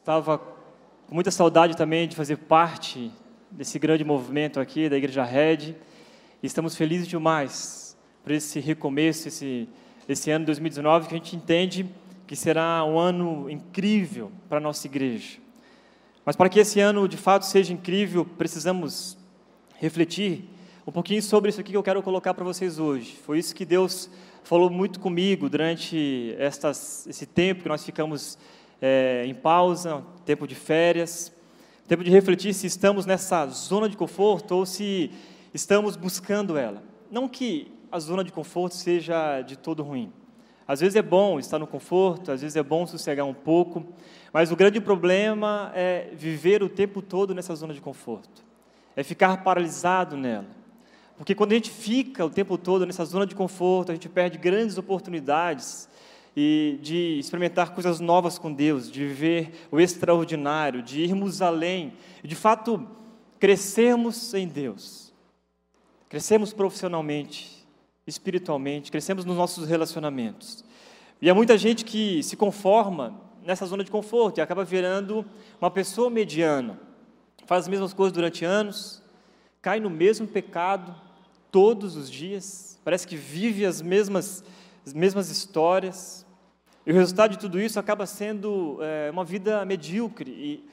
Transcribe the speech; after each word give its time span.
Estava 0.00 0.38
com 0.38 1.14
muita 1.14 1.30
saudade 1.30 1.76
também 1.76 2.08
de 2.08 2.16
fazer 2.16 2.38
parte 2.38 3.12
desse 3.50 3.78
grande 3.78 4.02
movimento 4.02 4.58
aqui 4.58 4.88
da 4.88 4.96
Igreja 4.96 5.22
Red. 5.22 5.76
E 6.42 6.46
estamos 6.46 6.74
felizes 6.74 7.06
demais 7.06 7.94
por 8.24 8.32
esse 8.32 8.60
recomeço, 8.60 9.28
esse, 9.28 9.68
esse 10.08 10.30
ano 10.30 10.46
2019, 10.46 11.06
que 11.06 11.14
a 11.14 11.18
gente 11.18 11.36
entende 11.36 11.86
que 12.26 12.34
será 12.34 12.82
um 12.82 12.98
ano 12.98 13.50
incrível 13.50 14.32
para 14.48 14.56
a 14.56 14.60
nossa 14.60 14.86
igreja. 14.86 15.36
Mas 16.24 16.34
para 16.34 16.48
que 16.48 16.58
esse 16.58 16.80
ano 16.80 17.06
de 17.06 17.18
fato 17.18 17.44
seja 17.44 17.74
incrível, 17.74 18.24
precisamos 18.24 19.18
refletir 19.78 20.48
um 20.86 20.92
pouquinho 20.92 21.22
sobre 21.22 21.50
isso 21.50 21.60
aqui 21.60 21.72
que 21.72 21.76
eu 21.76 21.82
quero 21.82 22.02
colocar 22.02 22.32
para 22.32 22.44
vocês 22.44 22.78
hoje. 22.78 23.18
Foi 23.26 23.38
isso 23.38 23.54
que 23.54 23.66
Deus 23.66 24.08
falou 24.44 24.70
muito 24.70 24.98
comigo 24.98 25.46
durante 25.50 26.34
estas, 26.38 27.06
esse 27.06 27.26
tempo 27.26 27.64
que 27.64 27.68
nós 27.68 27.84
ficamos 27.84 28.38
é, 28.80 29.24
em 29.26 29.34
pausa, 29.34 30.02
tempo 30.24 30.46
de 30.46 30.54
férias, 30.54 31.32
tempo 31.86 32.04
de 32.04 32.10
refletir 32.10 32.54
se 32.54 32.66
estamos 32.66 33.06
nessa 33.06 33.46
zona 33.46 33.88
de 33.88 33.96
conforto 33.96 34.52
ou 34.52 34.64
se 34.64 35.10
estamos 35.52 35.96
buscando 35.96 36.56
ela. 36.56 36.82
Não 37.10 37.28
que 37.28 37.72
a 37.90 37.98
zona 37.98 38.22
de 38.22 38.32
conforto 38.32 38.76
seja 38.76 39.42
de 39.42 39.56
todo 39.56 39.82
ruim. 39.82 40.12
Às 40.66 40.80
vezes 40.80 40.94
é 40.94 41.02
bom 41.02 41.40
estar 41.40 41.58
no 41.58 41.66
conforto, 41.66 42.30
às 42.30 42.42
vezes 42.42 42.54
é 42.56 42.62
bom 42.62 42.86
sossegar 42.86 43.26
um 43.26 43.34
pouco, 43.34 43.84
mas 44.32 44.52
o 44.52 44.56
grande 44.56 44.80
problema 44.80 45.72
é 45.74 46.10
viver 46.12 46.62
o 46.62 46.68
tempo 46.68 47.02
todo 47.02 47.34
nessa 47.34 47.56
zona 47.56 47.74
de 47.74 47.80
conforto, 47.80 48.44
é 48.94 49.02
ficar 49.02 49.42
paralisado 49.42 50.16
nela. 50.16 50.46
Porque 51.16 51.34
quando 51.34 51.52
a 51.52 51.54
gente 51.56 51.70
fica 51.70 52.24
o 52.24 52.30
tempo 52.30 52.56
todo 52.56 52.86
nessa 52.86 53.04
zona 53.04 53.26
de 53.26 53.34
conforto, 53.34 53.90
a 53.90 53.94
gente 53.94 54.08
perde 54.08 54.38
grandes 54.38 54.78
oportunidades 54.78 55.88
e 56.42 56.78
de 56.80 57.18
experimentar 57.18 57.74
coisas 57.74 58.00
novas 58.00 58.38
com 58.38 58.50
Deus, 58.50 58.90
de 58.90 59.00
viver 59.00 59.68
o 59.70 59.78
extraordinário, 59.78 60.82
de 60.82 61.02
irmos 61.02 61.42
além, 61.42 61.92
de 62.24 62.34
fato 62.34 62.88
crescermos 63.38 64.32
em 64.32 64.48
Deus. 64.48 65.12
Crescemos 66.08 66.54
profissionalmente, 66.54 67.66
espiritualmente, 68.06 68.90
crescemos 68.90 69.26
nos 69.26 69.36
nossos 69.36 69.68
relacionamentos. 69.68 70.64
E 71.20 71.28
há 71.28 71.34
muita 71.34 71.58
gente 71.58 71.84
que 71.84 72.22
se 72.22 72.38
conforma 72.38 73.20
nessa 73.44 73.66
zona 73.66 73.84
de 73.84 73.90
conforto 73.90 74.38
e 74.38 74.40
acaba 74.40 74.64
virando 74.64 75.26
uma 75.60 75.70
pessoa 75.70 76.08
mediana. 76.08 76.80
Faz 77.44 77.64
as 77.64 77.68
mesmas 77.68 77.92
coisas 77.92 78.14
durante 78.14 78.46
anos, 78.46 79.02
cai 79.60 79.78
no 79.78 79.90
mesmo 79.90 80.26
pecado 80.26 80.94
todos 81.52 81.96
os 81.96 82.10
dias, 82.10 82.80
parece 82.82 83.06
que 83.06 83.16
vive 83.16 83.66
as 83.66 83.82
mesmas 83.82 84.42
as 84.86 84.94
mesmas 84.94 85.28
histórias. 85.28 86.26
E 86.86 86.92
o 86.92 86.94
resultado 86.94 87.32
de 87.32 87.38
tudo 87.38 87.60
isso 87.60 87.78
acaba 87.78 88.06
sendo 88.06 88.78
é, 88.80 89.10
uma 89.10 89.24
vida 89.24 89.64
medíocre. 89.64 90.30
E 90.30 90.68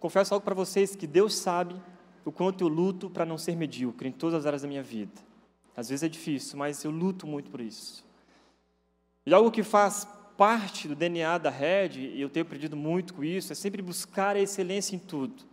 confesso 0.00 0.34
algo 0.34 0.44
para 0.44 0.54
vocês 0.54 0.96
que 0.96 1.06
Deus 1.06 1.34
sabe 1.36 1.76
o 2.24 2.32
quanto 2.32 2.64
eu 2.64 2.68
luto 2.68 3.08
para 3.08 3.24
não 3.24 3.38
ser 3.38 3.56
medíocre 3.56 4.08
em 4.08 4.12
todas 4.12 4.40
as 4.40 4.46
áreas 4.46 4.62
da 4.62 4.68
minha 4.68 4.82
vida. 4.82 5.12
Às 5.76 5.88
vezes 5.88 6.02
é 6.02 6.08
difícil, 6.08 6.58
mas 6.58 6.82
eu 6.84 6.90
luto 6.90 7.26
muito 7.26 7.50
por 7.50 7.60
isso. 7.60 8.04
E 9.26 9.32
algo 9.32 9.50
que 9.50 9.62
faz 9.62 10.06
parte 10.36 10.88
do 10.88 10.94
DNA 10.94 11.38
da 11.38 11.50
Red, 11.50 11.98
e 11.98 12.20
eu 12.20 12.28
tenho 12.28 12.44
aprendido 12.44 12.76
muito 12.76 13.14
com 13.14 13.22
isso, 13.22 13.52
é 13.52 13.54
sempre 13.54 13.80
buscar 13.80 14.36
a 14.36 14.40
excelência 14.40 14.96
em 14.96 14.98
tudo. 14.98 15.44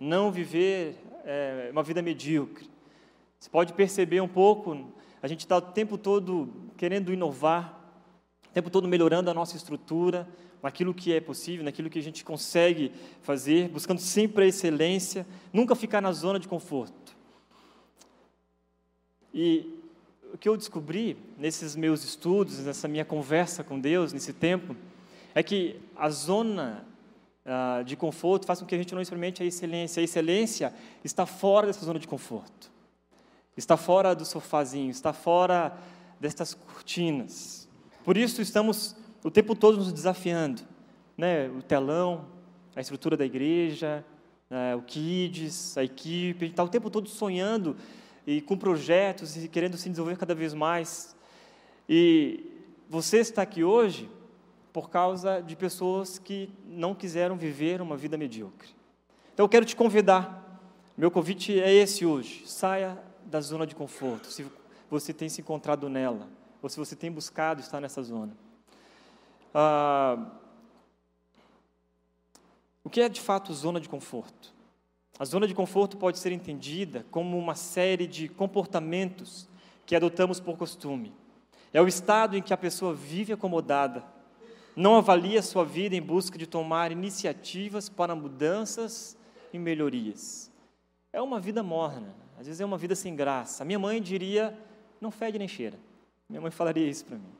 Não 0.00 0.30
viver 0.30 0.96
é, 1.24 1.68
uma 1.72 1.82
vida 1.82 2.02
medíocre. 2.02 2.68
Você 3.38 3.48
pode 3.48 3.72
perceber 3.72 4.20
um 4.20 4.28
pouco 4.28 4.92
a 5.22 5.26
gente 5.26 5.40
está 5.40 5.56
o 5.56 5.60
tempo 5.60 5.98
todo 5.98 6.48
querendo 6.76 7.12
inovar, 7.12 7.77
tempo 8.58 8.70
todo 8.70 8.88
melhorando 8.88 9.30
a 9.30 9.34
nossa 9.34 9.56
estrutura, 9.56 10.28
naquilo 10.62 10.92
que 10.92 11.12
é 11.12 11.20
possível, 11.20 11.64
naquilo 11.64 11.88
que 11.88 11.98
a 11.98 12.02
gente 12.02 12.24
consegue 12.24 12.92
fazer, 13.22 13.68
buscando 13.68 14.00
sempre 14.00 14.44
a 14.44 14.46
excelência, 14.48 15.26
nunca 15.52 15.74
ficar 15.74 16.00
na 16.00 16.12
zona 16.12 16.40
de 16.40 16.48
conforto. 16.48 17.16
E 19.32 19.72
o 20.32 20.38
que 20.38 20.48
eu 20.48 20.56
descobri 20.56 21.16
nesses 21.38 21.76
meus 21.76 22.02
estudos, 22.02 22.58
nessa 22.58 22.88
minha 22.88 23.04
conversa 23.04 23.62
com 23.62 23.78
Deus, 23.78 24.12
nesse 24.12 24.32
tempo, 24.32 24.74
é 25.34 25.42
que 25.42 25.80
a 25.94 26.10
zona 26.10 26.84
uh, 27.46 27.84
de 27.84 27.94
conforto 27.94 28.44
faz 28.46 28.58
com 28.58 28.66
que 28.66 28.74
a 28.74 28.78
gente 28.78 28.94
não 28.94 29.00
experimente 29.00 29.42
a 29.42 29.46
excelência. 29.46 30.00
A 30.00 30.04
excelência 30.04 30.74
está 31.04 31.24
fora 31.24 31.68
dessa 31.68 31.84
zona 31.84 31.98
de 31.98 32.08
conforto 32.08 32.78
está 33.58 33.76
fora 33.76 34.14
do 34.14 34.24
sofazinho, 34.24 34.90
está 34.90 35.12
fora 35.12 35.76
destas 36.20 36.54
cortinas. 36.54 37.67
Por 38.08 38.16
isso 38.16 38.40
estamos 38.40 38.96
o 39.22 39.30
tempo 39.30 39.54
todo 39.54 39.76
nos 39.76 39.92
desafiando, 39.92 40.62
né? 41.14 41.46
O 41.50 41.60
telão, 41.60 42.24
a 42.74 42.80
estrutura 42.80 43.18
da 43.18 43.26
igreja, 43.26 44.02
né? 44.48 44.74
o 44.74 44.80
kids, 44.80 45.76
a 45.76 45.84
equipe, 45.84 46.38
a 46.42 46.46
gente 46.46 46.54
está 46.54 46.64
o 46.64 46.70
tempo 46.70 46.88
todo 46.88 47.06
sonhando 47.06 47.76
e 48.26 48.40
com 48.40 48.56
projetos 48.56 49.36
e 49.36 49.46
querendo 49.46 49.76
se 49.76 49.90
desenvolver 49.90 50.16
cada 50.16 50.34
vez 50.34 50.54
mais. 50.54 51.14
E 51.86 52.50
você 52.88 53.18
está 53.18 53.42
aqui 53.42 53.62
hoje 53.62 54.08
por 54.72 54.88
causa 54.88 55.42
de 55.42 55.54
pessoas 55.54 56.18
que 56.18 56.48
não 56.66 56.94
quiseram 56.94 57.36
viver 57.36 57.82
uma 57.82 57.94
vida 57.94 58.16
medíocre. 58.16 58.70
Então 59.34 59.44
eu 59.44 59.50
quero 59.50 59.66
te 59.66 59.76
convidar. 59.76 60.62
Meu 60.96 61.10
convite 61.10 61.60
é 61.60 61.70
esse 61.70 62.06
hoje. 62.06 62.44
Saia 62.46 62.96
da 63.26 63.42
zona 63.42 63.66
de 63.66 63.74
conforto, 63.74 64.28
se 64.28 64.46
você 64.88 65.12
tem 65.12 65.28
se 65.28 65.42
encontrado 65.42 65.90
nela, 65.90 66.37
ou 66.62 66.68
se 66.68 66.76
você 66.76 66.96
tem 66.96 67.10
buscado 67.10 67.60
estar 67.60 67.80
nessa 67.80 68.02
zona. 68.02 68.36
Ah, 69.54 70.26
o 72.84 72.90
que 72.90 73.00
é 73.00 73.08
de 73.08 73.20
fato 73.20 73.52
zona 73.52 73.80
de 73.80 73.88
conforto? 73.88 74.54
A 75.18 75.24
zona 75.24 75.46
de 75.46 75.54
conforto 75.54 75.96
pode 75.96 76.18
ser 76.18 76.32
entendida 76.32 77.04
como 77.10 77.36
uma 77.36 77.54
série 77.54 78.06
de 78.06 78.28
comportamentos 78.28 79.48
que 79.84 79.96
adotamos 79.96 80.38
por 80.38 80.56
costume. 80.56 81.12
É 81.72 81.82
o 81.82 81.88
estado 81.88 82.36
em 82.36 82.42
que 82.42 82.54
a 82.54 82.56
pessoa 82.56 82.94
vive 82.94 83.32
acomodada, 83.32 84.04
não 84.76 84.96
avalia 84.96 85.42
sua 85.42 85.64
vida 85.64 85.96
em 85.96 86.00
busca 86.00 86.38
de 86.38 86.46
tomar 86.46 86.92
iniciativas 86.92 87.88
para 87.88 88.14
mudanças 88.14 89.16
e 89.52 89.58
melhorias. 89.58 90.50
É 91.12 91.20
uma 91.20 91.40
vida 91.40 91.62
morna, 91.62 92.14
às 92.38 92.46
vezes 92.46 92.60
é 92.60 92.64
uma 92.64 92.78
vida 92.78 92.94
sem 92.94 93.16
graça. 93.16 93.64
A 93.64 93.66
minha 93.66 93.78
mãe 93.78 94.00
diria: 94.00 94.56
não 95.00 95.10
fede 95.10 95.38
nem 95.38 95.48
cheira. 95.48 95.78
Minha 96.28 96.40
mãe 96.40 96.50
falaria 96.50 96.88
isso 96.88 97.04
para 97.04 97.16
mim. 97.16 97.32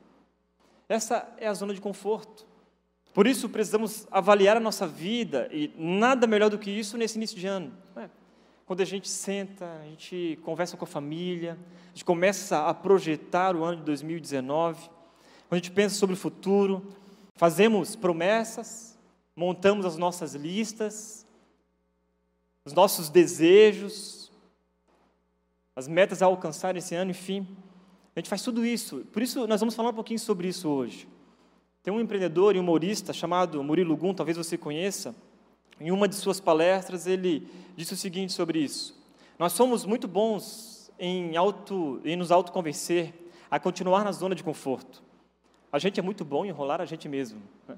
Essa 0.87 1.31
é 1.37 1.47
a 1.47 1.53
zona 1.53 1.73
de 1.73 1.81
conforto. 1.81 2.47
Por 3.13 3.27
isso 3.27 3.49
precisamos 3.49 4.07
avaliar 4.09 4.57
a 4.57 4.59
nossa 4.59 4.87
vida 4.87 5.49
e 5.51 5.71
nada 5.77 6.25
melhor 6.25 6.49
do 6.49 6.57
que 6.57 6.71
isso 6.71 6.97
nesse 6.97 7.17
início 7.17 7.37
de 7.37 7.45
ano. 7.47 7.71
É. 7.95 8.09
Quando 8.65 8.81
a 8.81 8.85
gente 8.85 9.09
senta, 9.09 9.65
a 9.81 9.85
gente 9.85 10.39
conversa 10.43 10.77
com 10.77 10.85
a 10.85 10.87
família, 10.87 11.57
a 11.87 11.89
gente 11.89 12.05
começa 12.05 12.67
a 12.67 12.73
projetar 12.73 13.55
o 13.55 13.63
ano 13.63 13.77
de 13.77 13.83
2019, 13.83 14.89
quando 15.47 15.53
a 15.53 15.55
gente 15.55 15.71
pensa 15.71 15.95
sobre 15.95 16.13
o 16.13 16.17
futuro, 16.17 16.93
fazemos 17.35 17.95
promessas, 17.95 18.97
montamos 19.35 19.85
as 19.85 19.97
nossas 19.97 20.35
listas, 20.35 21.25
os 22.63 22.73
nossos 22.73 23.09
desejos, 23.09 24.31
as 25.75 25.87
metas 25.87 26.21
a 26.21 26.27
alcançar 26.27 26.75
esse 26.77 26.93
ano, 26.93 27.11
enfim. 27.11 27.47
A 28.19 28.21
gente 28.21 28.29
faz 28.29 28.41
tudo 28.41 28.65
isso. 28.65 29.05
Por 29.13 29.21
isso, 29.21 29.47
nós 29.47 29.61
vamos 29.61 29.73
falar 29.73 29.91
um 29.91 29.93
pouquinho 29.93 30.19
sobre 30.19 30.49
isso 30.49 30.67
hoje. 30.67 31.07
Tem 31.81 31.93
um 31.93 32.01
empreendedor 32.01 32.53
e 32.53 32.59
humorista 32.59 33.13
chamado 33.13 33.63
Murilo 33.63 33.95
Gum, 33.95 34.13
talvez 34.13 34.35
você 34.35 34.57
conheça. 34.57 35.15
Em 35.79 35.89
uma 35.89 36.05
de 36.05 36.15
suas 36.15 36.37
palestras, 36.41 37.07
ele 37.07 37.47
disse 37.77 37.93
o 37.93 37.95
seguinte 37.95 38.33
sobre 38.33 38.59
isso: 38.59 38.93
Nós 39.39 39.53
somos 39.53 39.85
muito 39.85 40.05
bons 40.05 40.91
em, 40.99 41.37
auto, 41.37 42.01
em 42.03 42.17
nos 42.17 42.29
autoconvencer 42.29 43.13
a 43.49 43.57
continuar 43.57 44.03
na 44.03 44.11
zona 44.11 44.35
de 44.35 44.43
conforto. 44.43 45.01
A 45.71 45.79
gente 45.79 45.97
é 45.97 46.03
muito 46.03 46.25
bom 46.25 46.43
em 46.43 46.49
enrolar 46.49 46.81
a 46.81 46.85
gente 46.85 47.07
mesmo. 47.07 47.41
Né? 47.69 47.77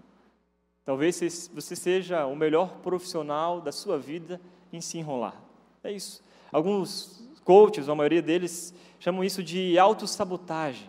Talvez 0.83 1.49
você 1.53 1.75
seja 1.75 2.25
o 2.25 2.35
melhor 2.35 2.77
profissional 2.77 3.61
da 3.61 3.71
sua 3.71 3.99
vida 3.99 4.41
em 4.73 4.81
se 4.81 4.97
enrolar. 4.97 5.39
É 5.83 5.91
isso. 5.91 6.23
Alguns 6.51 7.29
coaches, 7.43 7.87
a 7.87 7.93
maioria 7.93 8.23
deles, 8.23 8.73
chamam 9.01 9.23
isso 9.23 9.43
de 9.43 9.77
autossabotagem. 9.79 10.87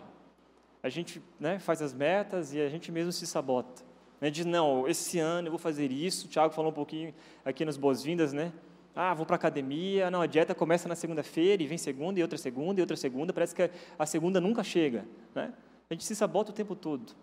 A 0.83 0.87
gente 0.87 1.19
né, 1.39 1.57
faz 1.57 1.81
as 1.81 1.93
metas 1.93 2.53
e 2.53 2.61
a 2.61 2.69
gente 2.69 2.91
mesmo 2.91 3.11
se 3.11 3.25
sabota. 3.25 3.81
Né, 4.21 4.29
diz, 4.29 4.45
não, 4.45 4.87
esse 4.87 5.17
ano 5.17 5.47
eu 5.47 5.51
vou 5.51 5.59
fazer 5.59 5.91
isso. 5.91 6.27
O 6.27 6.29
Thiago 6.29 6.53
falou 6.53 6.69
um 6.69 6.73
pouquinho 6.73 7.13
aqui 7.43 7.65
nas 7.65 7.75
boas-vindas, 7.75 8.31
né? 8.31 8.53
Ah, 8.95 9.15
vou 9.15 9.25
para 9.25 9.35
a 9.35 9.37
academia. 9.37 10.11
Não, 10.11 10.21
a 10.21 10.27
dieta 10.27 10.53
começa 10.53 10.87
na 10.87 10.95
segunda-feira 10.95 11.63
e 11.63 11.65
vem 11.65 11.77
segunda 11.79 12.19
e 12.19 12.21
outra 12.21 12.37
segunda 12.37 12.79
e 12.79 12.83
outra 12.83 12.95
segunda. 12.95 13.33
Parece 13.33 13.55
que 13.55 13.67
a 13.97 14.05
segunda 14.05 14.39
nunca 14.39 14.63
chega. 14.63 15.05
Né? 15.33 15.51
A 15.89 15.93
gente 15.95 16.05
se 16.05 16.15
sabota 16.15 16.51
o 16.51 16.53
tempo 16.53 16.75
todo. 16.75 17.13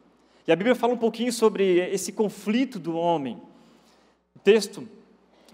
E 0.45 0.51
a 0.51 0.57
Bíblia 0.57 0.75
fala 0.75 0.93
um 0.93 0.99
pouquinho 0.99 1.33
sobre 1.33 1.79
esse 1.93 2.13
conflito 2.13 2.81
do 2.81 2.97
homem. 2.97 3.41
O 4.35 4.41
texto 4.41 4.89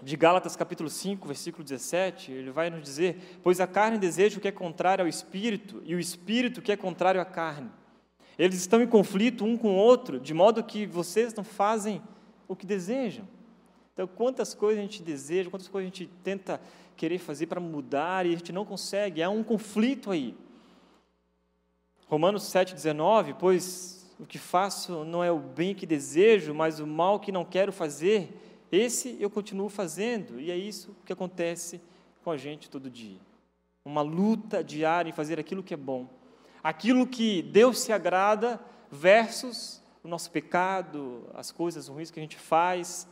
de 0.01 0.15
Gálatas 0.15 0.55
capítulo 0.55 0.89
5, 0.89 1.27
versículo 1.27 1.63
17, 1.63 2.31
ele 2.31 2.51
vai 2.51 2.69
nos 2.69 2.81
dizer: 2.81 3.39
Pois 3.43 3.59
a 3.59 3.67
carne 3.67 3.97
deseja 3.97 4.37
o 4.37 4.41
que 4.41 4.47
é 4.47 4.51
contrário 4.51 5.03
ao 5.03 5.09
espírito, 5.09 5.81
e 5.85 5.95
o 5.95 5.99
espírito 5.99 6.59
o 6.59 6.61
que 6.61 6.71
é 6.71 6.77
contrário 6.77 7.19
à 7.19 7.25
carne. 7.25 7.69
Eles 8.37 8.59
estão 8.59 8.81
em 8.81 8.87
conflito 8.87 9.43
um 9.43 9.57
com 9.57 9.69
o 9.69 9.75
outro, 9.75 10.19
de 10.19 10.33
modo 10.33 10.63
que 10.63 10.85
vocês 10.85 11.33
não 11.33 11.43
fazem 11.43 12.01
o 12.47 12.55
que 12.55 12.65
desejam. 12.65 13.27
Então, 13.93 14.07
quantas 14.07 14.53
coisas 14.53 14.77
a 14.77 14.81
gente 14.83 15.01
deseja, 15.01 15.49
quantas 15.49 15.67
coisas 15.67 15.91
a 15.91 15.93
gente 15.93 16.07
tenta 16.23 16.61
querer 16.95 17.17
fazer 17.17 17.47
para 17.47 17.59
mudar 17.59 18.25
e 18.25 18.29
a 18.29 18.37
gente 18.37 18.53
não 18.53 18.63
consegue, 18.63 19.23
há 19.23 19.29
um 19.29 19.43
conflito 19.43 20.11
aí. 20.11 20.35
Romanos 22.07 22.43
7,19, 22.43 23.35
pois 23.39 24.07
o 24.19 24.25
que 24.25 24.37
faço 24.37 25.03
não 25.03 25.23
é 25.23 25.31
o 25.31 25.39
bem 25.39 25.73
que 25.73 25.85
desejo, 25.85 26.53
mas 26.53 26.79
o 26.79 26.87
mal 26.87 27.19
que 27.19 27.31
não 27.31 27.43
quero 27.43 27.71
fazer, 27.71 28.31
esse 28.71 29.17
eu 29.19 29.29
continuo 29.29 29.69
fazendo, 29.69 30.39
e 30.39 30.51
é 30.51 30.57
isso 30.57 30.95
que 31.05 31.13
acontece 31.13 31.81
com 32.23 32.31
a 32.31 32.37
gente 32.37 32.69
todo 32.69 32.89
dia. 32.89 33.19
Uma 33.85 34.01
luta 34.01 34.63
diária 34.63 35.09
em 35.09 35.13
fazer 35.13 35.39
aquilo 35.39 35.63
que 35.63 35.73
é 35.73 35.77
bom, 35.77 36.07
aquilo 36.63 37.07
que 37.07 37.41
Deus 37.41 37.79
se 37.79 37.93
agrada, 37.93 38.59
versus 38.91 39.81
o 40.03 40.07
nosso 40.07 40.31
pecado, 40.31 41.23
as 41.33 41.51
coisas 41.51 41.87
ruins 41.87 42.11
que 42.11 42.19
a 42.19 42.23
gente 42.23 42.37
faz, 42.37 43.07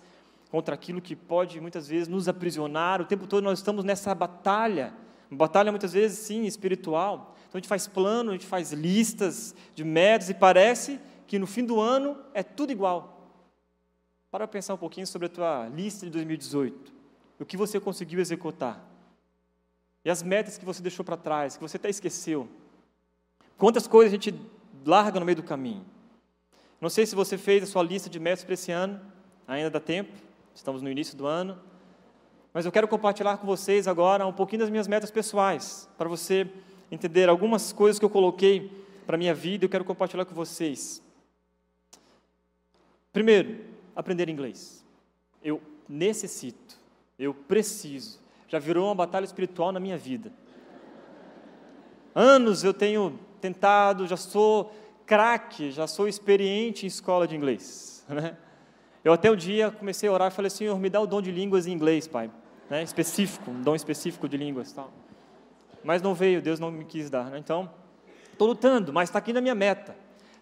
contra 0.50 0.76
aquilo 0.76 1.02
que 1.02 1.16
pode 1.16 1.60
muitas 1.60 1.88
vezes 1.88 2.08
nos 2.08 2.28
aprisionar. 2.28 3.02
O 3.02 3.06
tempo 3.06 3.28
todo 3.28 3.44
nós 3.44 3.60
estamos 3.60 3.84
nessa 3.84 4.16
batalha, 4.16 4.94
batalha 5.30 5.72
muitas 5.72 5.94
vezes 5.94 6.20
sim 6.20 6.46
espiritual. 6.46 7.36
Então 7.48 7.58
a 7.58 7.60
gente 7.60 7.68
faz 7.68 7.88
plano, 7.88 8.30
a 8.30 8.34
gente 8.34 8.46
faz 8.46 8.72
listas 8.72 9.56
de 9.74 9.84
metas 9.84 10.30
e 10.30 10.34
parece 10.34 11.00
que 11.28 11.40
no 11.40 11.48
fim 11.48 11.66
do 11.66 11.80
ano 11.80 12.18
é 12.34 12.44
tudo 12.44 12.72
igual. 12.72 13.15
Para 14.36 14.50
pensar 14.50 14.74
um 14.74 14.78
pouquinho 14.78 15.08
sobre 15.08 15.28
a 15.28 15.30
tua 15.30 15.70
lista 15.70 16.06
de 16.06 16.12
2018. 16.12 16.92
O 17.40 17.46
que 17.46 17.56
você 17.56 17.80
conseguiu 17.80 18.20
executar? 18.20 18.86
E 20.04 20.10
as 20.10 20.22
metas 20.22 20.58
que 20.58 20.66
você 20.66 20.82
deixou 20.82 21.06
para 21.06 21.16
trás, 21.16 21.56
que 21.56 21.64
você 21.64 21.78
até 21.78 21.90
esqueceu. 21.90 22.46
Quantas 23.58 23.88
coisas 23.88 24.12
a 24.12 24.16
gente 24.18 24.38
larga 24.86 25.22
no 25.22 25.26
meio 25.26 25.38
do 25.38 25.44
caminho? 25.44 25.86
Não 26.82 26.90
sei 26.90 27.06
se 27.06 27.16
você 27.16 27.38
fez 27.38 27.64
a 27.64 27.66
sua 27.66 27.82
lista 27.82 28.10
de 28.10 28.20
metas 28.20 28.44
para 28.44 28.56
esse 28.56 28.74
ano, 28.74 29.00
ainda 29.48 29.70
dá 29.70 29.80
tempo, 29.80 30.12
estamos 30.54 30.82
no 30.82 30.92
início 30.92 31.16
do 31.16 31.26
ano. 31.26 31.58
Mas 32.54 32.66
eu 32.66 32.74
quero 32.74 32.90
compartilhar 32.90 33.38
com 33.38 33.48
vocês 33.48 33.88
agora 33.88 34.28
um 34.28 34.34
pouquinho 34.34 34.64
das 34.64 34.70
minhas 34.70 34.86
metas 34.86 35.10
pessoais, 35.10 35.88
para 35.98 36.10
você 36.10 36.46
entender 36.92 37.30
algumas 37.30 37.72
coisas 37.72 37.98
que 37.98 38.04
eu 38.04 38.10
coloquei 38.10 38.70
para 39.06 39.16
a 39.16 39.18
minha 39.18 39.34
vida 39.34 39.64
e 39.64 39.66
eu 39.68 39.70
quero 39.70 39.86
compartilhar 39.86 40.26
com 40.26 40.36
vocês. 40.36 41.02
Primeiro, 43.14 43.75
aprender 43.96 44.30
inglês. 44.30 44.86
Eu 45.44 45.62
necessito, 45.88 46.78
eu 47.18 47.34
preciso. 47.34 48.20
Já 48.48 48.60
virou 48.60 48.88
uma 48.88 48.96
batalha 48.96 49.26
espiritual 49.26 49.72
na 49.72 49.80
minha 49.80 49.98
vida. 49.98 50.32
Anos 52.14 52.64
eu 52.64 52.74
tenho 52.74 53.20
tentado, 53.42 54.08
já 54.08 54.18
sou 54.18 54.74
craque, 55.06 55.72
já 55.72 55.88
sou 55.88 56.08
experiente 56.08 56.86
em 56.86 56.88
escola 56.88 57.28
de 57.28 57.36
inglês. 57.36 58.06
Né? 58.08 58.38
Eu 59.04 59.14
até 59.14 59.32
um 59.32 59.36
dia 59.36 59.72
comecei 59.72 60.08
a 60.08 60.12
orar 60.12 60.32
e 60.32 60.36
falei, 60.36 60.50
Senhor, 60.50 60.80
me 60.80 60.90
dá 60.90 61.00
o 61.02 61.08
dom 61.08 61.22
de 61.22 61.32
línguas 61.32 61.68
em 61.68 61.72
inglês, 61.72 62.08
Pai. 62.08 62.30
Né? 62.70 62.84
Específico, 62.84 63.52
um 63.52 63.62
dom 63.62 63.76
específico 63.76 64.28
de 64.30 64.38
línguas. 64.38 64.72
Tal 64.72 64.92
mas 65.86 66.02
não 66.02 66.16
veio, 66.16 66.42
Deus 66.42 66.60
não 66.60 66.72
me 66.72 66.84
quis 66.84 67.12
dar. 67.12 67.30
Né? 67.30 67.38
Então, 67.38 67.70
estou 68.32 68.48
lutando, 68.48 68.92
mas 68.92 69.08
está 69.08 69.20
aqui 69.20 69.32
na 69.32 69.40
minha 69.40 69.54
meta. 69.54 69.96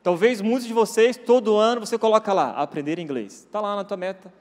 Talvez 0.03 0.41
muitos 0.41 0.67
de 0.67 0.73
vocês, 0.73 1.15
todo 1.15 1.55
ano, 1.55 1.79
você 1.79 1.97
coloca 1.97 2.33
lá, 2.33 2.51
aprender 2.51 2.99
inglês. 2.99 3.45
Está 3.45 3.61
lá 3.61 3.73
na 3.73 3.85
tua 3.85 3.95
meta, 3.95 4.33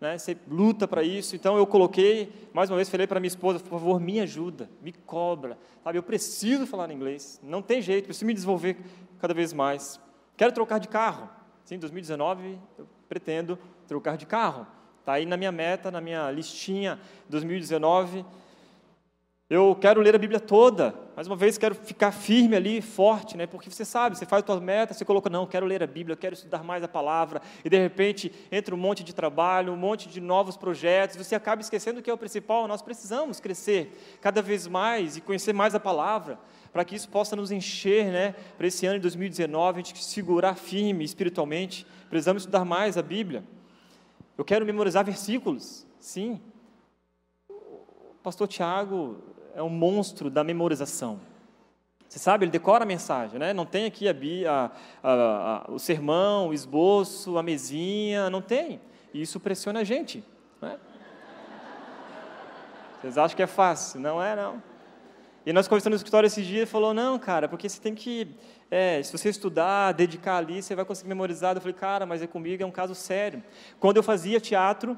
né? 0.00 0.16
você 0.16 0.36
luta 0.48 0.86
para 0.86 1.02
isso. 1.02 1.34
Então, 1.34 1.58
eu 1.58 1.66
coloquei, 1.66 2.32
mais 2.52 2.70
uma 2.70 2.76
vez, 2.76 2.88
falei 2.88 3.04
para 3.04 3.18
minha 3.18 3.26
esposa, 3.26 3.58
por 3.58 3.70
favor, 3.70 3.98
me 3.98 4.20
ajuda, 4.20 4.70
me 4.80 4.92
cobra. 4.92 5.58
Sabe, 5.82 5.98
eu 5.98 6.04
preciso 6.04 6.68
falar 6.68 6.92
inglês, 6.92 7.40
não 7.42 7.60
tem 7.60 7.82
jeito, 7.82 8.04
preciso 8.04 8.26
me 8.26 8.32
desenvolver 8.32 8.76
cada 9.18 9.34
vez 9.34 9.52
mais. 9.52 10.00
Quero 10.36 10.52
trocar 10.52 10.78
de 10.78 10.86
carro. 10.86 11.28
Sim, 11.64 11.80
2019, 11.80 12.56
eu 12.78 12.86
pretendo 13.08 13.58
trocar 13.88 14.16
de 14.16 14.24
carro. 14.24 14.68
Está 15.00 15.14
aí 15.14 15.26
na 15.26 15.36
minha 15.36 15.50
meta, 15.50 15.90
na 15.90 16.00
minha 16.00 16.30
listinha 16.30 17.00
2019 17.28 18.24
eu 19.50 19.74
quero 19.80 20.02
ler 20.02 20.14
a 20.14 20.18
Bíblia 20.18 20.38
toda, 20.38 20.94
mais 21.16 21.26
uma 21.26 21.34
vez 21.34 21.56
quero 21.56 21.74
ficar 21.74 22.12
firme 22.12 22.54
ali, 22.54 22.82
forte, 22.82 23.34
né? 23.34 23.46
Porque 23.46 23.70
você 23.70 23.82
sabe, 23.82 24.18
você 24.18 24.26
faz 24.26 24.42
a 24.42 24.46
tua 24.46 24.60
meta, 24.60 24.92
você 24.92 25.06
coloca, 25.06 25.30
não, 25.30 25.46
quero 25.46 25.64
ler 25.64 25.82
a 25.82 25.86
Bíblia, 25.86 26.14
quero 26.14 26.34
estudar 26.34 26.62
mais 26.62 26.84
a 26.84 26.88
palavra, 26.88 27.40
e 27.64 27.70
de 27.70 27.78
repente 27.78 28.30
entra 28.52 28.74
um 28.74 28.78
monte 28.78 29.02
de 29.02 29.14
trabalho, 29.14 29.72
um 29.72 29.76
monte 29.76 30.06
de 30.06 30.20
novos 30.20 30.54
projetos, 30.54 31.16
você 31.16 31.34
acaba 31.34 31.62
esquecendo 31.62 32.02
que 32.02 32.10
é 32.10 32.12
o 32.12 32.18
principal, 32.18 32.68
nós 32.68 32.82
precisamos 32.82 33.40
crescer 33.40 34.18
cada 34.20 34.42
vez 34.42 34.66
mais 34.66 35.16
e 35.16 35.22
conhecer 35.22 35.54
mais 35.54 35.74
a 35.74 35.80
palavra, 35.80 36.38
para 36.70 36.84
que 36.84 36.94
isso 36.94 37.08
possa 37.08 37.34
nos 37.34 37.50
encher, 37.50 38.12
né? 38.12 38.34
Para 38.58 38.66
esse 38.66 38.84
ano 38.84 38.96
de 38.96 39.02
2019, 39.02 39.80
a 39.80 39.82
gente 39.82 40.04
segurar 40.04 40.56
firme 40.56 41.04
espiritualmente, 41.04 41.86
precisamos 42.10 42.42
estudar 42.42 42.66
mais 42.66 42.98
a 42.98 43.02
Bíblia. 43.02 43.42
Eu 44.36 44.44
quero 44.44 44.66
memorizar 44.66 45.06
versículos, 45.06 45.86
sim. 45.98 46.38
O 47.48 48.20
pastor 48.22 48.46
Tiago 48.46 49.16
é 49.58 49.62
um 49.62 49.68
monstro 49.68 50.30
da 50.30 50.44
memorização. 50.44 51.18
Você 52.08 52.20
sabe, 52.20 52.44
ele 52.44 52.52
decora 52.52 52.84
a 52.84 52.86
mensagem, 52.86 53.40
né? 53.40 53.52
Não 53.52 53.66
tem 53.66 53.86
aqui 53.86 54.08
a, 54.46 54.70
a, 55.02 55.64
a, 55.66 55.70
o 55.72 55.80
sermão, 55.80 56.48
o 56.48 56.54
esboço, 56.54 57.36
a 57.36 57.42
mesinha, 57.42 58.30
não 58.30 58.40
tem. 58.40 58.80
E 59.12 59.20
isso 59.20 59.40
pressiona 59.40 59.80
a 59.80 59.84
gente. 59.84 60.24
Né? 60.62 60.78
Vocês 63.00 63.18
acham 63.18 63.36
que 63.36 63.42
é 63.42 63.48
fácil? 63.48 63.98
Não 64.00 64.22
é, 64.22 64.36
não. 64.36 64.62
E 65.44 65.52
nós 65.52 65.66
conversamos 65.66 65.96
no 65.96 65.96
escritório 65.96 66.28
esse 66.28 66.42
dia 66.42 66.62
e 66.62 66.66
falou, 66.66 66.94
não, 66.94 67.18
cara, 67.18 67.48
porque 67.48 67.68
você 67.68 67.80
tem 67.80 67.96
que, 67.96 68.28
é, 68.70 69.02
se 69.02 69.10
você 69.10 69.28
estudar, 69.28 69.92
dedicar 69.92 70.36
ali, 70.36 70.62
você 70.62 70.76
vai 70.76 70.84
conseguir 70.84 71.08
memorizar. 71.08 71.56
Eu 71.56 71.60
falei, 71.60 71.74
cara, 71.74 72.06
mas 72.06 72.22
é 72.22 72.28
comigo, 72.28 72.62
é 72.62 72.66
um 72.66 72.70
caso 72.70 72.94
sério. 72.94 73.42
Quando 73.80 73.96
eu 73.96 74.04
fazia 74.04 74.40
teatro, 74.40 74.96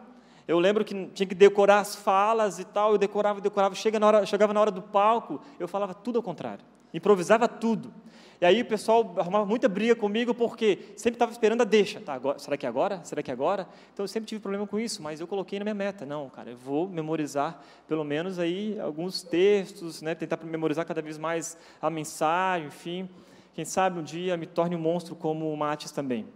eu 0.50 0.58
lembro 0.58 0.84
que 0.84 1.06
tinha 1.14 1.26
que 1.28 1.34
decorar 1.34 1.78
as 1.78 1.94
falas 1.94 2.58
e 2.58 2.64
tal, 2.64 2.90
eu 2.90 2.98
decorava, 2.98 3.40
decorava, 3.40 3.72
chega 3.76 4.00
na 4.00 4.06
hora, 4.08 4.26
chegava 4.26 4.52
na 4.52 4.60
hora 4.60 4.72
do 4.72 4.82
palco, 4.82 5.40
eu 5.60 5.68
falava 5.68 5.94
tudo 5.94 6.16
ao 6.16 6.22
contrário, 6.24 6.64
improvisava 6.92 7.46
tudo. 7.46 7.94
E 8.40 8.44
aí 8.44 8.60
o 8.60 8.64
pessoal 8.64 9.14
arrumava 9.16 9.46
muita 9.46 9.68
briga 9.68 9.94
comigo 9.94 10.34
porque 10.34 10.92
sempre 10.96 11.14
estava 11.14 11.30
esperando 11.30 11.60
a 11.60 11.64
deixa. 11.64 12.00
Tá, 12.00 12.14
agora, 12.14 12.36
será 12.40 12.56
que 12.56 12.66
é 12.66 12.68
agora? 12.68 13.00
Será 13.04 13.22
que 13.22 13.30
é 13.30 13.34
agora? 13.34 13.68
Então 13.92 14.02
eu 14.02 14.08
sempre 14.08 14.26
tive 14.26 14.40
problema 14.40 14.66
com 14.66 14.80
isso, 14.80 15.00
mas 15.00 15.20
eu 15.20 15.26
coloquei 15.28 15.56
na 15.60 15.64
minha 15.64 15.74
meta. 15.74 16.04
Não, 16.04 16.28
cara, 16.28 16.50
eu 16.50 16.56
vou 16.56 16.88
memorizar 16.88 17.62
pelo 17.86 18.02
menos 18.02 18.40
aí 18.40 18.76
alguns 18.80 19.22
textos, 19.22 20.02
né, 20.02 20.16
tentar 20.16 20.36
memorizar 20.42 20.84
cada 20.84 21.00
vez 21.00 21.16
mais 21.16 21.56
a 21.80 21.88
mensagem, 21.88 22.66
enfim. 22.66 23.08
Quem 23.54 23.64
sabe 23.64 24.00
um 24.00 24.02
dia 24.02 24.36
me 24.36 24.46
torne 24.46 24.74
um 24.74 24.80
monstro 24.80 25.14
como 25.14 25.52
o 25.52 25.56
Mates 25.56 25.92
também. 25.92 26.26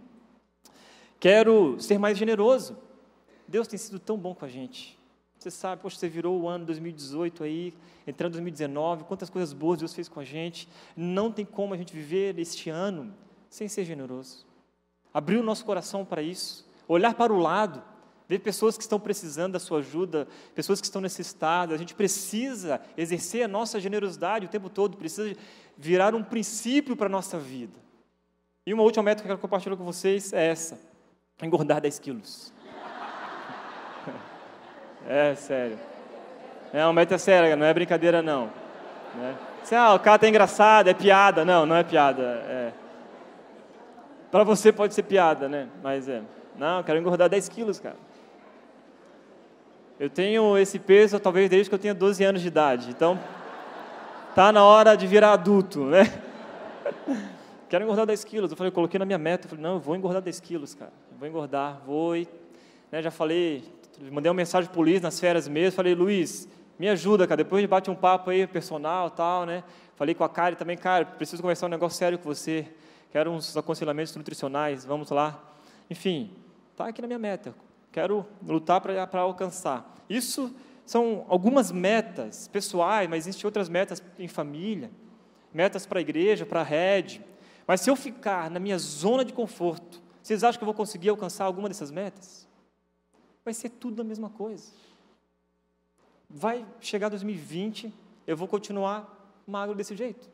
Quero 1.19 1.75
ser 1.81 1.97
mais 1.99 2.17
generoso. 2.17 2.84
Deus 3.47 3.67
tem 3.67 3.77
sido 3.77 3.99
tão 3.99 4.17
bom 4.17 4.33
com 4.33 4.45
a 4.45 4.47
gente. 4.47 4.97
Você 5.37 5.51
sabe, 5.51 5.81
poxa, 5.81 5.97
você 5.97 6.09
virou 6.09 6.41
o 6.41 6.47
ano 6.47 6.65
2018 6.65 7.43
aí, 7.43 7.73
entrando 8.07 8.31
em 8.31 8.41
2019, 8.41 9.03
quantas 9.03 9.29
coisas 9.29 9.53
boas 9.53 9.79
Deus 9.79 9.93
fez 9.93 10.09
com 10.09 10.19
a 10.19 10.23
gente. 10.23 10.67
Não 10.95 11.31
tem 11.31 11.45
como 11.45 11.73
a 11.73 11.77
gente 11.77 11.93
viver 11.93 12.37
este 12.39 12.69
ano 12.69 13.13
sem 13.49 13.67
ser 13.67 13.85
generoso. 13.85 14.45
Abrir 15.13 15.37
o 15.37 15.43
nosso 15.43 15.63
coração 15.63 16.03
para 16.03 16.21
isso, 16.21 16.67
olhar 16.87 17.13
para 17.13 17.31
o 17.31 17.37
lado, 17.37 17.81
ver 18.27 18.39
pessoas 18.39 18.75
que 18.75 18.83
estão 18.83 18.99
precisando 18.99 19.53
da 19.53 19.59
sua 19.59 19.79
ajuda, 19.79 20.27
pessoas 20.53 20.81
que 20.81 20.87
estão 20.87 21.01
necessitadas. 21.01 21.75
A 21.75 21.77
gente 21.77 21.93
precisa 21.93 22.81
exercer 22.97 23.43
a 23.43 23.47
nossa 23.47 23.79
generosidade 23.79 24.45
o 24.45 24.49
tempo 24.49 24.69
todo, 24.69 24.97
precisa 24.97 25.35
virar 25.77 26.15
um 26.15 26.23
princípio 26.23 26.95
para 26.95 27.05
a 27.05 27.09
nossa 27.09 27.37
vida. 27.37 27.79
E 28.65 28.73
uma 28.73 28.83
última 28.83 29.03
meta 29.03 29.21
que 29.21 29.27
eu 29.27 29.29
quero 29.29 29.39
compartilhar 29.39 29.77
com 29.77 29.85
vocês 29.85 30.33
é 30.33 30.47
essa: 30.47 30.79
engordar 31.41 31.79
10 31.81 31.99
quilos. 31.99 32.54
É 35.07 35.35
sério. 35.35 35.77
É 36.73 36.83
uma 36.83 36.93
meta 36.93 37.17
séria, 37.17 37.55
não 37.55 37.65
é 37.65 37.73
brincadeira 37.73 38.21
não. 38.21 38.49
Né? 39.15 39.35
Você, 39.63 39.75
ah, 39.75 39.93
o 39.93 39.99
cara 39.99 40.19
tá 40.19 40.27
engraçado, 40.27 40.87
é 40.87 40.93
piada. 40.93 41.45
Não, 41.45 41.65
não 41.65 41.75
é 41.75 41.83
piada. 41.83 42.21
É. 42.21 42.71
Para 44.31 44.43
você 44.43 44.71
pode 44.71 44.93
ser 44.93 45.03
piada, 45.03 45.47
né? 45.47 45.67
Mas 45.81 46.09
é. 46.09 46.21
Não, 46.57 46.79
eu 46.79 46.83
quero 46.83 46.99
engordar 46.99 47.29
10 47.29 47.49
quilos, 47.49 47.79
cara. 47.79 47.95
Eu 49.99 50.09
tenho 50.09 50.57
esse 50.57 50.77
peso 50.77 51.19
talvez 51.19 51.49
desde 51.49 51.69
que 51.69 51.75
eu 51.75 51.79
tenha 51.79 51.93
12 51.93 52.23
anos 52.23 52.41
de 52.41 52.47
idade. 52.47 52.89
Então, 52.89 53.17
tá 54.35 54.51
na 54.51 54.63
hora 54.63 54.95
de 54.95 55.07
virar 55.07 55.31
adulto, 55.31 55.85
né? 55.85 56.03
Quero 57.69 57.83
engordar 57.83 58.05
10 58.05 58.23
quilos. 58.25 58.51
Eu 58.51 58.57
falei, 58.57 58.69
eu 58.69 58.73
coloquei 58.73 58.99
na 58.99 59.05
minha 59.05 59.17
meta. 59.17 59.45
Eu 59.45 59.49
falei, 59.49 59.63
não, 59.63 59.73
eu 59.75 59.79
vou 59.79 59.95
engordar 59.95 60.21
10 60.21 60.39
quilos, 60.41 60.75
cara. 60.75 60.91
Eu 61.11 61.17
vou 61.17 61.27
engordar, 61.27 61.81
vou. 61.85 62.15
E, 62.15 62.27
né, 62.91 63.01
já 63.01 63.09
falei, 63.09 63.63
mandei 64.11 64.29
uma 64.29 64.35
mensagem 64.35 64.69
para 64.69 64.79
o 64.79 64.83
Luiz 64.83 65.01
nas 65.01 65.19
férias 65.19 65.47
mesmo, 65.47 65.75
falei, 65.75 65.95
Luiz, 65.95 66.47
me 66.77 66.89
ajuda, 66.89 67.25
cara, 67.25 67.43
depois 67.43 67.59
a 67.59 67.61
gente 67.61 67.69
bate 67.69 67.89
um 67.89 67.95
papo 67.95 68.29
aí, 68.29 68.45
personal 68.45 69.09
tal, 69.09 69.45
né? 69.45 69.63
Falei 69.95 70.13
com 70.13 70.23
a 70.23 70.29
Kari 70.29 70.55
também, 70.55 70.77
cara, 70.77 71.05
preciso 71.05 71.41
conversar 71.41 71.67
um 71.67 71.69
negócio 71.69 71.97
sério 71.97 72.19
com 72.19 72.25
você, 72.25 72.67
quero 73.11 73.31
uns 73.31 73.55
aconselhamentos 73.55 74.15
nutricionais, 74.15 74.83
vamos 74.83 75.09
lá. 75.09 75.41
Enfim, 75.89 76.31
tá 76.75 76.87
aqui 76.87 77.01
na 77.01 77.07
minha 77.07 77.19
meta, 77.19 77.55
quero 77.91 78.25
lutar 78.45 78.81
para 78.81 79.21
alcançar. 79.21 79.95
Isso 80.09 80.53
são 80.85 81.25
algumas 81.29 81.71
metas 81.71 82.47
pessoais, 82.47 83.09
mas 83.09 83.25
existem 83.25 83.47
outras 83.47 83.69
metas 83.69 84.03
em 84.19 84.27
família, 84.27 84.91
metas 85.53 85.85
para 85.85 85.99
a 85.99 86.01
igreja, 86.01 86.45
para 86.45 86.61
a 86.61 86.63
rede. 86.63 87.21
Mas 87.65 87.81
se 87.81 87.89
eu 87.89 87.95
ficar 87.95 88.51
na 88.51 88.59
minha 88.59 88.77
zona 88.77 89.23
de 89.23 89.33
conforto, 89.33 90.01
vocês 90.21 90.43
acham 90.43 90.59
que 90.59 90.63
eu 90.63 90.67
vou 90.67 90.75
conseguir 90.75 91.09
alcançar 91.09 91.45
alguma 91.45 91.67
dessas 91.67 91.89
metas? 91.89 92.44
Vai 93.45 93.53
ser 93.53 93.69
tudo 93.69 94.01
a 94.01 94.03
mesma 94.03 94.29
coisa. 94.29 94.73
Vai 96.27 96.65
chegar 96.81 97.09
2020, 97.09 97.93
eu 98.25 98.35
vou 98.35 98.47
continuar 98.47 99.07
magro 99.45 99.75
desse 99.75 99.95
jeito. 99.95 100.27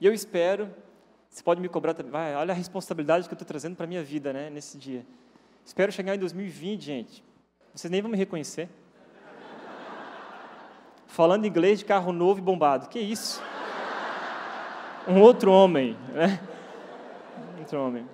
E 0.00 0.06
eu 0.06 0.14
espero, 0.14 0.72
você 1.28 1.42
pode 1.42 1.60
me 1.60 1.68
cobrar 1.68 1.92
também, 1.92 2.12
vai, 2.12 2.36
olha 2.36 2.52
a 2.52 2.56
responsabilidade 2.56 3.26
que 3.28 3.34
eu 3.34 3.34
estou 3.34 3.46
trazendo 3.46 3.74
para 3.74 3.84
a 3.84 3.88
minha 3.88 4.04
vida, 4.04 4.32
né, 4.32 4.48
nesse 4.48 4.78
dia. 4.78 5.04
Espero 5.64 5.90
chegar 5.90 6.14
em 6.14 6.18
2020, 6.18 6.80
gente, 6.80 7.24
vocês 7.74 7.90
nem 7.90 8.00
vão 8.00 8.10
me 8.10 8.16
reconhecer. 8.16 8.68
Falando 11.08 11.46
inglês 11.46 11.80
de 11.80 11.84
carro 11.84 12.12
novo 12.12 12.38
e 12.38 12.42
bombado, 12.42 12.88
que 12.88 13.00
isso? 13.00 13.42
Um 15.08 15.20
outro 15.20 15.50
homem, 15.50 15.96
né? 16.12 16.40
Outro 17.58 17.82
homem. 17.82 18.08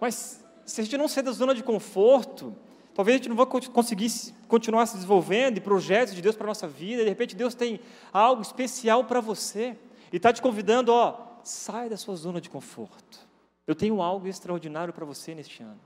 Mas 0.00 0.44
se 0.70 0.80
a 0.80 0.84
gente 0.84 0.96
não 0.96 1.08
sair 1.08 1.24
da 1.24 1.32
zona 1.32 1.52
de 1.52 1.64
conforto, 1.64 2.54
talvez 2.94 3.16
a 3.16 3.18
gente 3.18 3.28
não 3.28 3.34
vá 3.34 3.44
conseguir 3.44 4.08
continuar 4.46 4.86
se 4.86 4.94
desenvolvendo 4.94 5.58
e 5.58 5.60
projetos 5.60 6.14
de 6.14 6.22
Deus 6.22 6.36
para 6.36 6.46
a 6.46 6.48
nossa 6.48 6.68
vida. 6.68 7.02
De 7.02 7.08
repente 7.08 7.34
Deus 7.34 7.54
tem 7.56 7.80
algo 8.12 8.40
especial 8.40 9.04
para 9.04 9.20
você 9.20 9.76
e 10.12 10.16
está 10.16 10.32
te 10.32 10.40
convidando, 10.40 10.92
ó, 10.92 11.18
sai 11.42 11.88
da 11.88 11.96
sua 11.96 12.14
zona 12.14 12.40
de 12.40 12.48
conforto. 12.48 13.18
Eu 13.66 13.74
tenho 13.74 14.00
algo 14.00 14.28
extraordinário 14.28 14.94
para 14.94 15.04
você 15.04 15.34
neste 15.34 15.60
ano. 15.60 15.80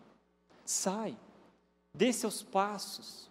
Sai, 0.66 1.16
dê 1.94 2.12
seus 2.12 2.42
passos, 2.42 3.30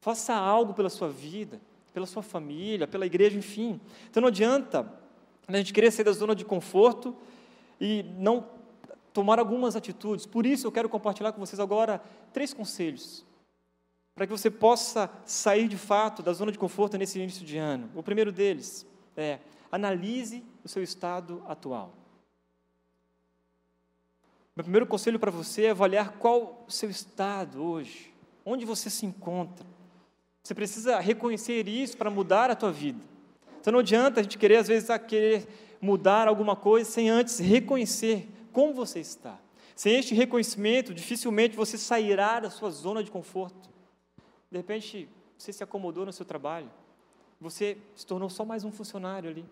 faça 0.00 0.32
algo 0.32 0.74
pela 0.74 0.90
sua 0.90 1.08
vida, 1.08 1.60
pela 1.92 2.06
sua 2.06 2.22
família, 2.22 2.86
pela 2.86 3.04
igreja, 3.04 3.36
enfim. 3.36 3.80
Então 4.08 4.20
não 4.20 4.28
adianta 4.28 4.88
a 5.48 5.56
gente 5.56 5.72
querer 5.72 5.90
sair 5.90 6.04
da 6.04 6.12
zona 6.12 6.36
de 6.36 6.44
conforto 6.44 7.16
e 7.80 8.04
não 8.16 8.53
tomar 9.14 9.38
algumas 9.38 9.76
atitudes. 9.76 10.26
Por 10.26 10.44
isso 10.44 10.66
eu 10.66 10.72
quero 10.72 10.88
compartilhar 10.88 11.32
com 11.32 11.40
vocês 11.40 11.60
agora 11.60 12.02
três 12.32 12.52
conselhos 12.52 13.24
para 14.14 14.26
que 14.26 14.32
você 14.32 14.50
possa 14.50 15.10
sair 15.24 15.66
de 15.66 15.78
fato 15.78 16.22
da 16.22 16.32
zona 16.32 16.52
de 16.52 16.58
conforto 16.58 16.98
nesse 16.98 17.18
início 17.18 17.46
de 17.46 17.56
ano. 17.56 17.88
O 17.94 18.02
primeiro 18.02 18.30
deles 18.30 18.86
é 19.16 19.38
analise 19.72 20.44
o 20.64 20.68
seu 20.68 20.82
estado 20.82 21.42
atual. 21.48 21.92
Meu 24.54 24.62
primeiro 24.62 24.86
conselho 24.86 25.18
para 25.18 25.30
você 25.30 25.64
é 25.64 25.70
avaliar 25.70 26.12
qual 26.18 26.64
o 26.66 26.70
seu 26.70 26.90
estado 26.90 27.62
hoje, 27.62 28.12
onde 28.44 28.64
você 28.64 28.88
se 28.88 29.06
encontra. 29.06 29.66
Você 30.42 30.54
precisa 30.54 31.00
reconhecer 31.00 31.66
isso 31.66 31.96
para 31.96 32.10
mudar 32.10 32.50
a 32.50 32.54
tua 32.54 32.70
vida. 32.70 33.00
Então 33.60 33.72
não 33.72 33.80
adianta 33.80 34.20
a 34.20 34.22
gente 34.22 34.38
querer, 34.38 34.56
às 34.56 34.68
vezes, 34.68 34.88
querer 35.08 35.48
mudar 35.80 36.28
alguma 36.28 36.54
coisa 36.54 36.88
sem 36.88 37.10
antes 37.10 37.38
reconhecer 37.38 38.28
como 38.54 38.72
você 38.72 39.00
está. 39.00 39.38
Sem 39.76 39.96
este 39.96 40.14
reconhecimento, 40.14 40.94
dificilmente 40.94 41.56
você 41.56 41.76
sairá 41.76 42.38
da 42.38 42.48
sua 42.48 42.70
zona 42.70 43.02
de 43.02 43.10
conforto. 43.10 43.68
De 44.50 44.56
repente, 44.56 45.08
você 45.36 45.52
se 45.52 45.64
acomodou 45.64 46.06
no 46.06 46.12
seu 46.12 46.24
trabalho, 46.24 46.70
você 47.40 47.76
se 47.96 48.06
tornou 48.06 48.30
só 48.30 48.44
mais 48.44 48.62
um 48.64 48.70
funcionário 48.70 49.28
ali. 49.28 49.44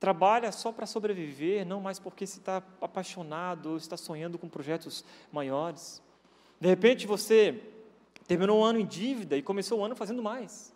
Trabalha 0.00 0.50
só 0.50 0.72
para 0.72 0.86
sobreviver, 0.86 1.66
não 1.66 1.80
mais 1.80 1.98
porque 1.98 2.26
se 2.26 2.38
está 2.38 2.62
apaixonado 2.80 3.70
ou 3.70 3.76
está 3.76 3.96
sonhando 3.96 4.38
com 4.38 4.48
projetos 4.48 5.04
maiores. 5.30 6.02
De 6.58 6.68
repente 6.68 7.06
você 7.06 7.62
terminou 8.26 8.60
o 8.60 8.64
ano 8.64 8.80
em 8.80 8.86
dívida 8.86 9.36
e 9.36 9.42
começou 9.42 9.80
o 9.80 9.84
ano 9.84 9.94
fazendo 9.94 10.22
mais. 10.22 10.74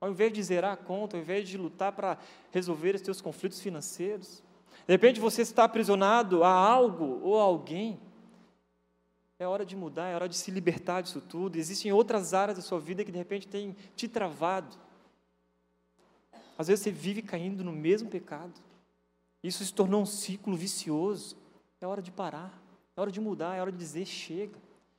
Ao 0.00 0.10
invés 0.10 0.32
de 0.32 0.42
zerar 0.42 0.72
a 0.72 0.76
conta, 0.76 1.16
ao 1.16 1.22
invés 1.22 1.48
de 1.48 1.56
lutar 1.56 1.92
para 1.92 2.18
resolver 2.50 2.94
os 2.94 3.02
seus 3.02 3.20
conflitos 3.20 3.60
financeiros, 3.60 4.42
de 4.86 4.92
repente 4.92 5.20
você 5.20 5.42
está 5.42 5.64
aprisionado 5.64 6.42
a 6.42 6.50
algo 6.50 7.20
ou 7.22 7.38
a 7.38 7.42
alguém. 7.42 8.00
É 9.38 9.46
hora 9.46 9.64
de 9.64 9.74
mudar, 9.74 10.08
é 10.08 10.14
hora 10.14 10.28
de 10.28 10.36
se 10.36 10.50
libertar 10.50 11.02
disso 11.02 11.20
tudo. 11.20 11.56
Existem 11.56 11.92
outras 11.92 12.34
áreas 12.34 12.58
da 12.58 12.62
sua 12.62 12.78
vida 12.78 13.04
que 13.04 13.12
de 13.12 13.18
repente 13.18 13.48
têm 13.48 13.76
te 13.96 14.06
travado. 14.08 14.76
Às 16.56 16.68
vezes 16.68 16.84
você 16.84 16.90
vive 16.90 17.22
caindo 17.22 17.64
no 17.64 17.72
mesmo 17.72 18.08
pecado. 18.08 18.52
Isso 19.42 19.64
se 19.64 19.74
tornou 19.74 20.02
um 20.02 20.06
ciclo 20.06 20.56
vicioso. 20.56 21.36
É 21.80 21.86
hora 21.86 22.00
de 22.00 22.12
parar, 22.12 22.56
é 22.96 23.00
hora 23.00 23.10
de 23.10 23.20
mudar, 23.20 23.56
é 23.56 23.60
hora 23.60 23.72
de 23.72 23.78
dizer 23.78 24.06
chega. 24.06 24.56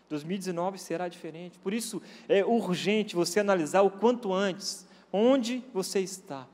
2019 0.09 0.77
será 0.77 1.07
diferente. 1.07 1.57
Por 1.59 1.73
isso 1.73 2.01
é 2.27 2.43
urgente 2.43 3.15
você 3.15 3.39
analisar 3.39 3.81
o 3.81 3.91
quanto 3.91 4.33
antes 4.33 4.85
onde 5.11 5.63
você 5.73 5.99
está. 5.99 6.47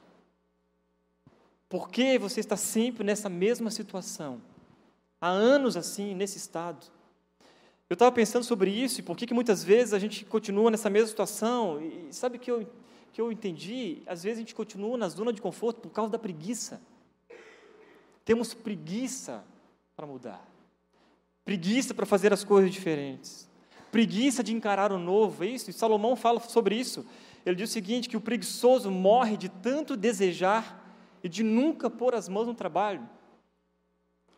Por 1.70 1.90
que 1.90 2.18
você 2.18 2.40
está 2.40 2.58
sempre 2.58 3.04
nessa 3.04 3.30
mesma 3.30 3.70
situação? 3.70 4.42
Há 5.22 5.30
anos 5.30 5.78
assim, 5.78 6.16
nesse 6.16 6.38
estado. 6.38 6.88
Eu 7.88 7.94
estava 7.94 8.12
pensando 8.12 8.44
sobre 8.44 8.72
isso 8.72 9.00
e 9.00 9.04
por 9.04 9.16
que, 9.16 9.28
que 9.28 9.34
muitas 9.34 9.64
vezes 9.64 9.94
a 9.94 10.00
gente 10.00 10.26
continua 10.26 10.72
nessa 10.72 10.90
mesma 10.90 11.08
situação. 11.08 11.80
E 11.80 12.08
sabe 12.12 12.40
que 12.40 12.50
eu, 12.50 12.68
que 13.14 13.22
eu 13.22 13.32
entendi? 13.32 14.02
Às 14.08 14.24
vezes 14.24 14.40
a 14.40 14.42
gente 14.42 14.56
continua 14.56 14.98
na 14.98 15.08
zona 15.10 15.32
de 15.32 15.42
conforto 15.42 15.80
por 15.80 15.92
causa 15.92 16.12
da 16.12 16.18
preguiça. 16.18 16.82
Temos 18.26 18.54
preguiça 18.54 19.44
para 19.96 20.08
mudar, 20.08 20.48
preguiça 21.44 21.94
para 21.94 22.06
fazer 22.06 22.32
as 22.32 22.44
coisas 22.44 22.72
diferentes, 22.72 23.50
preguiça 23.92 24.44
de 24.44 24.54
encarar 24.54 24.92
o 24.92 25.00
novo. 25.00 25.44
É 25.44 25.48
isso, 25.48 25.70
e 25.70 25.74
Salomão 25.74 26.16
fala 26.16 26.40
sobre 26.40 26.76
isso. 26.76 27.06
Ele 27.44 27.56
diz 27.56 27.70
o 27.70 27.74
seguinte: 27.74 28.08
que 28.08 28.18
o 28.18 28.22
preguiçoso 28.22 28.92
morre 28.92 29.36
de 29.36 29.50
tanto 29.50 29.98
desejar 29.98 30.79
e 31.24 31.30
de 31.30 31.44
nunca 31.44 31.90
pôr 31.90 32.16
as 32.16 32.30
mãos 32.30 32.48
no 32.48 32.54
trabalho. 32.54 33.08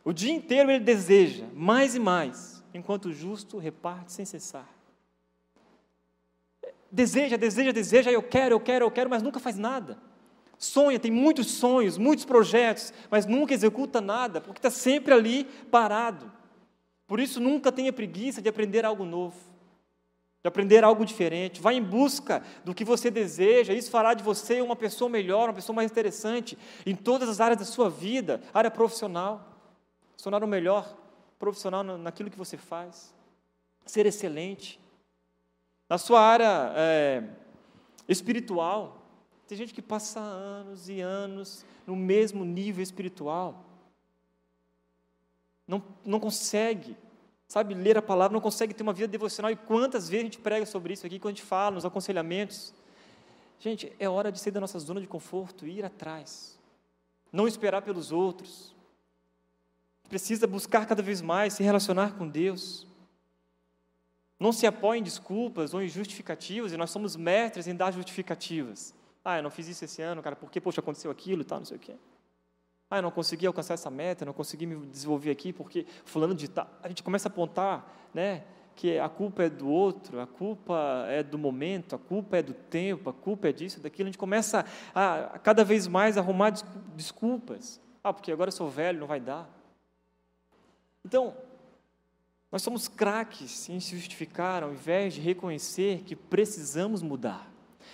O 0.04 0.12
dia 0.12 0.32
inteiro 0.32 0.72
ele 0.72 0.84
deseja 0.84 1.46
mais 1.54 1.96
e 1.96 2.00
mais, 2.00 2.64
enquanto 2.74 3.06
o 3.06 3.14
justo 3.14 3.58
reparte 3.58 4.12
sem 4.12 4.26
cessar. 4.26 4.68
Deseja, 6.92 7.38
deseja, 7.38 7.72
deseja, 7.72 8.12
eu 8.12 8.24
quero, 8.24 8.56
eu 8.56 8.60
quero, 8.60 8.86
eu 8.86 8.92
quero, 8.92 9.10
mas 9.10 9.24
nunca 9.24 9.40
faz 9.40 9.58
nada. 9.58 9.98
Sonha, 10.58 11.00
tem 11.00 11.12
muitos 11.12 11.48
sonhos, 11.52 11.98
muitos 11.98 12.26
projetos, 12.26 12.94
mas 13.10 13.26
nunca 13.26 13.54
executa 13.54 14.02
nada, 14.02 14.42
porque 14.42 14.60
está 14.60 14.70
sempre 14.70 15.14
ali 15.14 15.46
parado. 15.72 16.32
Por 17.08 17.20
isso, 17.20 17.40
nunca 17.40 17.72
tenha 17.72 17.94
preguiça 17.94 18.42
de 18.42 18.50
aprender 18.50 18.86
algo 18.86 19.06
novo 19.06 19.51
de 20.44 20.48
aprender 20.48 20.84
algo 20.84 21.06
diferente, 21.06 21.62
vá 21.62 21.72
em 21.72 21.84
busca 21.84 22.44
do 22.66 22.74
que 22.74 22.84
você 22.84 23.12
deseja, 23.12 23.74
isso 23.74 23.92
fará 23.92 24.14
de 24.14 24.24
você 24.24 24.60
uma 24.60 24.76
pessoa 24.76 25.10
melhor, 25.10 25.50
uma 25.50 25.54
pessoa 25.54 25.76
mais 25.76 25.92
interessante 25.92 26.58
em 26.86 26.96
todas 26.96 27.30
as 27.30 27.40
áreas 27.40 27.60
da 27.60 27.66
sua 27.66 27.90
vida, 27.90 28.42
área 28.52 28.72
profissional, 28.72 29.48
se 30.18 30.24
tornar 30.24 30.44
o 30.44 30.48
melhor 30.48 30.98
profissional 31.38 31.84
naquilo 31.84 32.32
que 32.32 32.38
você 32.38 32.58
faz, 32.58 33.14
ser 33.86 34.06
excelente. 34.08 34.80
Na 35.88 36.00
sua 36.00 36.22
área 36.22 36.74
é, 36.76 37.24
espiritual, 38.08 38.98
tem 39.48 39.58
gente 39.58 39.74
que 39.74 39.82
passa 39.82 40.20
anos 40.20 40.90
e 40.90 41.02
anos 41.02 41.66
no 41.86 41.96
mesmo 41.96 42.44
nível 42.44 42.82
espiritual, 42.82 43.66
não, 45.68 45.84
não 46.04 46.20
consegue 46.20 46.98
sabe, 47.52 47.74
ler 47.74 47.98
a 47.98 48.02
palavra, 48.02 48.34
não 48.34 48.40
consegue 48.40 48.74
ter 48.74 48.82
uma 48.82 48.94
vida 48.94 49.10
devocional. 49.10 49.52
E 49.52 49.58
quantas 49.58 50.08
vezes 50.08 50.24
a 50.24 50.28
gente 50.28 50.40
prega 50.40 50.66
sobre 50.66 50.94
isso 50.94 51.06
aqui, 51.06 51.20
quando 51.20 51.34
a 51.34 51.36
gente 51.36 51.46
fala, 51.46 51.76
nos 51.76 51.84
aconselhamentos. 51.84 52.74
Gente, 53.60 53.92
é 54.00 54.08
hora 54.08 54.32
de 54.32 54.40
sair 54.40 54.54
da 54.54 54.62
nossa 54.62 54.80
zona 54.80 55.02
de 55.02 55.08
conforto 55.08 55.68
e 55.68 55.80
ir 55.80 55.84
atrás. 55.84 56.58
Não 57.30 57.50
esperar 57.50 57.82
pelos 57.82 58.10
outros. 58.10 58.74
Precisa 60.08 60.48
buscar 60.48 60.86
cada 60.86 61.04
vez 61.04 61.22
mais 61.22 61.52
se 61.52 61.62
relacionar 61.62 62.14
com 62.18 62.26
Deus. 62.26 62.88
Não 64.40 64.54
se 64.54 64.66
apoie 64.66 65.00
em 65.00 65.04
desculpas 65.04 65.74
ou 65.74 65.82
em 65.82 65.90
justificativas, 65.90 66.72
e 66.72 66.78
nós 66.78 66.90
somos 66.90 67.18
mestres 67.18 67.68
em 67.68 67.76
dar 67.76 67.92
justificativas. 67.92 68.94
Ah, 69.26 69.40
eu 69.40 69.44
não 69.44 69.52
fiz 69.52 69.68
isso 69.68 69.84
esse 69.84 70.02
ano, 70.02 70.24
cara, 70.24 70.38
porque, 70.38 70.62
poxa, 70.62 70.80
aconteceu 70.80 71.12
aquilo 71.12 71.42
e 71.42 71.46
tal, 71.46 71.60
não 71.60 71.66
sei 71.66 71.76
o 71.76 71.80
quê. 71.82 71.96
Ah, 72.92 72.98
eu 72.98 73.04
não 73.04 73.12
consegui 73.12 73.48
alcançar 73.48 73.76
essa 73.76 73.90
meta, 73.90 74.26
não 74.26 74.34
consegui 74.34 74.66
me 74.66 74.86
desenvolver 74.86 75.32
aqui 75.32 75.54
porque 75.54 75.86
fulano 76.04 76.36
de 76.36 76.50
tal. 76.50 76.70
A 76.84 76.90
gente 76.90 77.02
começa 77.02 77.30
a 77.30 77.32
apontar, 77.32 77.90
né, 78.14 78.44
que 78.76 79.00
a 79.00 79.08
culpa 79.08 79.44
é 79.44 79.50
do 79.50 79.70
outro, 79.70 80.20
a 80.20 80.28
culpa 80.28 81.06
é 81.08 81.24
do 81.24 81.38
momento, 81.38 81.96
a 81.96 82.00
culpa 82.00 82.38
é 82.38 82.44
do 82.44 82.54
tempo, 82.54 83.10
a 83.10 83.14
culpa 83.14 83.48
é 83.48 83.54
disso, 83.54 83.80
daquilo. 83.80 84.10
A 84.10 84.12
gente 84.12 84.18
começa 84.18 84.66
a, 84.94 85.36
a 85.36 85.40
cada 85.40 85.64
vez 85.64 85.88
mais 85.88 86.18
arrumar 86.18 86.52
desculpas. 86.94 87.80
Ah, 88.04 88.12
porque 88.12 88.30
agora 88.30 88.50
eu 88.50 88.52
sou 88.52 88.70
velho, 88.70 89.00
não 89.00 89.08
vai 89.08 89.22
dar. 89.22 89.50
Então, 91.06 91.34
nós 92.52 92.62
somos 92.62 92.90
craques 92.90 93.70
em 93.70 93.80
se 93.80 93.96
justificar 93.96 94.64
ao 94.64 94.74
invés 94.74 95.14
de 95.14 95.22
reconhecer 95.22 96.02
que 96.02 96.14
precisamos 96.14 97.02
mudar. 97.02 97.50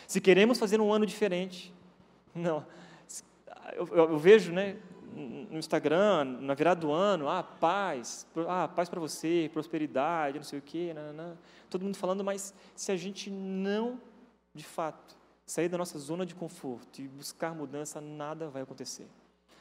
Se 0.07 0.19
queremos 0.19 0.57
fazer 0.57 0.81
um 0.81 0.91
ano 0.91 1.05
diferente, 1.05 1.71
não, 2.33 2.65
eu, 3.75 3.87
eu, 3.87 4.17
vejo, 4.17 4.51
né, 4.51 4.77
no 5.13 5.57
Instagram, 5.57 6.25
na 6.41 6.53
virada 6.53 6.81
do 6.81 6.91
ano, 6.91 7.27
ah, 7.27 7.43
paz, 7.43 8.27
ah, 8.47 8.67
paz 8.67 8.89
para 8.89 8.99
você, 8.99 9.49
prosperidade, 9.51 10.37
não 10.37 10.43
sei 10.43 10.59
o 10.59 10.61
quê, 10.61 10.93
nanana. 10.93 11.37
todo 11.69 11.83
mundo 11.83 11.97
falando, 11.97 12.23
mas 12.23 12.53
se 12.75 12.91
a 12.91 12.95
gente 12.95 13.29
não, 13.29 13.99
de 14.53 14.63
fato, 14.63 15.15
sair 15.45 15.69
da 15.69 15.77
nossa 15.77 15.97
zona 15.97 16.25
de 16.25 16.35
conforto 16.35 17.01
e 17.01 17.07
buscar 17.07 17.55
mudança, 17.55 17.99
nada 18.01 18.49
vai 18.49 18.61
acontecer. 18.61 19.07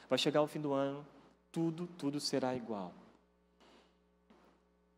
Vai 0.09 0.19
chegar 0.19 0.41
o 0.41 0.47
fim 0.47 0.59
do 0.59 0.73
ano, 0.73 1.05
tudo, 1.51 1.87
tudo 1.97 2.19
será 2.19 2.55
igual. 2.55 2.93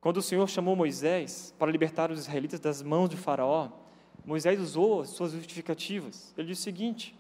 Quando 0.01 0.17
o 0.17 0.21
Senhor 0.21 0.47
chamou 0.47 0.75
Moisés 0.75 1.53
para 1.59 1.71
libertar 1.71 2.09
os 2.09 2.19
israelitas 2.19 2.59
das 2.59 2.81
mãos 2.81 3.09
de 3.09 3.17
Faraó, 3.17 3.69
Moisés 4.25 4.59
usou 4.59 5.01
as 5.01 5.09
suas 5.09 5.31
justificativas. 5.31 6.33
Ele 6.37 6.47
disse 6.47 6.61
o 6.61 6.63
seguinte: 6.63 7.18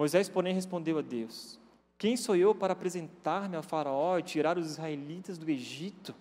Moisés, 0.00 0.30
porém, 0.30 0.54
respondeu 0.54 0.98
a 0.98 1.02
Deus: 1.02 1.60
Quem 1.98 2.16
sou 2.16 2.34
eu 2.34 2.54
para 2.54 2.72
apresentar-me 2.72 3.54
a 3.54 3.62
Faraó 3.62 4.18
e 4.18 4.22
tirar 4.22 4.56
os 4.56 4.64
israelitas 4.64 5.36
do 5.36 5.50
Egito? 5.50 6.14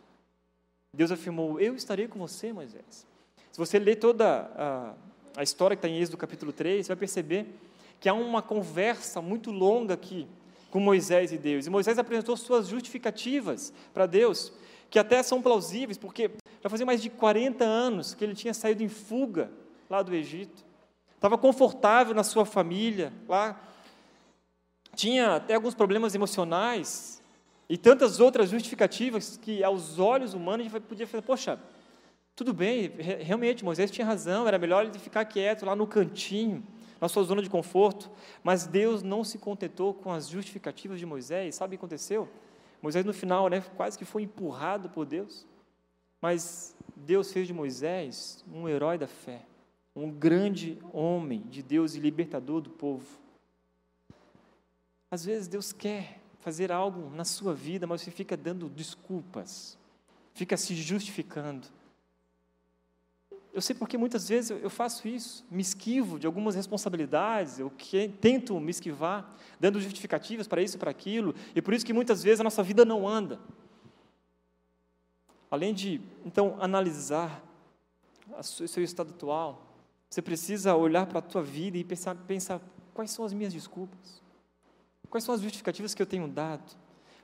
Deus 0.94 1.14
afirmou: 1.14 1.62
Eu 1.62 1.74
estarei 1.76 2.06
com 2.06 2.20
você, 2.20 2.52
Moisés. 2.52 3.08
Se 3.50 3.58
você 3.58 3.80
ler 3.80 3.96
toda 3.96 4.52
a, 4.58 4.94
a 5.38 5.44
história 5.44 5.78
que 5.78 5.80
está 5.80 5.88
em 5.88 5.98
Êxodo 5.98 6.18
capítulo 6.18 6.52
3, 6.52 6.86
você 6.86 6.90
vai 6.90 6.98
perceber 6.98 7.56
que 8.02 8.10
há 8.10 8.14
uma 8.14 8.42
conversa 8.42 9.22
muito 9.22 9.50
longa 9.50 9.94
aqui 9.94 10.28
com 10.70 10.82
Moisés 10.82 11.32
e 11.32 11.38
Deus. 11.38 11.66
E 11.66 11.70
Moisés 11.70 11.98
apresentou 11.98 12.36
suas 12.36 12.68
justificativas 12.68 13.72
para 13.94 14.06
Deus, 14.06 14.52
que 14.90 15.00
até 15.00 15.24
são 15.24 15.42
plausíveis, 15.42 15.98
porque 15.98 16.32
já 16.62 16.70
fazia 16.70 16.86
mais 16.86 17.02
de 17.02 17.10
40 17.10 17.64
anos 17.64 18.14
que 18.14 18.26
ele 18.26 18.36
tinha 18.36 18.54
saído 18.54 18.84
em 18.84 18.90
fuga 18.90 19.50
lá 19.90 20.02
do 20.02 20.14
Egito. 20.14 20.66
Estava 21.16 21.38
confortável 21.38 22.14
na 22.14 22.26
sua 22.26 22.46
família 22.46 23.14
lá. 23.26 23.69
Tinha 25.00 25.36
até 25.38 25.56
alguns 25.56 25.74
problemas 25.74 26.14
emocionais 26.14 27.22
e 27.70 27.78
tantas 27.78 28.20
outras 28.20 28.50
justificativas 28.50 29.38
que, 29.38 29.64
aos 29.64 29.98
olhos 29.98 30.34
humanos, 30.34 30.66
a 30.66 30.70
gente 30.70 30.82
podia 30.82 31.08
falar: 31.08 31.24
poxa, 31.24 31.58
tudo 32.36 32.54
bem, 32.54 32.92
realmente, 33.22 33.64
Moisés 33.64 33.90
tinha 33.90 34.06
razão, 34.06 34.46
era 34.46 34.60
melhor 34.60 34.86
ele 34.86 35.00
ficar 35.00 35.24
quieto 35.24 35.66
lá 35.66 35.74
no 35.74 35.88
cantinho 35.88 36.62
na 37.00 37.08
sua 37.08 37.24
zona 37.24 37.42
de 37.42 37.50
conforto, 37.50 38.12
mas 38.44 38.68
Deus 38.68 39.02
não 39.02 39.24
se 39.24 39.38
contentou 39.38 39.94
com 39.94 40.12
as 40.12 40.28
justificativas 40.28 41.00
de 41.00 41.06
Moisés. 41.06 41.56
Sabe 41.56 41.76
o 41.76 41.78
que 41.78 41.86
aconteceu? 41.86 42.28
Moisés, 42.82 43.06
no 43.06 43.14
final, 43.14 43.48
né, 43.48 43.64
quase 43.78 43.98
que 43.98 44.04
foi 44.04 44.24
empurrado 44.24 44.90
por 44.90 45.06
Deus. 45.06 45.48
Mas 46.22 46.76
Deus 46.94 47.32
fez 47.32 47.48
de 47.48 47.54
Moisés 47.54 48.44
um 48.54 48.68
herói 48.68 48.98
da 48.98 49.08
fé, 49.08 49.44
um 49.96 50.12
grande 50.12 50.78
homem 50.92 51.40
de 51.50 51.64
Deus 51.64 51.96
e 51.96 52.02
libertador 52.02 52.60
do 52.60 52.70
povo. 52.70 53.29
Às 55.12 55.26
vezes 55.26 55.48
Deus 55.48 55.72
quer 55.72 56.20
fazer 56.40 56.72
algo 56.72 57.10
na 57.16 57.26
sua 57.26 57.54
vida, 57.54 57.88
mas 57.88 58.02
você 58.02 58.12
fica 58.12 58.38
dando 58.38 58.70
desculpas, 58.70 59.78
fica 60.34 60.56
se 60.56 60.76
justificando. 60.76 61.68
Eu 63.52 63.62
sei 63.62 63.76
porque 63.76 63.98
muitas 63.98 64.30
vezes 64.30 64.52
eu 64.52 64.70
faço 64.70 65.08
isso, 65.08 65.44
me 65.50 65.62
esquivo 65.62 66.20
de 66.20 66.28
algumas 66.28 66.54
responsabilidades, 66.56 67.60
eu 67.60 67.70
que, 67.72 68.08
tento 68.08 68.60
me 68.60 68.70
esquivar, 68.70 69.36
dando 69.60 69.82
justificativas 69.82 70.48
para 70.48 70.62
isso 70.62 70.76
e 70.76 70.80
para 70.80 70.92
aquilo, 70.92 71.34
e 71.56 71.62
por 71.62 71.74
isso 71.74 71.86
que 71.86 71.92
muitas 71.92 72.22
vezes 72.24 72.40
a 72.40 72.44
nossa 72.44 72.62
vida 72.62 72.86
não 72.86 73.08
anda. 73.08 73.40
Além 75.50 75.74
de, 75.74 76.00
então, 76.24 76.56
analisar 76.60 77.44
o 78.38 78.44
seu 78.44 78.84
estado 78.84 79.10
atual, 79.10 79.66
você 80.08 80.22
precisa 80.22 80.76
olhar 80.76 81.08
para 81.08 81.20
a 81.20 81.22
tua 81.22 81.42
vida 81.42 81.78
e 81.78 81.84
pensar, 81.84 82.16
pensar 82.16 82.62
quais 82.94 83.10
são 83.10 83.26
as 83.26 83.34
minhas 83.34 83.52
desculpas, 83.52 84.22
quais 85.10 85.24
são 85.24 85.36
as 85.36 85.42
justificativas 85.42 85.94
que 85.94 86.02
eu 86.02 86.06
tenho 86.06 86.28
dado. 86.28 86.78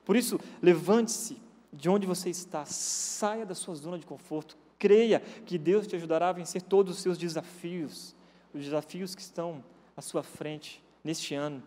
Por 0.03 0.15
isso, 0.15 0.39
levante-se 0.61 1.41
de 1.71 1.89
onde 1.89 2.07
você 2.07 2.29
está, 2.29 2.65
saia 2.65 3.45
da 3.45 3.55
sua 3.55 3.75
zona 3.75 3.99
de 3.99 4.05
conforto, 4.05 4.57
Creia 4.77 5.19
que 5.19 5.57
Deus 5.57 5.87
te 5.87 5.95
ajudará 5.95 6.29
a 6.29 6.33
vencer 6.33 6.61
todos 6.61 6.97
os 6.97 7.01
seus 7.01 7.17
desafios, 7.17 8.15
os 8.53 8.63
desafios 8.63 9.15
que 9.15 9.21
estão 9.21 9.63
à 9.95 10.01
sua 10.01 10.21
frente 10.21 10.83
neste 11.03 11.33
ano. 11.33 11.63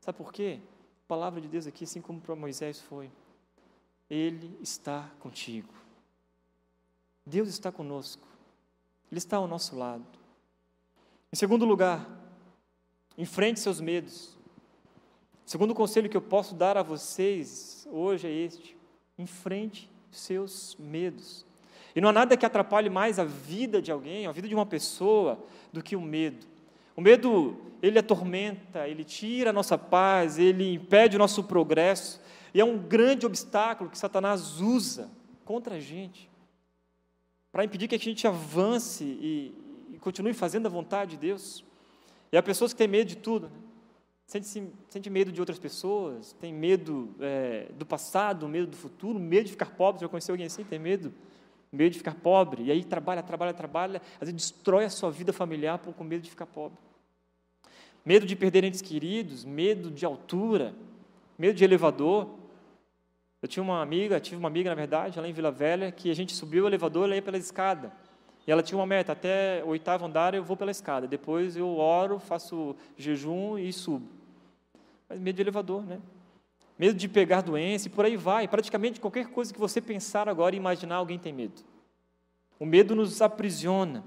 Sabe 0.00 0.18
por 0.18 0.32
quê? 0.32 0.60
A 1.04 1.08
palavra 1.08 1.40
de 1.40 1.48
Deus 1.48 1.66
aqui, 1.66 1.84
assim 1.84 2.00
como 2.00 2.20
para 2.20 2.36
Moisés 2.36 2.80
foi, 2.80 3.10
Ele 4.10 4.56
está 4.60 5.10
contigo. 5.20 5.72
Deus 7.24 7.48
está 7.48 7.72
conosco. 7.72 8.26
Ele 9.10 9.18
está 9.18 9.38
ao 9.38 9.46
nosso 9.46 9.76
lado. 9.76 10.04
Em 11.32 11.36
segundo 11.36 11.64
lugar, 11.64 12.06
enfrente 13.16 13.60
seus 13.60 13.80
medos. 13.80 14.36
O 15.46 15.50
segundo 15.50 15.74
conselho 15.74 16.08
que 16.08 16.16
eu 16.16 16.22
posso 16.22 16.54
dar 16.54 16.76
a 16.76 16.82
vocês 16.82 17.86
hoje 17.90 18.26
é 18.26 18.30
este: 18.30 18.76
enfrente 19.18 19.90
seus 20.10 20.76
medos. 20.78 21.44
E 21.94 22.00
não 22.00 22.08
há 22.08 22.12
nada 22.12 22.36
que 22.36 22.46
atrapalhe 22.46 22.90
mais 22.90 23.18
a 23.18 23.24
vida 23.24 23.80
de 23.80 23.92
alguém, 23.92 24.26
a 24.26 24.32
vida 24.32 24.48
de 24.48 24.54
uma 24.54 24.66
pessoa, 24.66 25.38
do 25.72 25.82
que 25.82 25.94
o 25.94 26.00
medo. 26.00 26.46
O 26.96 27.00
medo, 27.00 27.56
ele 27.82 27.98
atormenta, 27.98 28.88
ele 28.88 29.04
tira 29.04 29.50
a 29.50 29.52
nossa 29.52 29.76
paz, 29.76 30.38
ele 30.38 30.74
impede 30.74 31.16
o 31.16 31.18
nosso 31.18 31.44
progresso, 31.44 32.20
e 32.52 32.60
é 32.60 32.64
um 32.64 32.78
grande 32.78 33.26
obstáculo 33.26 33.90
que 33.90 33.98
Satanás 33.98 34.60
usa 34.60 35.10
contra 35.44 35.76
a 35.76 35.80
gente, 35.80 36.30
para 37.52 37.64
impedir 37.64 37.86
que 37.86 37.94
a 37.94 37.98
gente 37.98 38.26
avance 38.26 39.04
e, 39.04 39.54
e, 39.92 39.98
continue 39.98 40.32
fazendo 40.32 40.66
a 40.66 40.70
vontade 40.70 41.12
de 41.12 41.16
Deus. 41.18 41.64
E 42.32 42.36
há 42.36 42.42
pessoas 42.42 42.72
que 42.72 42.78
têm 42.78 42.88
medo 42.88 43.08
de 43.08 43.16
tudo, 43.16 43.48
né? 43.48 43.63
Sente, 44.26 44.72
sente 44.88 45.10
medo 45.10 45.32
de 45.32 45.40
outras 45.40 45.58
pessoas, 45.58 46.32
tem 46.34 46.52
medo 46.52 47.14
é, 47.20 47.70
do 47.78 47.84
passado, 47.86 48.48
medo 48.48 48.66
do 48.66 48.76
futuro, 48.76 49.18
medo 49.18 49.44
de 49.44 49.52
ficar 49.52 49.70
pobre. 49.70 50.00
Já 50.00 50.08
conheceu 50.08 50.32
alguém 50.32 50.46
assim? 50.46 50.64
Tem 50.64 50.78
medo? 50.78 51.12
medo 51.74 51.92
de 51.92 51.98
ficar 51.98 52.14
pobre, 52.14 52.64
e 52.64 52.70
aí 52.70 52.84
trabalha, 52.84 53.22
trabalha, 53.22 53.52
trabalha, 53.52 54.00
às 54.14 54.28
vezes 54.28 54.34
destrói 54.34 54.84
a 54.84 54.90
sua 54.90 55.10
vida 55.10 55.32
familiar 55.32 55.78
por 55.78 55.92
com 55.92 56.04
medo 56.04 56.22
de 56.22 56.30
ficar 56.30 56.46
pobre. 56.46 56.78
Medo 58.04 58.26
de 58.26 58.36
perder 58.36 58.64
entes 58.64 58.80
queridos, 58.80 59.44
medo 59.44 59.90
de 59.90 60.04
altura, 60.04 60.74
medo 61.38 61.54
de 61.54 61.64
elevador. 61.64 62.28
Eu 63.42 63.48
tinha 63.48 63.62
uma 63.62 63.82
amiga, 63.82 64.20
tive 64.20 64.36
uma 64.36 64.48
amiga, 64.48 64.70
na 64.70 64.76
verdade, 64.76 65.18
lá 65.18 65.26
em 65.26 65.32
Vila 65.32 65.50
Velha, 65.50 65.90
que 65.90 66.10
a 66.10 66.14
gente 66.14 66.34
subiu 66.34 66.64
o 66.64 66.66
elevador, 66.66 67.04
ela 67.04 67.16
ia 67.16 67.22
pela 67.22 67.38
escada. 67.38 67.92
E 68.46 68.52
ela 68.52 68.62
tinha 68.62 68.78
uma 68.78 68.86
meta, 68.86 69.12
até 69.12 69.62
o 69.64 69.68
oitavo 69.68 70.04
andar 70.04 70.34
eu 70.34 70.44
vou 70.44 70.56
pela 70.56 70.70
escada. 70.70 71.06
Depois 71.06 71.56
eu 71.56 71.76
oro, 71.76 72.18
faço 72.18 72.76
jejum 72.96 73.58
e 73.58 73.72
subo. 73.72 74.06
Mas 75.08 75.18
medo 75.18 75.36
de 75.36 75.42
elevador, 75.42 75.82
né? 75.82 76.00
medo 76.78 76.94
de 76.94 77.08
pegar 77.08 77.40
doença 77.40 77.88
e 77.88 77.90
por 77.90 78.04
aí 78.04 78.16
vai. 78.16 78.48
Praticamente 78.48 79.00
qualquer 79.00 79.28
coisa 79.28 79.52
que 79.52 79.60
você 79.60 79.80
pensar 79.80 80.28
agora 80.28 80.54
e 80.54 80.58
imaginar, 80.58 80.96
alguém 80.96 81.18
tem 81.18 81.32
medo. 81.32 81.62
O 82.58 82.66
medo 82.66 82.94
nos 82.94 83.20
aprisiona. 83.22 84.04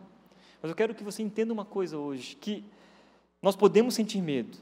Mas 0.61 0.69
eu 0.69 0.75
quero 0.75 0.95
que 0.95 1.03
você 1.03 1.21
entenda 1.21 1.53
uma 1.53 1.65
coisa 1.65 1.97
hoje: 1.97 2.35
que 2.35 2.63
nós 3.41 3.55
podemos 3.55 3.93
sentir 3.93 4.21
medo, 4.21 4.57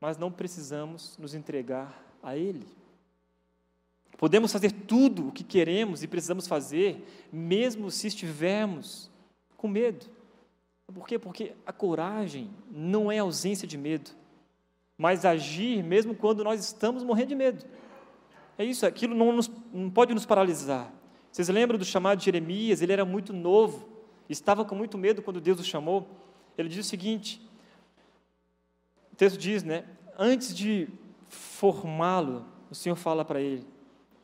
mas 0.00 0.18
não 0.18 0.30
precisamos 0.30 1.16
nos 1.18 1.34
entregar 1.34 2.02
a 2.22 2.36
Ele. 2.36 2.66
Podemos 4.24 4.50
fazer 4.50 4.72
tudo 4.72 5.28
o 5.28 5.32
que 5.32 5.44
queremos 5.44 6.02
e 6.02 6.08
precisamos 6.08 6.46
fazer, 6.46 7.06
mesmo 7.30 7.90
se 7.90 8.06
estivermos 8.06 9.10
com 9.56 9.68
medo. 9.68 10.06
Por 10.86 11.06
quê? 11.06 11.18
Porque 11.18 11.52
a 11.66 11.72
coragem 11.72 12.50
não 12.70 13.10
é 13.12 13.18
ausência 13.18 13.68
de 13.68 13.76
medo 13.76 14.10
mas 14.96 15.24
agir 15.24 15.82
mesmo 15.82 16.14
quando 16.14 16.44
nós 16.44 16.64
estamos 16.64 17.02
morrendo 17.02 17.28
de 17.28 17.34
medo. 17.34 17.64
É 18.56 18.64
isso, 18.64 18.86
aquilo 18.86 19.14
não, 19.14 19.32
nos, 19.32 19.50
não 19.72 19.90
pode 19.90 20.14
nos 20.14 20.24
paralisar. 20.24 20.92
Vocês 21.30 21.48
lembram 21.48 21.76
do 21.76 21.84
chamado 21.84 22.18
de 22.18 22.24
Jeremias? 22.24 22.80
Ele 22.80 22.92
era 22.92 23.04
muito 23.04 23.32
novo, 23.32 23.88
estava 24.28 24.64
com 24.64 24.74
muito 24.74 24.96
medo 24.96 25.20
quando 25.20 25.40
Deus 25.40 25.58
o 25.58 25.64
chamou. 25.64 26.08
Ele 26.56 26.68
diz 26.68 26.86
o 26.86 26.88
seguinte: 26.88 27.44
o 29.12 29.16
texto 29.16 29.36
diz, 29.36 29.64
né? 29.64 29.84
Antes 30.16 30.54
de 30.54 30.88
formá-lo, 31.28 32.46
o 32.70 32.74
Senhor 32.74 32.94
fala 32.94 33.24
para 33.24 33.40
ele: 33.40 33.66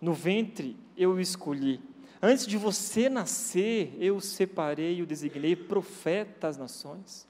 No 0.01 0.15
ventre 0.15 0.77
eu 0.97 1.13
o 1.13 1.21
escolhi. 1.21 1.81
Antes 2.23 2.47
de 2.47 2.57
você 2.57 3.09
nascer, 3.09 3.95
eu 3.99 4.17
o 4.17 4.21
separei 4.21 4.97
e 4.97 5.03
o 5.03 5.07
designei 5.07 5.57
profeta 5.57 6.49
às 6.49 6.57
nações. 6.57 7.27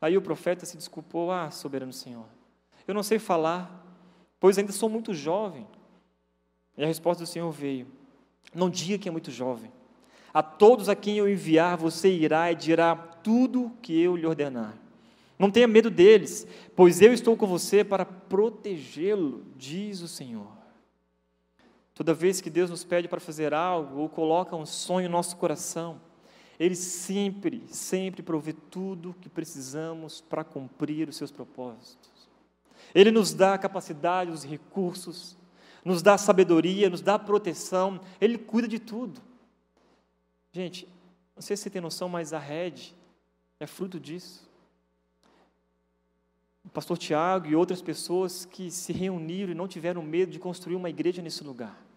Aí 0.00 0.16
o 0.16 0.22
profeta 0.22 0.64
se 0.64 0.76
desculpou: 0.76 1.30
Ah, 1.30 1.50
soberano 1.50 1.92
Senhor, 1.92 2.26
eu 2.86 2.94
não 2.94 3.02
sei 3.02 3.18
falar, 3.18 3.86
pois 4.38 4.58
ainda 4.58 4.72
sou 4.72 4.88
muito 4.88 5.12
jovem. 5.12 5.66
E 6.76 6.82
a 6.82 6.86
resposta 6.86 7.24
do 7.24 7.26
Senhor 7.26 7.50
veio: 7.50 7.86
Não 8.54 8.70
diga 8.70 8.98
que 8.98 9.08
é 9.08 9.12
muito 9.12 9.30
jovem. 9.30 9.72
A 10.32 10.42
todos 10.42 10.88
a 10.88 10.94
quem 10.94 11.18
eu 11.18 11.28
enviar, 11.28 11.76
você 11.76 12.08
irá 12.08 12.52
e 12.52 12.54
dirá 12.54 12.94
tudo 12.94 13.72
que 13.82 13.98
eu 14.00 14.16
lhe 14.16 14.26
ordenar. 14.26 14.74
Não 15.38 15.50
tenha 15.50 15.66
medo 15.66 15.90
deles, 15.90 16.46
pois 16.76 17.00
eu 17.00 17.12
estou 17.12 17.36
com 17.36 17.46
você 17.46 17.82
para 17.82 18.04
protegê-lo, 18.04 19.42
diz 19.56 20.02
o 20.02 20.08
Senhor. 20.08 20.59
Toda 22.00 22.14
vez 22.14 22.40
que 22.40 22.48
Deus 22.48 22.70
nos 22.70 22.82
pede 22.82 23.08
para 23.08 23.20
fazer 23.20 23.52
algo 23.52 23.98
ou 23.98 24.08
coloca 24.08 24.56
um 24.56 24.64
sonho 24.64 25.06
no 25.06 25.18
nosso 25.18 25.36
coração, 25.36 26.00
Ele 26.58 26.74
sempre, 26.74 27.62
sempre 27.68 28.22
provê 28.22 28.54
tudo 28.54 29.14
que 29.20 29.28
precisamos 29.28 30.22
para 30.22 30.42
cumprir 30.42 31.10
os 31.10 31.16
seus 31.18 31.30
propósitos. 31.30 32.10
Ele 32.94 33.10
nos 33.10 33.34
dá 33.34 33.52
a 33.52 33.58
capacidade, 33.58 34.30
os 34.30 34.44
recursos, 34.44 35.36
nos 35.84 36.00
dá 36.00 36.16
sabedoria, 36.16 36.88
nos 36.88 37.02
dá 37.02 37.18
proteção, 37.18 38.00
Ele 38.18 38.38
cuida 38.38 38.66
de 38.66 38.78
tudo. 38.78 39.20
Gente, 40.52 40.88
não 41.36 41.42
sei 41.42 41.54
se 41.54 41.64
você 41.64 41.68
tem 41.68 41.82
noção, 41.82 42.08
mas 42.08 42.32
a 42.32 42.38
rede 42.38 42.94
é 43.60 43.66
fruto 43.66 44.00
disso. 44.00 44.48
O 46.64 46.70
pastor 46.70 46.96
Tiago 46.96 47.46
e 47.46 47.54
outras 47.54 47.82
pessoas 47.82 48.46
que 48.46 48.70
se 48.70 48.90
reuniram 48.90 49.52
e 49.52 49.54
não 49.54 49.68
tiveram 49.68 50.02
medo 50.02 50.32
de 50.32 50.38
construir 50.38 50.76
uma 50.76 50.88
igreja 50.88 51.20
nesse 51.20 51.44
lugar. 51.44 51.89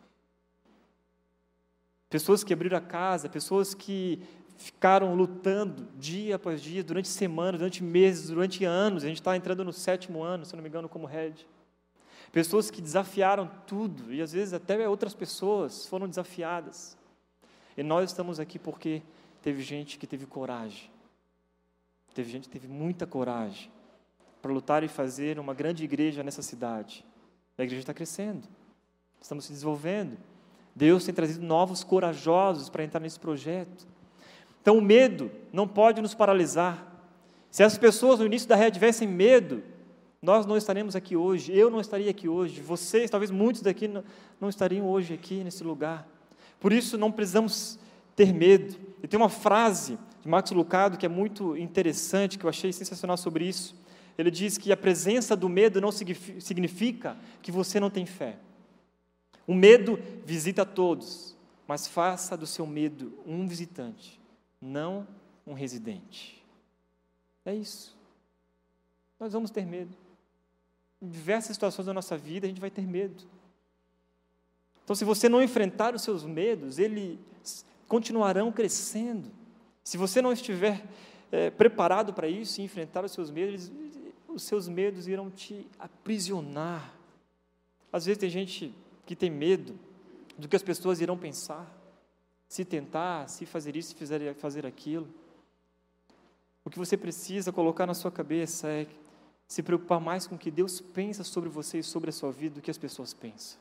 Pessoas 2.14 2.44
que 2.44 2.54
abriram 2.54 2.78
a 2.78 2.82
casa, 2.82 3.28
pessoas 3.28 3.74
que 3.74 4.22
ficaram 4.56 5.16
lutando 5.16 5.88
dia 5.98 6.36
após 6.36 6.62
dia, 6.62 6.84
durante 6.84 7.08
semanas, 7.08 7.58
durante 7.58 7.84
meses, 7.84 8.28
durante 8.28 8.64
anos. 8.64 9.04
A 9.04 9.08
gente 9.08 9.20
está 9.20 9.36
entrando 9.36 9.64
no 9.64 9.74
sétimo 9.74 10.22
ano, 10.22 10.46
se 10.46 10.56
não 10.56 10.62
me 10.62 10.70
engano, 10.70 10.88
como 10.88 11.08
head. 11.08 11.48
Pessoas 12.32 12.70
que 12.70 12.84
desafiaram 12.84 13.50
tudo, 13.66 14.14
e 14.14 14.22
às 14.22 14.32
vezes 14.32 14.54
até 14.54 14.88
outras 14.88 15.16
pessoas 15.16 15.88
foram 15.88 16.08
desafiadas. 16.08 16.96
E 17.76 17.82
nós 17.82 18.12
estamos 18.12 18.40
aqui 18.40 18.60
porque 18.60 19.02
teve 19.42 19.64
gente 19.64 19.98
que 19.98 20.06
teve 20.06 20.28
coragem. 20.28 20.92
Teve 22.14 22.30
gente 22.30 22.44
que 22.44 22.60
teve 22.60 22.68
muita 22.68 23.08
coragem 23.08 23.72
para 24.40 24.52
lutar 24.52 24.84
e 24.84 24.88
fazer 24.88 25.40
uma 25.40 25.56
grande 25.56 25.84
igreja 25.84 26.22
nessa 26.22 26.44
cidade. 26.44 27.04
A 27.58 27.64
igreja 27.64 27.82
está 27.82 27.94
crescendo, 27.94 28.48
estamos 29.20 29.46
se 29.46 29.52
desenvolvendo. 29.52 30.16
Deus 30.76 31.06
tem 31.06 31.14
trazido 31.14 31.46
novos 31.46 31.84
corajosos 31.84 32.70
para 32.70 32.84
entrar 32.84 33.00
nesse 33.00 33.20
projeto. 33.20 33.88
Então, 34.62 34.78
o 34.78 34.82
medo 34.82 35.30
não 35.52 35.68
pode 35.68 36.02
nos 36.02 36.16
paralisar. 36.16 36.92
Se 37.52 37.64
as 37.64 37.78
pessoas 37.78 38.20
no 38.20 38.26
início 38.26 38.48
da 38.48 38.56
rede 38.56 38.76
tivessem 38.76 39.08
medo, 39.08 39.62
nós 40.22 40.46
não 40.46 40.58
estaremos 40.58 40.96
aqui 40.96 41.16
hoje, 41.16 41.56
eu 41.56 41.70
não 41.70 41.82
estaria 41.82 42.10
aqui 42.10 42.30
hoje, 42.30 42.62
vocês, 42.62 43.10
talvez 43.10 43.30
muitos 43.30 43.62
daqui 43.62 43.88
não, 43.88 44.04
não 44.40 44.50
estariam 44.50 44.88
hoje 44.88 45.14
aqui 45.14 45.44
nesse 45.44 45.64
lugar. 45.64 46.08
Por 46.60 46.72
isso, 46.72 46.98
não 46.98 47.12
precisamos 47.12 47.78
ter 48.16 48.34
medo. 48.34 48.76
E 49.04 49.08
tem 49.08 49.20
uma 49.20 49.30
frase 49.30 50.00
de 50.22 50.30
Max 50.30 50.52
Lucado 50.52 50.98
que 50.98 51.06
é 51.06 51.10
muito 51.10 51.58
interessante, 51.58 52.38
que 52.40 52.46
eu 52.46 52.50
achei 52.50 52.72
sensacional 52.72 53.18
sobre 53.18 53.46
isso. 53.46 53.76
Ele 54.18 54.32
diz 54.32 54.58
que 54.58 54.72
a 54.72 54.78
presença 54.78 55.36
do 55.36 55.50
medo 55.50 55.82
não 55.82 55.92
significa 55.92 57.18
que 57.42 57.52
você 57.52 57.80
não 57.80 57.90
tem 57.90 58.06
fé. 58.06 58.38
O 59.46 59.54
medo 59.54 60.00
visita 60.26 60.66
todos, 60.66 61.36
mas 61.68 61.88
faça 61.88 62.38
do 62.38 62.48
seu 62.48 62.66
medo 62.66 63.14
um 63.26 63.48
visitante, 63.48 64.20
não 64.62 65.08
um 65.46 65.54
residente. 65.54 66.44
É 67.46 67.54
isso. 67.54 67.96
Nós 69.20 69.34
vamos 69.34 69.52
ter 69.52 69.66
medo. 69.66 69.96
Em 71.02 71.10
diversas 71.10 71.56
situações 71.56 71.86
da 71.86 71.94
nossa 71.94 72.18
vida, 72.18 72.46
a 72.46 72.50
gente 72.50 72.62
vai 72.62 72.70
ter 72.70 72.88
medo. 72.88 73.24
Então, 74.84 74.96
se 74.96 75.06
você 75.06 75.28
não 75.28 75.42
enfrentar 75.42 75.94
os 75.96 76.02
seus 76.02 76.24
medos, 76.24 76.80
eles 76.80 77.18
continuarão 77.88 78.52
crescendo. 78.52 79.30
Se 79.84 79.98
você 79.98 80.22
não 80.22 80.32
estiver 80.32 80.86
é, 81.32 81.50
preparado 81.50 82.14
para 82.14 82.28
isso 82.28 82.62
e 82.62 82.64
enfrentar 82.64 83.04
os 83.04 83.12
seus 83.12 83.30
medos, 83.30 83.72
os 84.28 84.44
seus 84.44 84.68
medos 84.68 85.08
irão 85.08 85.30
te 85.30 85.68
aprisionar. 85.78 86.94
Às 87.92 88.06
vezes 88.06 88.20
tem 88.20 88.30
gente 88.30 88.74
que 89.06 89.16
tem 89.16 89.30
medo 89.30 89.78
do 90.38 90.48
que 90.48 90.56
as 90.56 90.64
pessoas 90.64 91.02
irão 91.02 91.18
pensar, 91.18 91.72
se 92.48 92.64
tentar, 92.64 93.28
se 93.30 93.46
fazer 93.46 93.76
isso, 93.76 93.90
se 93.90 93.96
fizer, 93.96 94.34
fazer 94.36 94.66
aquilo. 94.66 95.08
O 96.66 96.70
que 96.70 96.80
você 96.80 96.96
precisa 96.96 97.52
colocar 97.52 97.86
na 97.86 97.94
sua 97.94 98.12
cabeça 98.12 98.68
é 98.68 98.88
se 99.48 99.62
preocupar 99.62 100.00
mais 100.00 100.26
com 100.26 100.36
o 100.36 100.38
que 100.38 100.50
Deus 100.50 100.80
pensa 100.80 101.24
sobre 101.24 101.50
você 101.50 101.80
e 101.80 101.84
sobre 101.84 102.10
a 102.10 102.14
sua 102.14 102.32
vida 102.32 102.56
do 102.56 102.62
que 102.62 102.72
as 102.72 102.78
pessoas 102.78 103.14
pensam. 103.14 103.60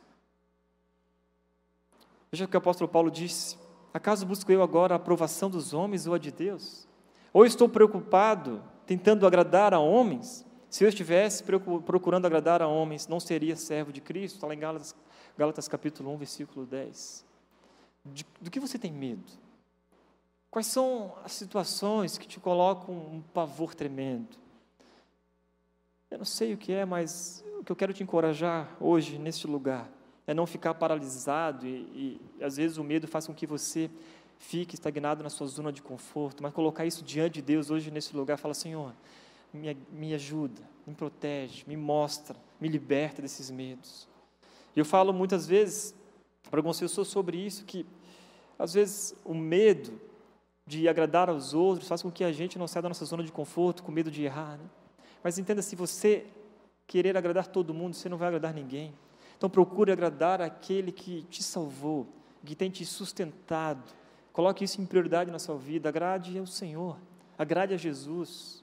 Veja 2.30 2.44
o 2.44 2.48
que 2.48 2.56
o 2.56 2.58
apóstolo 2.58 2.88
Paulo 2.88 3.10
disse: 3.10 3.58
Acaso 3.92 4.24
busco 4.24 4.50
eu 4.50 4.62
agora 4.62 4.94
a 4.94 4.96
aprovação 4.96 5.50
dos 5.50 5.74
homens 5.74 6.06
ou 6.06 6.14
a 6.14 6.18
de 6.18 6.30
Deus? 6.30 6.88
Ou 7.32 7.44
estou 7.44 7.68
preocupado, 7.68 8.62
tentando 8.86 9.26
agradar 9.26 9.74
a 9.74 9.78
homens? 9.78 10.46
Se 10.70 10.84
eu 10.84 10.88
estivesse 10.88 11.44
procurando 11.84 12.24
agradar 12.24 12.62
a 12.62 12.66
homens, 12.66 13.06
não 13.06 13.20
seria 13.20 13.56
servo 13.56 13.92
de 13.92 14.00
Cristo. 14.00 14.36
Está 14.36 14.46
lá 14.46 14.54
em 14.54 14.58
Gálatas, 14.58 14.94
Gálatas 15.42 15.66
capítulo 15.66 16.12
1, 16.12 16.18
versículo 16.18 16.64
10. 16.64 17.24
De, 18.04 18.24
do 18.40 18.48
que 18.48 18.60
você 18.60 18.78
tem 18.78 18.92
medo? 18.92 19.24
Quais 20.48 20.68
são 20.68 21.16
as 21.24 21.32
situações 21.32 22.16
que 22.16 22.28
te 22.28 22.38
colocam 22.38 22.94
um 22.94 23.20
pavor 23.34 23.74
tremendo? 23.74 24.38
Eu 26.08 26.18
não 26.18 26.24
sei 26.24 26.54
o 26.54 26.56
que 26.56 26.72
é, 26.72 26.84
mas 26.84 27.44
o 27.58 27.64
que 27.64 27.72
eu 27.72 27.74
quero 27.74 27.92
te 27.92 28.04
encorajar 28.04 28.76
hoje, 28.78 29.18
neste 29.18 29.48
lugar, 29.48 29.90
é 30.28 30.32
não 30.32 30.46
ficar 30.46 30.74
paralisado 30.74 31.66
e, 31.66 32.20
e 32.38 32.44
às 32.44 32.56
vezes 32.56 32.76
o 32.76 32.84
medo 32.84 33.08
faz 33.08 33.26
com 33.26 33.34
que 33.34 33.44
você 33.44 33.90
fique 34.38 34.76
estagnado 34.76 35.24
na 35.24 35.28
sua 35.28 35.48
zona 35.48 35.72
de 35.72 35.82
conforto, 35.82 36.40
mas 36.40 36.54
colocar 36.54 36.86
isso 36.86 37.02
diante 37.02 37.34
de 37.34 37.42
Deus 37.42 37.68
hoje 37.68 37.90
nesse 37.90 38.16
lugar, 38.16 38.38
fala, 38.38 38.54
Senhor, 38.54 38.94
me, 39.52 39.76
me 39.90 40.14
ajuda, 40.14 40.62
me 40.86 40.94
protege, 40.94 41.64
me 41.66 41.76
mostra, 41.76 42.36
me 42.60 42.68
liberta 42.68 43.20
desses 43.20 43.50
medos. 43.50 44.11
E 44.74 44.78
eu 44.78 44.84
falo 44.84 45.12
muitas 45.12 45.46
vezes 45.46 45.94
para 46.50 46.58
algumas 46.58 46.78
pessoas 46.78 47.08
sobre 47.08 47.36
isso, 47.36 47.64
que 47.64 47.86
às 48.58 48.74
vezes 48.74 49.14
o 49.24 49.34
medo 49.34 49.98
de 50.66 50.88
agradar 50.88 51.28
aos 51.28 51.54
outros 51.54 51.88
faz 51.88 52.02
com 52.02 52.10
que 52.10 52.24
a 52.24 52.32
gente 52.32 52.58
não 52.58 52.68
saia 52.68 52.82
da 52.82 52.88
nossa 52.88 53.04
zona 53.04 53.22
de 53.22 53.32
conforto, 53.32 53.82
com 53.82 53.90
medo 53.90 54.10
de 54.10 54.22
errar. 54.22 54.58
Né? 54.58 54.64
Mas 55.22 55.38
entenda, 55.38 55.62
se 55.62 55.74
você 55.76 56.26
querer 56.86 57.16
agradar 57.16 57.46
todo 57.46 57.74
mundo, 57.74 57.94
você 57.94 58.08
não 58.08 58.16
vai 58.16 58.28
agradar 58.28 58.54
ninguém. 58.54 58.92
Então 59.36 59.50
procure 59.50 59.90
agradar 59.90 60.40
aquele 60.40 60.92
que 60.92 61.22
te 61.24 61.42
salvou, 61.42 62.06
que 62.44 62.54
tem 62.54 62.70
te 62.70 62.84
sustentado. 62.84 63.82
Coloque 64.32 64.64
isso 64.64 64.80
em 64.80 64.86
prioridade 64.86 65.30
na 65.30 65.38
sua 65.38 65.56
vida. 65.56 65.88
Agrade 65.88 66.38
ao 66.38 66.46
Senhor, 66.46 66.96
agrade 67.36 67.74
a 67.74 67.76
Jesus. 67.76 68.62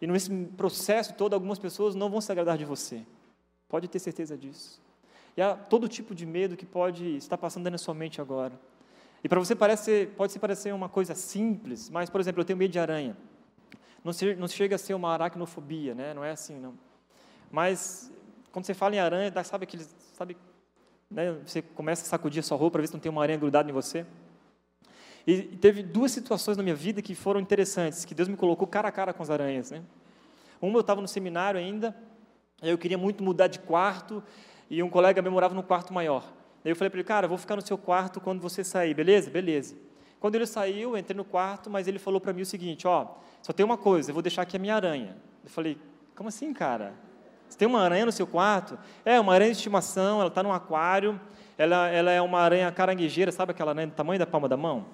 E 0.00 0.06
nesse 0.06 0.30
processo 0.56 1.14
todo, 1.14 1.34
algumas 1.34 1.58
pessoas 1.58 1.94
não 1.94 2.10
vão 2.10 2.20
se 2.20 2.30
agradar 2.30 2.58
de 2.58 2.64
você. 2.64 3.04
Pode 3.68 3.88
ter 3.88 3.98
certeza 3.98 4.36
disso. 4.36 4.83
E 5.36 5.42
há 5.42 5.54
todo 5.54 5.88
tipo 5.88 6.14
de 6.14 6.24
medo 6.24 6.56
que 6.56 6.66
pode 6.66 7.16
estar 7.16 7.36
passando 7.36 7.68
na 7.70 7.78
sua 7.78 7.94
mente 7.94 8.20
agora. 8.20 8.52
E 9.22 9.28
para 9.28 9.40
você 9.40 9.54
parece, 9.54 10.06
pode 10.16 10.32
se 10.32 10.38
parecer 10.38 10.72
uma 10.72 10.88
coisa 10.88 11.14
simples, 11.14 11.88
mas, 11.90 12.10
por 12.10 12.20
exemplo, 12.20 12.40
eu 12.42 12.44
tenho 12.44 12.58
medo 12.58 12.70
de 12.70 12.78
aranha. 12.78 13.16
Não, 14.04 14.12
se, 14.12 14.34
não 14.34 14.46
chega 14.46 14.76
a 14.76 14.78
ser 14.78 14.92
uma 14.94 15.12
aracnofobia, 15.12 15.94
né? 15.94 16.12
não 16.12 16.22
é 16.22 16.30
assim, 16.30 16.60
não. 16.60 16.74
Mas, 17.50 18.12
quando 18.52 18.66
você 18.66 18.74
fala 18.74 18.94
em 18.94 18.98
aranha, 18.98 19.32
sabe 19.42 19.64
aquele, 19.64 19.84
sabe, 20.12 20.36
né? 21.10 21.32
você 21.44 21.62
começa 21.62 22.02
a 22.02 22.06
sacudir 22.06 22.40
a 22.40 22.42
sua 22.42 22.58
roupa 22.58 22.72
para 22.72 22.82
ver 22.82 22.88
se 22.88 22.92
não 22.92 23.00
tem 23.00 23.10
uma 23.10 23.22
aranha 23.22 23.38
grudada 23.38 23.70
em 23.70 23.72
você. 23.72 24.04
E 25.26 25.42
teve 25.42 25.82
duas 25.82 26.12
situações 26.12 26.58
na 26.58 26.62
minha 26.62 26.74
vida 26.74 27.00
que 27.00 27.14
foram 27.14 27.40
interessantes, 27.40 28.04
que 28.04 28.14
Deus 28.14 28.28
me 28.28 28.36
colocou 28.36 28.68
cara 28.68 28.88
a 28.88 28.92
cara 28.92 29.14
com 29.14 29.22
as 29.22 29.30
aranhas. 29.30 29.70
Né? 29.70 29.82
Uma, 30.60 30.76
eu 30.76 30.80
estava 30.82 31.00
no 31.00 31.08
seminário 31.08 31.58
ainda, 31.58 31.96
eu 32.60 32.76
queria 32.76 32.98
muito 32.98 33.24
mudar 33.24 33.46
de 33.46 33.58
quarto, 33.58 34.22
e 34.74 34.82
um 34.82 34.90
colega 34.90 35.22
meu 35.22 35.30
morava 35.30 35.54
no 35.54 35.62
quarto 35.62 35.92
maior. 35.92 36.24
Aí 36.64 36.70
eu 36.72 36.76
falei 36.76 36.90
para 36.90 36.98
ele, 36.98 37.06
cara, 37.06 37.28
vou 37.28 37.38
ficar 37.38 37.54
no 37.54 37.62
seu 37.64 37.78
quarto 37.78 38.20
quando 38.20 38.40
você 38.40 38.64
sair, 38.64 38.92
beleza? 38.92 39.30
Beleza. 39.30 39.76
Quando 40.18 40.34
ele 40.34 40.46
saiu, 40.46 40.90
eu 40.90 40.98
entrei 40.98 41.16
no 41.16 41.24
quarto, 41.24 41.70
mas 41.70 41.86
ele 41.86 41.98
falou 41.98 42.20
para 42.20 42.32
mim 42.32 42.42
o 42.42 42.46
seguinte, 42.46 42.86
ó, 42.86 43.08
só 43.40 43.52
tem 43.52 43.64
uma 43.64 43.76
coisa, 43.76 44.10
eu 44.10 44.14
vou 44.14 44.22
deixar 44.22 44.42
aqui 44.42 44.56
a 44.56 44.58
minha 44.58 44.74
aranha. 44.74 45.16
Eu 45.44 45.50
falei, 45.50 45.78
como 46.16 46.28
assim, 46.28 46.52
cara? 46.52 46.94
Você 47.48 47.56
tem 47.56 47.68
uma 47.68 47.82
aranha 47.82 48.06
no 48.06 48.10
seu 48.10 48.26
quarto? 48.26 48.76
É, 49.04 49.20
uma 49.20 49.34
aranha 49.34 49.52
de 49.52 49.58
estimação, 49.58 50.18
ela 50.18 50.28
está 50.28 50.42
num 50.42 50.52
aquário, 50.52 51.20
ela, 51.56 51.88
ela 51.88 52.10
é 52.10 52.20
uma 52.20 52.40
aranha 52.40 52.72
caranguejeira, 52.72 53.30
sabe 53.30 53.52
aquela 53.52 53.70
aranha 53.70 53.86
do 53.86 53.92
tamanho 53.92 54.18
da 54.18 54.26
palma 54.26 54.48
da 54.48 54.56
mão? 54.56 54.86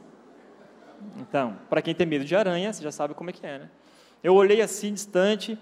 Então, 1.16 1.56
para 1.70 1.80
quem 1.80 1.94
tem 1.94 2.06
medo 2.06 2.24
de 2.24 2.36
aranha, 2.36 2.72
você 2.72 2.82
já 2.82 2.92
sabe 2.92 3.14
como 3.14 3.30
é 3.30 3.32
que 3.32 3.46
é, 3.46 3.60
né? 3.60 3.70
Eu 4.22 4.34
olhei 4.34 4.60
assim, 4.60 4.92
distante, 4.92 5.58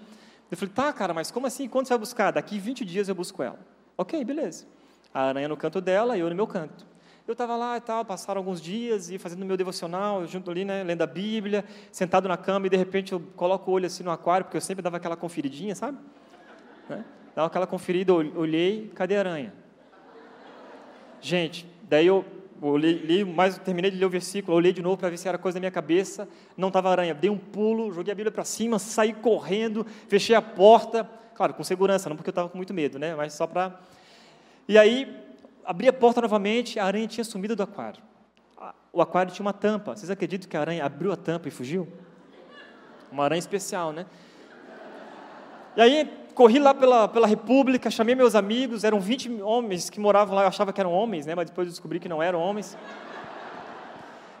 eu 0.51 0.57
falei, 0.57 0.73
tá, 0.73 0.91
cara, 0.91 1.13
mas 1.13 1.31
como 1.31 1.47
assim? 1.47 1.69
Quando 1.69 1.85
você 1.85 1.93
vai 1.93 1.99
buscar? 1.99 2.31
Daqui 2.31 2.59
20 2.59 2.83
dias 2.83 3.07
eu 3.07 3.15
busco 3.15 3.41
ela. 3.43 3.59
Ok, 3.99 4.23
beleza. 4.23 4.65
A 5.13 5.23
aranha 5.23 5.49
no 5.49 5.57
canto 5.57 5.81
dela 5.81 6.15
e 6.15 6.21
eu 6.21 6.29
no 6.29 6.35
meu 6.35 6.47
canto. 6.47 6.87
Eu 7.27 7.33
estava 7.33 7.57
lá 7.57 7.75
e 7.75 7.81
tal, 7.81 8.05
passaram 8.05 8.39
alguns 8.39 8.61
dias 8.61 9.09
e 9.09 9.17
fazendo 9.17 9.45
meu 9.45 9.57
devocional, 9.57 10.25
junto 10.25 10.49
ali, 10.49 10.63
né, 10.63 10.83
lendo 10.85 11.01
a 11.01 11.05
Bíblia, 11.05 11.65
sentado 11.91 12.25
na 12.25 12.37
cama 12.37 12.67
e 12.67 12.69
de 12.69 12.77
repente 12.77 13.11
eu 13.11 13.19
coloco 13.35 13.69
o 13.69 13.73
olho 13.73 13.87
assim 13.87 14.01
no 14.01 14.09
aquário, 14.09 14.45
porque 14.45 14.55
eu 14.55 14.61
sempre 14.61 14.81
dava 14.81 14.95
aquela 14.95 15.17
conferidinha, 15.17 15.75
sabe? 15.75 15.97
Né? 16.87 17.03
Dava 17.35 17.47
aquela 17.47 17.67
conferida, 17.67 18.13
olhei, 18.13 18.89
cadê 18.95 19.17
a 19.17 19.19
aranha? 19.19 19.53
Gente, 21.19 21.69
daí 21.83 22.07
eu 22.07 22.23
eu 22.61 22.77
li, 22.77 23.25
mas 23.25 23.57
terminei 23.57 23.91
de 23.91 23.97
ler 23.97 24.05
o 24.05 24.09
versículo, 24.09 24.55
olhei 24.55 24.71
de 24.71 24.81
novo 24.81 24.95
para 24.95 25.09
ver 25.09 25.17
se 25.17 25.27
era 25.27 25.37
coisa 25.37 25.57
da 25.57 25.59
minha 25.59 25.71
cabeça, 25.71 26.27
não 26.55 26.69
estava 26.69 26.89
aranha. 26.89 27.13
Dei 27.13 27.29
um 27.29 27.37
pulo, 27.37 27.91
joguei 27.91 28.13
a 28.13 28.15
Bíblia 28.15 28.31
para 28.31 28.45
cima, 28.45 28.79
saí 28.79 29.13
correndo, 29.13 29.85
fechei 30.07 30.35
a 30.35 30.41
porta, 30.41 31.09
claro, 31.39 31.53
com 31.53 31.63
segurança, 31.63 32.09
não 32.09 32.17
porque 32.17 32.29
eu 32.29 32.33
estava 32.33 32.49
com 32.49 32.57
muito 32.57 32.73
medo, 32.73 32.99
né? 32.99 33.15
Mas 33.15 33.31
só 33.31 33.47
para. 33.47 33.79
E 34.67 34.77
aí, 34.77 35.07
abri 35.63 35.87
a 35.87 35.93
porta 35.93 36.19
novamente, 36.19 36.77
a 36.77 36.83
aranha 36.83 37.07
tinha 37.07 37.23
sumido 37.23 37.55
do 37.55 37.63
aquário. 37.63 38.03
O 38.91 39.01
aquário 39.01 39.31
tinha 39.31 39.45
uma 39.45 39.53
tampa. 39.53 39.95
Vocês 39.95 40.09
acreditam 40.09 40.49
que 40.49 40.57
a 40.57 40.59
aranha 40.59 40.83
abriu 40.83 41.13
a 41.13 41.15
tampa 41.15 41.47
e 41.47 41.51
fugiu? 41.51 41.87
Uma 43.09 43.23
aranha 43.23 43.39
especial, 43.39 43.93
né? 43.93 44.05
E 45.77 45.81
aí, 45.81 46.11
corri 46.35 46.59
lá 46.59 46.73
pela, 46.73 47.07
pela 47.07 47.25
República, 47.25 47.89
chamei 47.89 48.15
meus 48.15 48.35
amigos, 48.35 48.83
eram 48.83 48.99
20 48.99 49.41
homens 49.41 49.89
que 49.89 49.97
moravam 49.97 50.35
lá, 50.35 50.41
eu 50.41 50.47
achava 50.49 50.73
que 50.73 50.81
eram 50.81 50.91
homens, 50.91 51.25
né, 51.25 51.35
mas 51.35 51.49
depois 51.49 51.67
eu 51.67 51.71
descobri 51.71 52.01
que 52.01 52.09
não 52.09 52.21
eram 52.21 52.41
homens. 52.41 52.77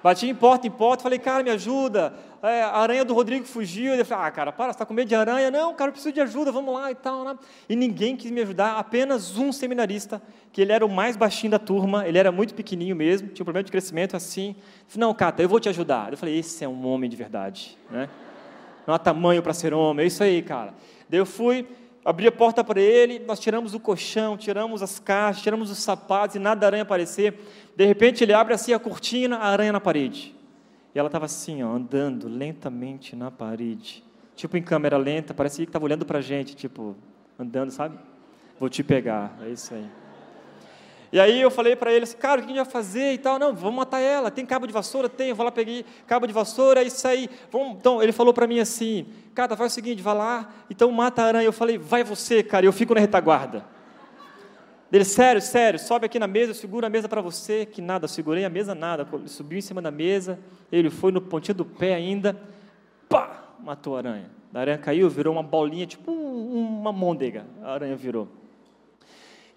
Bati 0.01 0.27
em 0.27 0.35
porta 0.35 0.65
em 0.65 0.71
porta, 0.71 1.03
falei, 1.03 1.19
cara, 1.19 1.43
me 1.43 1.49
ajuda. 1.49 2.13
É, 2.41 2.63
a 2.63 2.77
aranha 2.77 3.03
do 3.03 3.13
Rodrigo 3.13 3.45
fugiu. 3.45 3.93
Ele 3.93 4.03
falou, 4.03 4.25
ah, 4.25 4.31
cara, 4.31 4.51
para, 4.51 4.67
você 4.67 4.71
está 4.71 4.85
com 4.85 4.93
medo 4.93 5.07
de 5.07 5.15
aranha? 5.15 5.51
Não, 5.51 5.73
cara, 5.73 5.89
eu 5.89 5.93
preciso 5.93 6.13
de 6.13 6.21
ajuda, 6.21 6.51
vamos 6.51 6.73
lá 6.73 6.89
e 6.91 6.95
tal. 6.95 7.23
Né? 7.23 7.37
E 7.67 7.75
ninguém 7.75 8.15
quis 8.15 8.31
me 8.31 8.41
ajudar, 8.41 8.77
apenas 8.77 9.37
um 9.37 9.51
seminarista, 9.51 10.21
que 10.51 10.61
ele 10.61 10.71
era 10.71 10.85
o 10.85 10.89
mais 10.89 11.17
baixinho 11.17 11.51
da 11.51 11.59
turma, 11.59 12.07
ele 12.07 12.17
era 12.17 12.31
muito 12.31 12.53
pequenininho 12.53 12.95
mesmo, 12.95 13.27
tinha 13.29 13.43
um 13.43 13.45
problema 13.45 13.63
de 13.63 13.71
crescimento 13.71 14.15
assim. 14.15 14.55
falei, 14.87 15.07
não, 15.07 15.13
Cata, 15.13 15.43
eu 15.43 15.49
vou 15.49 15.59
te 15.59 15.67
ajudar. 15.69 16.11
Eu 16.11 16.17
falei, 16.17 16.39
esse 16.39 16.63
é 16.63 16.67
um 16.67 16.87
homem 16.87 17.09
de 17.09 17.15
verdade. 17.15 17.77
Né? 17.91 18.09
Não 18.87 18.93
há 18.93 18.99
tamanho 18.99 19.43
para 19.43 19.53
ser 19.53 19.73
homem, 19.73 20.05
é 20.05 20.07
isso 20.07 20.23
aí, 20.23 20.41
cara. 20.41 20.73
Daí 21.09 21.19
eu 21.19 21.25
fui, 21.25 21.67
abri 22.09 22.25
a 22.25 22.31
porta 22.31 22.63
para 22.63 22.81
ele, 22.81 23.19
nós 23.19 23.39
tiramos 23.39 23.75
o 23.75 23.79
colchão, 23.79 24.35
tiramos 24.35 24.81
as 24.81 24.97
caixas, 24.97 25.43
tiramos 25.43 25.69
os 25.69 25.77
sapatos 25.77 26.35
e 26.35 26.39
nada 26.39 26.61
da 26.61 26.67
aranha 26.67 26.81
aparecer. 26.81 27.39
De 27.75 27.85
repente 27.85 28.23
ele 28.23 28.33
abre 28.33 28.51
assim 28.53 28.73
a 28.73 28.79
cortina, 28.79 29.37
a 29.37 29.45
aranha 29.45 29.71
na 29.71 29.79
parede. 29.79 30.35
E 30.93 30.97
ela 30.97 31.07
estava 31.07 31.25
assim, 31.25 31.61
ó, 31.61 31.71
andando 31.71 32.27
lentamente 32.27 33.15
na 33.15 33.29
parede. 33.29 34.03
Tipo 34.35 34.57
em 34.57 34.63
câmera 34.63 34.97
lenta, 34.97 35.35
parecia 35.35 35.63
que 35.63 35.69
estava 35.69 35.85
olhando 35.85 36.03
para 36.03 36.17
a 36.17 36.21
gente, 36.21 36.55
tipo, 36.55 36.95
andando, 37.37 37.69
sabe? 37.69 37.95
Vou 38.59 38.69
te 38.69 38.83
pegar, 38.83 39.37
é 39.43 39.49
isso 39.49 39.73
aí. 39.75 39.85
E 41.11 41.19
aí 41.19 41.41
eu 41.41 41.49
falei 41.49 41.75
para 41.75 41.91
ele 41.91 42.03
assim, 42.03 42.17
cara, 42.17 42.39
o 42.39 42.43
que 42.43 42.51
a 42.51 42.55
gente 42.55 42.63
vai 42.63 42.71
fazer 42.71 43.13
e 43.13 43.17
tal? 43.17 43.39
Não, 43.39 43.53
vamos 43.53 43.77
matar 43.77 43.99
ela. 43.99 44.29
Tem 44.29 44.45
cabo 44.45 44.67
de 44.67 44.73
vassoura? 44.73 45.09
Tem. 45.09 45.29
Eu 45.29 45.35
vou 45.35 45.43
lá, 45.43 45.51
peguei 45.51 45.83
cabo 46.05 46.27
de 46.27 46.33
vassoura, 46.33 46.83
isso 46.83 47.07
aí. 47.07 47.29
Vamos... 47.51 47.77
Então, 47.77 48.01
ele 48.01 48.11
falou 48.11 48.33
para 48.33 48.45
mim 48.45 48.59
assim, 48.59 49.07
cara, 49.33 49.57
faz 49.57 49.71
o 49.71 49.75
seguinte, 49.75 50.01
vai 50.01 50.15
lá, 50.15 50.53
então 50.69 50.91
mata 50.91 51.23
a 51.23 51.25
aranha. 51.25 51.45
Eu 51.45 51.53
falei, 51.53 51.77
vai 51.77 52.03
você, 52.03 52.43
cara, 52.43 52.65
eu 52.65 52.73
fico 52.73 52.93
na 52.93 52.99
retaguarda. 52.99 53.65
Ele, 54.91 55.05
sério, 55.05 55.39
sério, 55.39 55.79
sobe 55.79 56.07
aqui 56.07 56.17
na 56.17 56.25
mesa, 56.25 56.51
eu 56.51 56.55
seguro 56.55 56.85
a 56.85 56.89
mesa 56.89 57.07
para 57.07 57.21
você, 57.21 57.63
que 57.63 57.79
nada, 57.79 58.07
segurei 58.07 58.43
a 58.43 58.49
mesa, 58.49 58.73
nada. 58.73 59.07
Ele 59.13 59.27
subiu 59.27 59.59
em 59.59 59.61
cima 59.61 59.81
da 59.81 59.91
mesa, 59.91 60.39
ele 60.71 60.89
foi 60.89 61.11
no 61.11 61.21
pontinho 61.21 61.55
do 61.55 61.65
pé 61.65 61.93
ainda, 61.93 62.35
pá, 63.07 63.53
matou 63.59 63.95
a 63.95 63.99
aranha. 63.99 64.31
A 64.51 64.59
aranha 64.59 64.77
caiu, 64.79 65.07
virou 65.07 65.33
uma 65.33 65.43
bolinha, 65.43 65.85
tipo 65.85 66.11
uma 66.11 66.91
môndega, 66.91 67.45
a 67.61 67.73
aranha 67.73 67.95
virou. 67.95 68.27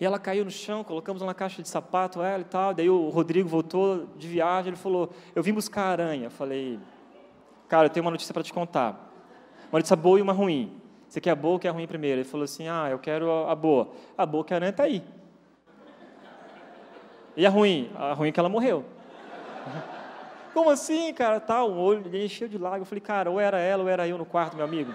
E 0.01 0.05
ela 0.05 0.19
caiu 0.19 0.45
no 0.45 0.51
chão, 0.51 0.83
colocamos 0.83 1.23
uma 1.23 1.35
caixa 1.35 1.63
de 1.63 1.69
sapato, 1.69 2.21
ela 2.23 2.41
e 2.41 2.45
tal. 2.45 2.75
Daí 2.75 2.91
o 2.91 3.09
Rodrigo 3.09 3.49
voltou 3.49 4.07
de 4.17 4.27
viagem, 4.27 4.71
ele 4.71 4.77
falou: 4.77 5.11
Eu 5.35 5.43
vim 5.43 5.53
buscar 5.53 5.83
a 5.83 5.91
aranha. 5.91 6.25
Eu 6.25 6.31
falei: 6.31 6.79
Cara, 7.69 7.87
eu 7.87 7.91
tenho 7.91 8.05
uma 8.05 8.11
notícia 8.11 8.33
para 8.33 8.43
te 8.43 8.53
contar. 8.53 9.11
Uma 9.71 9.79
notícia 9.79 9.97
boa 9.97 10.19
e 10.19 10.23
uma 10.23 10.33
ruim. 10.33 10.81
Você 11.09 11.21
quer 11.21 11.31
a 11.31 11.35
boa 11.35 11.55
ou 11.55 11.59
quer 11.59 11.69
a 11.69 11.73
ruim 11.73 11.87
primeiro? 11.87 12.21
Ele 12.21 12.29
falou 12.29 12.45
assim: 12.45 12.69
Ah, 12.69 12.89
eu 12.91 12.99
quero 12.99 13.31
a 13.47 13.55
boa. 13.55 13.91
A 14.17 14.27
boa 14.27 14.45
que 14.45 14.53
a 14.53 14.57
aranha 14.57 14.71
está 14.71 14.85
aí. 14.85 15.03
E 17.37 17.47
a 17.47 17.51
ruim? 17.51 17.91
A 17.95 18.13
ruim 18.13 18.29
é 18.29 18.33
que 18.33 18.41
ela 18.41 18.49
morreu. 18.49 18.85
Como 20.53 20.69
assim, 20.69 21.13
cara? 21.15 21.41
Tá, 21.41 21.65
o 21.65 21.79
olho 21.79 22.15
encheu 22.15 22.47
de 22.47 22.59
lágrimas. 22.59 22.87
Eu 22.87 22.87
falei, 22.87 23.01
cara, 23.01 23.31
ou 23.31 23.41
era 23.41 23.59
ela 23.59 23.83
ou 23.83 23.89
era 23.89 24.07
eu 24.07 24.19
no 24.19 24.27
quarto, 24.27 24.55
meu 24.55 24.65
amigo. 24.65 24.93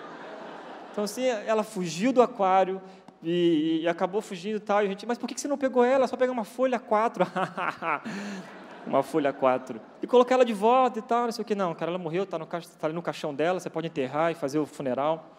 Então, 0.91 1.03
assim, 1.03 1.25
ela 1.25 1.63
fugiu 1.63 2.11
do 2.11 2.21
aquário 2.21 2.81
e, 3.23 3.81
e 3.81 3.87
acabou 3.87 4.21
fugindo 4.21 4.57
e 4.57 4.59
tal. 4.59 4.81
E 4.81 4.85
a 4.85 4.89
gente, 4.89 5.05
mas 5.05 5.17
por 5.17 5.27
que 5.27 5.39
você 5.39 5.47
não 5.47 5.57
pegou 5.57 5.83
ela? 5.83 6.07
Só 6.07 6.15
pegar 6.15 6.31
uma 6.31 6.43
folha 6.43 6.79
4. 6.79 7.25
uma 8.85 9.03
folha 9.03 9.33
4. 9.33 9.79
E 10.01 10.07
colocar 10.07 10.35
ela 10.35 10.45
de 10.45 10.53
volta 10.53 10.99
e 10.99 11.01
tal, 11.01 11.25
não 11.25 11.31
sei 11.31 11.41
o 11.41 11.45
que. 11.45 11.55
Não, 11.55 11.73
cara, 11.73 11.91
ela 11.91 11.97
morreu, 11.97 12.23
está 12.23 12.37
tá 12.39 12.59
ali 12.83 12.93
no 12.93 13.01
caixão 13.01 13.33
dela, 13.33 13.59
você 13.59 13.69
pode 13.69 13.87
enterrar 13.87 14.31
e 14.31 14.35
fazer 14.35 14.59
o 14.59 14.65
funeral. 14.65 15.37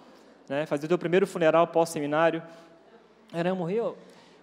Né? 0.48 0.66
Fazer 0.66 0.86
o 0.86 0.88
teu 0.88 0.98
primeiro 0.98 1.26
funeral 1.26 1.66
pós-seminário. 1.66 2.42
Ela 3.32 3.54
morreu. 3.54 3.96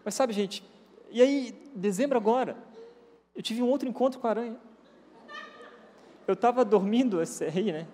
Mas 0.04 0.13
sabe, 0.13 0.34
gente, 0.34 0.63
e 1.10 1.21
aí, 1.21 1.71
dezembro 1.76 2.17
agora, 2.17 2.56
eu 3.36 3.41
tive 3.41 3.62
um 3.62 3.67
outro 3.67 3.88
encontro 3.88 4.19
com 4.19 4.28
a 4.28 4.30
aranha. 4.30 4.56
Eu 6.28 6.34
estava 6.34 6.63
dormindo, 6.63 7.21
esse 7.24 7.43
aí, 7.43 7.71
né? 7.71 7.88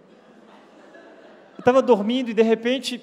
Eu 1.55 1.59
estava 1.59 1.81
dormindo 1.81 2.29
e 2.29 2.33
de 2.33 2.41
repente, 2.41 3.01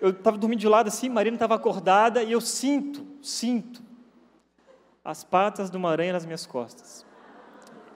eu 0.00 0.10
estava 0.10 0.38
dormindo 0.38 0.60
de 0.60 0.68
lado 0.68 0.88
assim, 0.88 1.08
Marina 1.08 1.36
estava 1.36 1.54
acordada 1.54 2.22
e 2.22 2.32
eu 2.32 2.40
sinto, 2.40 3.06
sinto 3.22 3.82
as 5.04 5.24
patas 5.24 5.70
de 5.70 5.76
uma 5.76 5.90
aranha 5.90 6.12
nas 6.12 6.26
minhas 6.26 6.46
costas. 6.46 7.06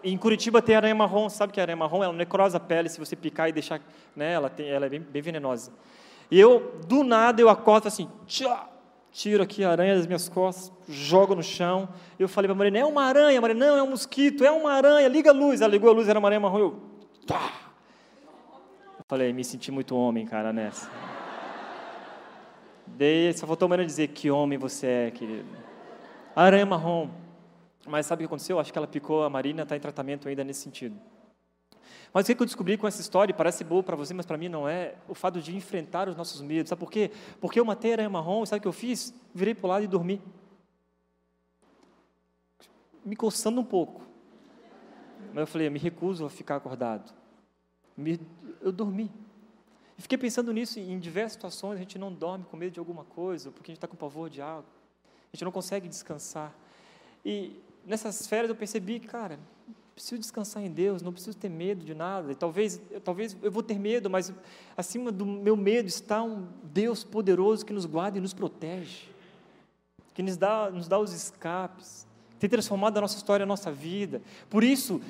E 0.03 0.11
em 0.13 0.17
Curitiba 0.17 0.61
tem 0.61 0.75
aranha 0.75 0.95
marrom, 0.95 1.29
sabe 1.29 1.53
que 1.53 1.61
a 1.61 1.63
aranha 1.63 1.77
marrom? 1.77 2.03
Ela 2.03 2.13
necrosa 2.13 2.57
a 2.57 2.61
pele 2.61 2.89
se 2.89 2.99
você 2.99 3.15
picar 3.15 3.49
e 3.49 3.53
deixar, 3.53 3.81
né? 4.17 4.33
Ela, 4.33 4.49
tem, 4.51 4.69
ela 4.69 4.87
é 4.87 4.89
bem, 4.89 5.01
bem 5.01 5.23
venenosa. 5.23 5.73
E 6.31 6.41
eu, 6.41 6.81
do 6.89 7.05
nada, 7.05 7.41
eu 7.41 7.49
acordo 7.49 7.87
assim, 7.87 8.09
tchau, 8.27 8.73
tiro 9.13 9.43
aqui 9.43 9.63
a 9.63 9.71
aranha 9.71 9.95
das 9.95 10.07
minhas 10.07 10.29
costas, 10.29 10.73
jogo 10.89 11.35
no 11.35 11.43
chão. 11.43 11.89
Eu 12.19 12.29
falei 12.29 12.49
para 12.49 12.55
a 12.55 12.59
Marina, 12.59 12.79
é 12.79 12.85
uma 12.85 13.05
aranha. 13.05 13.41
Marina, 13.41 13.67
não, 13.67 13.77
é 13.77 13.83
um 13.83 13.91
mosquito, 13.91 14.43
é 14.45 14.51
uma 14.51 14.73
aranha, 14.73 15.07
liga 15.07 15.31
a 15.31 15.35
luz. 15.35 15.61
Ela 15.61 15.71
ligou 15.71 15.91
a 15.91 15.93
luz, 15.93 16.09
era 16.09 16.19
uma 16.19 16.27
aranha 16.27 16.41
marrom. 16.41 16.59
Eu, 16.59 16.83
tá. 17.27 17.53
falei, 19.07 19.33
me 19.33 19.45
senti 19.45 19.71
muito 19.71 19.95
homem, 19.95 20.27
cara, 20.27 20.53
nessa. 20.53 20.91
Daí 22.97 23.33
só 23.33 23.47
faltou 23.47 23.67
a 23.67 23.69
Marina 23.71 23.87
dizer, 23.87 24.09
que 24.09 24.31
homem 24.31 24.59
você 24.59 24.87
é, 24.87 25.11
querido. 25.11 25.49
Aranha 26.35 26.67
marrom. 26.67 27.09
Mas 27.87 28.07
sabe 28.07 28.21
o 28.21 28.23
que 28.23 28.27
aconteceu? 28.27 28.61
Acho 28.61 28.73
que 28.73 28.79
ela 28.79 28.87
picou 28.87 29.25
a 29.25 29.31
Marina, 29.31 29.63
está 29.63 29.77
em 29.77 29.81
tratamento 29.81 30.29
ainda 30.29 30.45
nesse 30.45 30.61
sentido. 30.61 30.97
Mas 32.13 32.29
o 32.29 32.35
que 32.35 32.43
eu 32.43 32.47
descobri 32.47 32.77
com 32.77 32.87
essa 32.87 33.01
história, 33.01 33.35
parece 33.35 33.65
boa 33.65 33.83
para 33.83 33.97
você, 33.97 34.13
mas 34.13 34.27
para 34.27 34.37
mim 34.37 34.49
não 34.49 34.69
é, 34.69 34.95
o 35.09 35.15
fato 35.15 35.41
de 35.41 35.57
enfrentar 35.57 36.09
os 36.09 36.17
nossos 36.17 36.41
medos. 36.43 36.69
Sabe 36.69 36.79
por 36.79 36.91
quê? 36.91 37.11
Porque 37.41 37.59
eu 37.59 37.65
matei 37.65 37.93
a 37.93 37.95
aranha 37.95 38.11
marrom, 38.11 38.45
sabe 38.45 38.59
o 38.59 38.63
que 38.63 38.69
eu 38.69 38.73
fiz? 38.73 39.15
Virei 39.35 39.55
para 39.55 39.67
o 39.67 39.69
lado 39.71 39.85
e 39.85 39.89
dormi. 39.89 40.21
Me 43.05 43.17
coçando 43.17 43.61
um 43.61 43.65
pouco. 43.65 44.03
Mas 45.33 45.39
eu 45.39 45.47
falei, 45.47 45.69
eu 45.69 45.73
me 45.73 45.79
recuso 45.79 46.27
a 46.27 46.31
ficar 46.31 46.57
acordado. 46.57 47.13
Me, 47.97 48.21
eu 48.61 48.71
dormi. 48.71 49.11
E 49.99 50.03
fiquei 50.03 50.19
pensando 50.19 50.53
nisso 50.53 50.79
em 50.79 50.99
diversas 50.99 51.33
situações, 51.33 51.77
a 51.77 51.79
gente 51.79 51.99
não 51.99 52.13
dorme 52.13 52.45
com 52.51 52.57
medo 52.57 52.73
de 52.73 52.79
alguma 52.79 53.05
coisa, 53.05 53.51
porque 53.51 53.71
a 53.71 53.73
gente 53.73 53.79
está 53.79 53.89
com 53.89 53.97
pavor 53.97 54.31
de 54.31 54.41
algo. 54.41 54.67
A 55.33 55.37
gente 55.37 55.45
não 55.45 55.53
consegue 55.53 55.89
descansar. 55.89 56.55
E 57.25 57.57
nessas 57.87 58.27
férias 58.27 58.49
eu 58.49 58.57
percebi, 58.57 59.01
cara, 59.01 59.39
preciso 59.95 60.19
descansar 60.19 60.63
em 60.63 60.71
Deus, 60.71 61.03
não 61.03 61.13
preciso 61.13 61.37
ter 61.37 61.49
medo 61.49 61.85
de 61.85 61.95
nada. 61.95 62.33
E 62.33 62.35
talvez, 62.35 62.81
talvez 63.05 63.37
eu 63.43 63.51
vou 63.51 63.63
ter 63.63 63.79
medo, 63.79 64.09
mas 64.09 64.33
acima 64.77 65.13
do 65.13 65.25
meu 65.25 65.57
medo 65.57 65.87
está 65.87 66.23
um 66.23 66.49
Deus 66.65 67.05
poderoso 67.05 67.65
que 67.65 67.73
nos 67.73 67.87
guarda 67.87 68.19
e 68.19 68.21
nos 68.21 68.33
protege, 68.33 69.09
que 70.15 70.23
nos 70.23 70.37
dá, 70.37 70.71
nos 70.71 70.89
dá 70.89 70.99
os 70.99 71.13
escapes, 71.13 72.07
que 72.33 72.37
tem 72.39 72.51
transformado 72.51 72.97
a 72.99 73.01
nossa 73.01 73.17
história, 73.17 73.45
a 73.45 73.47
nossa 73.47 73.71
vida. 73.71 74.23
Por 74.49 74.65
isso, 74.65 75.01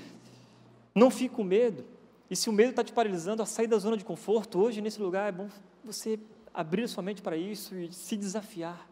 não 0.94 1.10
fique 1.10 1.34
com 1.34 1.44
medo. 1.44 1.84
E 2.32 2.36
se 2.36 2.48
o 2.48 2.52
medo 2.52 2.70
está 2.70 2.82
te 2.82 2.94
paralisando 2.94 3.42
a 3.42 3.46
sair 3.46 3.66
da 3.66 3.76
zona 3.76 3.94
de 3.94 4.06
conforto, 4.06 4.58
hoje 4.58 4.80
nesse 4.80 4.98
lugar 4.98 5.28
é 5.28 5.32
bom 5.32 5.50
você 5.84 6.18
abrir 6.54 6.88
sua 6.88 7.02
mente 7.02 7.20
para 7.20 7.36
isso 7.36 7.74
e 7.74 7.92
se 7.92 8.16
desafiar. 8.16 8.88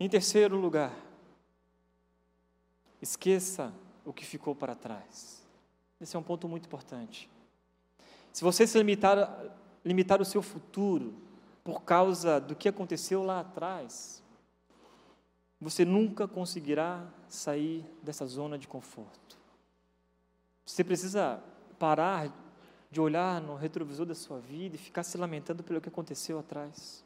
Em 0.00 0.08
terceiro 0.08 0.56
lugar, 0.56 0.96
esqueça 3.02 3.70
o 4.02 4.14
que 4.14 4.24
ficou 4.24 4.54
para 4.54 4.74
trás. 4.74 5.46
Esse 6.00 6.16
é 6.16 6.18
um 6.18 6.22
ponto 6.22 6.48
muito 6.48 6.64
importante. 6.64 7.28
Se 8.32 8.42
você 8.42 8.66
se 8.66 8.78
limitar, 8.78 9.38
limitar 9.84 10.22
o 10.22 10.24
seu 10.24 10.40
futuro 10.40 11.12
por 11.62 11.82
causa 11.82 12.40
do 12.40 12.56
que 12.56 12.70
aconteceu 12.70 13.22
lá 13.22 13.40
atrás, 13.40 14.22
você 15.60 15.84
nunca 15.84 16.26
conseguirá 16.26 17.06
sair 17.28 17.84
dessa 18.02 18.24
zona 18.24 18.56
de 18.56 18.66
conforto. 18.66 19.36
Você 20.64 20.82
precisa 20.82 21.42
parar 21.78 22.32
de 22.90 23.00
olhar 23.00 23.40
no 23.40 23.54
retrovisor 23.54 24.06
da 24.06 24.14
sua 24.14 24.38
vida 24.38 24.76
e 24.76 24.78
ficar 24.78 25.02
se 25.02 25.18
lamentando 25.18 25.62
pelo 25.62 25.80
que 25.80 25.88
aconteceu 25.88 26.38
atrás 26.38 27.04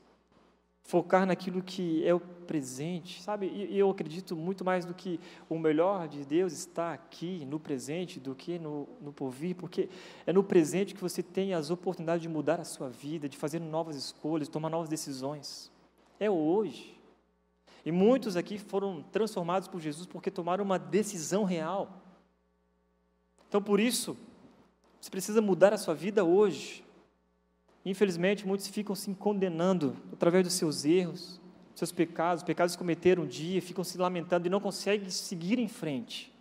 focar 0.82 1.24
naquilo 1.24 1.62
que 1.62 2.04
é 2.06 2.12
o 2.12 2.20
presente, 2.20 3.22
sabe? 3.22 3.46
E, 3.46 3.78
eu 3.78 3.88
acredito 3.88 4.36
muito 4.36 4.64
mais 4.64 4.84
do 4.84 4.92
que 4.92 5.18
o 5.48 5.58
melhor 5.58 6.08
de 6.08 6.24
Deus 6.24 6.52
está 6.52 6.92
aqui, 6.92 7.46
no 7.46 7.58
presente, 7.58 8.18
do 8.18 8.34
que 8.34 8.58
no, 8.58 8.88
no 9.00 9.12
porvir, 9.12 9.54
porque 9.54 9.88
é 10.26 10.32
no 10.32 10.42
presente 10.42 10.94
que 10.94 11.00
você 11.00 11.22
tem 11.22 11.54
as 11.54 11.70
oportunidades 11.70 12.22
de 12.22 12.28
mudar 12.28 12.60
a 12.60 12.64
sua 12.64 12.88
vida, 12.88 13.28
de 13.28 13.36
fazer 13.36 13.60
novas 13.60 13.96
escolhas, 13.96 14.48
tomar 14.48 14.68
novas 14.68 14.88
decisões. 14.88 15.70
É 16.18 16.30
hoje. 16.30 16.98
E 17.84 17.90
muitos 17.90 18.36
aqui 18.36 18.58
foram 18.58 19.02
transformados 19.02 19.68
por 19.68 19.80
Jesus 19.80 20.06
porque 20.06 20.30
tomaram 20.30 20.64
uma 20.64 20.78
decisão 20.78 21.44
real. 21.44 22.02
Então, 23.48 23.62
por 23.62 23.80
isso, 23.80 24.16
você 25.02 25.10
precisa 25.10 25.42
mudar 25.42 25.74
a 25.74 25.78
sua 25.78 25.94
vida 25.94 26.24
hoje. 26.24 26.84
Infelizmente, 27.84 28.46
muitos 28.46 28.68
ficam 28.68 28.94
se 28.94 29.12
condenando 29.14 29.96
através 30.12 30.44
dos 30.44 30.52
seus 30.52 30.84
erros, 30.84 31.40
seus 31.74 31.90
pecados, 31.90 32.44
pecados 32.44 32.76
que 32.76 32.78
cometeram 32.78 33.24
um 33.24 33.26
dia, 33.26 33.60
ficam 33.60 33.82
se 33.82 33.98
lamentando 33.98 34.46
e 34.46 34.50
não 34.50 34.60
conseguem 34.60 35.10
seguir 35.10 35.58
em 35.58 35.66
frente. 35.66 36.32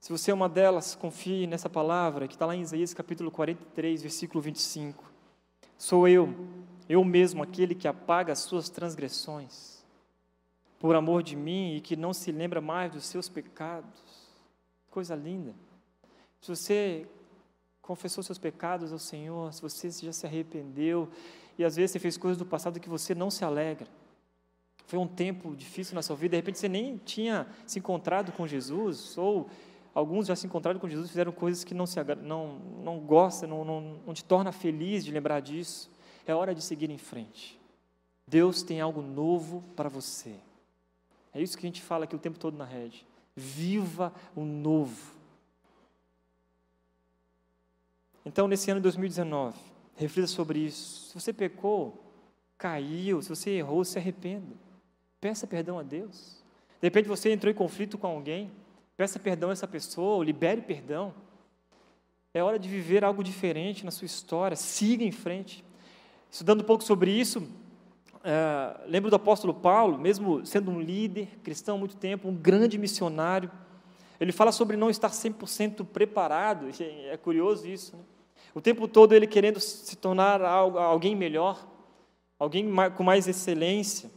Se 0.00 0.10
você 0.10 0.32
é 0.32 0.34
uma 0.34 0.48
delas, 0.48 0.96
confie 0.96 1.46
nessa 1.46 1.70
palavra 1.70 2.26
que 2.26 2.34
está 2.34 2.44
lá 2.44 2.56
em 2.56 2.62
Isaías 2.62 2.92
capítulo 2.92 3.30
43, 3.30 4.02
versículo 4.02 4.42
25. 4.42 5.04
Sou 5.78 6.08
eu, 6.08 6.34
eu 6.88 7.04
mesmo, 7.04 7.40
aquele 7.40 7.72
que 7.72 7.86
apaga 7.86 8.32
as 8.32 8.40
suas 8.40 8.68
transgressões, 8.68 9.84
por 10.80 10.96
amor 10.96 11.22
de 11.22 11.36
mim 11.36 11.76
e 11.76 11.80
que 11.80 11.94
não 11.94 12.12
se 12.12 12.32
lembra 12.32 12.60
mais 12.60 12.90
dos 12.90 13.04
seus 13.04 13.28
pecados. 13.28 14.28
Coisa 14.90 15.14
linda. 15.14 15.54
Se 16.40 16.48
você 16.48 17.06
confessou 17.82 18.22
seus 18.22 18.38
pecados 18.38 18.92
ao 18.92 18.98
Senhor, 18.98 19.52
se 19.52 19.60
você 19.60 19.90
já 19.90 20.12
se 20.12 20.26
arrependeu 20.26 21.08
e 21.58 21.64
às 21.64 21.76
vezes 21.76 21.90
você 21.90 21.98
fez 21.98 22.16
coisas 22.16 22.38
do 22.38 22.46
passado 22.46 22.80
que 22.80 22.88
você 22.88 23.14
não 23.14 23.30
se 23.30 23.44
alegra. 23.44 23.88
Foi 24.86 24.98
um 24.98 25.06
tempo 25.06 25.54
difícil 25.54 25.94
na 25.94 26.02
sua 26.02 26.16
vida, 26.16 26.30
de 26.30 26.36
repente 26.36 26.58
você 26.58 26.68
nem 26.68 26.96
tinha 26.98 27.46
se 27.66 27.78
encontrado 27.78 28.32
com 28.32 28.46
Jesus, 28.46 29.16
ou 29.16 29.48
alguns 29.94 30.26
já 30.26 30.34
se 30.34 30.46
encontraram 30.46 30.80
com 30.80 30.88
Jesus, 30.88 31.10
fizeram 31.10 31.30
coisas 31.32 31.62
que 31.62 31.74
não 31.74 31.86
se 31.86 32.02
não 32.22 32.58
não 32.82 32.98
gosta, 32.98 33.46
não, 33.46 33.64
não, 33.64 33.80
não 34.06 34.14
te 34.14 34.24
torna 34.24 34.50
feliz 34.50 35.04
de 35.04 35.12
lembrar 35.12 35.40
disso. 35.40 35.90
É 36.26 36.34
hora 36.34 36.54
de 36.54 36.62
seguir 36.62 36.90
em 36.90 36.98
frente. 36.98 37.60
Deus 38.26 38.62
tem 38.62 38.80
algo 38.80 39.02
novo 39.02 39.62
para 39.74 39.88
você. 39.88 40.36
É 41.32 41.40
isso 41.40 41.56
que 41.56 41.66
a 41.66 41.68
gente 41.68 41.82
fala 41.82 42.04
aqui 42.04 42.14
o 42.14 42.18
tempo 42.18 42.38
todo 42.38 42.56
na 42.56 42.64
rede. 42.64 43.06
Viva 43.36 44.12
o 44.34 44.44
novo. 44.44 45.19
Então, 48.24 48.46
nesse 48.46 48.70
ano 48.70 48.80
de 48.80 48.84
2019, 48.84 49.56
reflita 49.96 50.26
sobre 50.26 50.60
isso. 50.60 51.08
Se 51.08 51.14
você 51.14 51.32
pecou, 51.32 52.12
caiu, 52.58 53.22
se 53.22 53.28
você 53.28 53.50
errou, 53.50 53.84
se 53.84 53.98
arrependa. 53.98 54.54
Peça 55.20 55.46
perdão 55.46 55.78
a 55.78 55.82
Deus. 55.82 56.42
De 56.80 56.86
repente 56.86 57.08
você 57.08 57.30
entrou 57.30 57.50
em 57.50 57.54
conflito 57.54 57.98
com 57.98 58.06
alguém, 58.06 58.50
peça 58.96 59.18
perdão 59.18 59.50
a 59.50 59.52
essa 59.52 59.66
pessoa, 59.66 60.24
libere 60.24 60.62
perdão. 60.62 61.14
É 62.32 62.42
hora 62.42 62.58
de 62.58 62.68
viver 62.68 63.04
algo 63.04 63.24
diferente 63.24 63.84
na 63.84 63.90
sua 63.90 64.06
história, 64.06 64.56
siga 64.56 65.04
em 65.04 65.12
frente. 65.12 65.64
Estudando 66.30 66.60
um 66.60 66.64
pouco 66.64 66.84
sobre 66.84 67.10
isso, 67.10 67.46
é, 68.22 68.80
lembro 68.86 69.10
do 69.10 69.16
apóstolo 69.16 69.52
Paulo, 69.52 69.98
mesmo 69.98 70.44
sendo 70.46 70.70
um 70.70 70.80
líder 70.80 71.38
cristão 71.42 71.76
há 71.76 71.78
muito 71.78 71.96
tempo, 71.96 72.28
um 72.28 72.34
grande 72.34 72.78
missionário, 72.78 73.50
ele 74.20 74.32
fala 74.32 74.52
sobre 74.52 74.76
não 74.76 74.90
estar 74.90 75.08
100% 75.08 75.84
preparado, 75.86 76.66
é 76.78 77.16
curioso 77.16 77.66
isso. 77.66 77.96
Né? 77.96 78.02
O 78.54 78.60
tempo 78.60 78.86
todo 78.86 79.14
ele 79.14 79.26
querendo 79.26 79.58
se 79.58 79.96
tornar 79.96 80.42
alguém 80.42 81.16
melhor, 81.16 81.66
alguém 82.38 82.70
com 82.94 83.02
mais 83.02 83.26
excelência. 83.26 84.10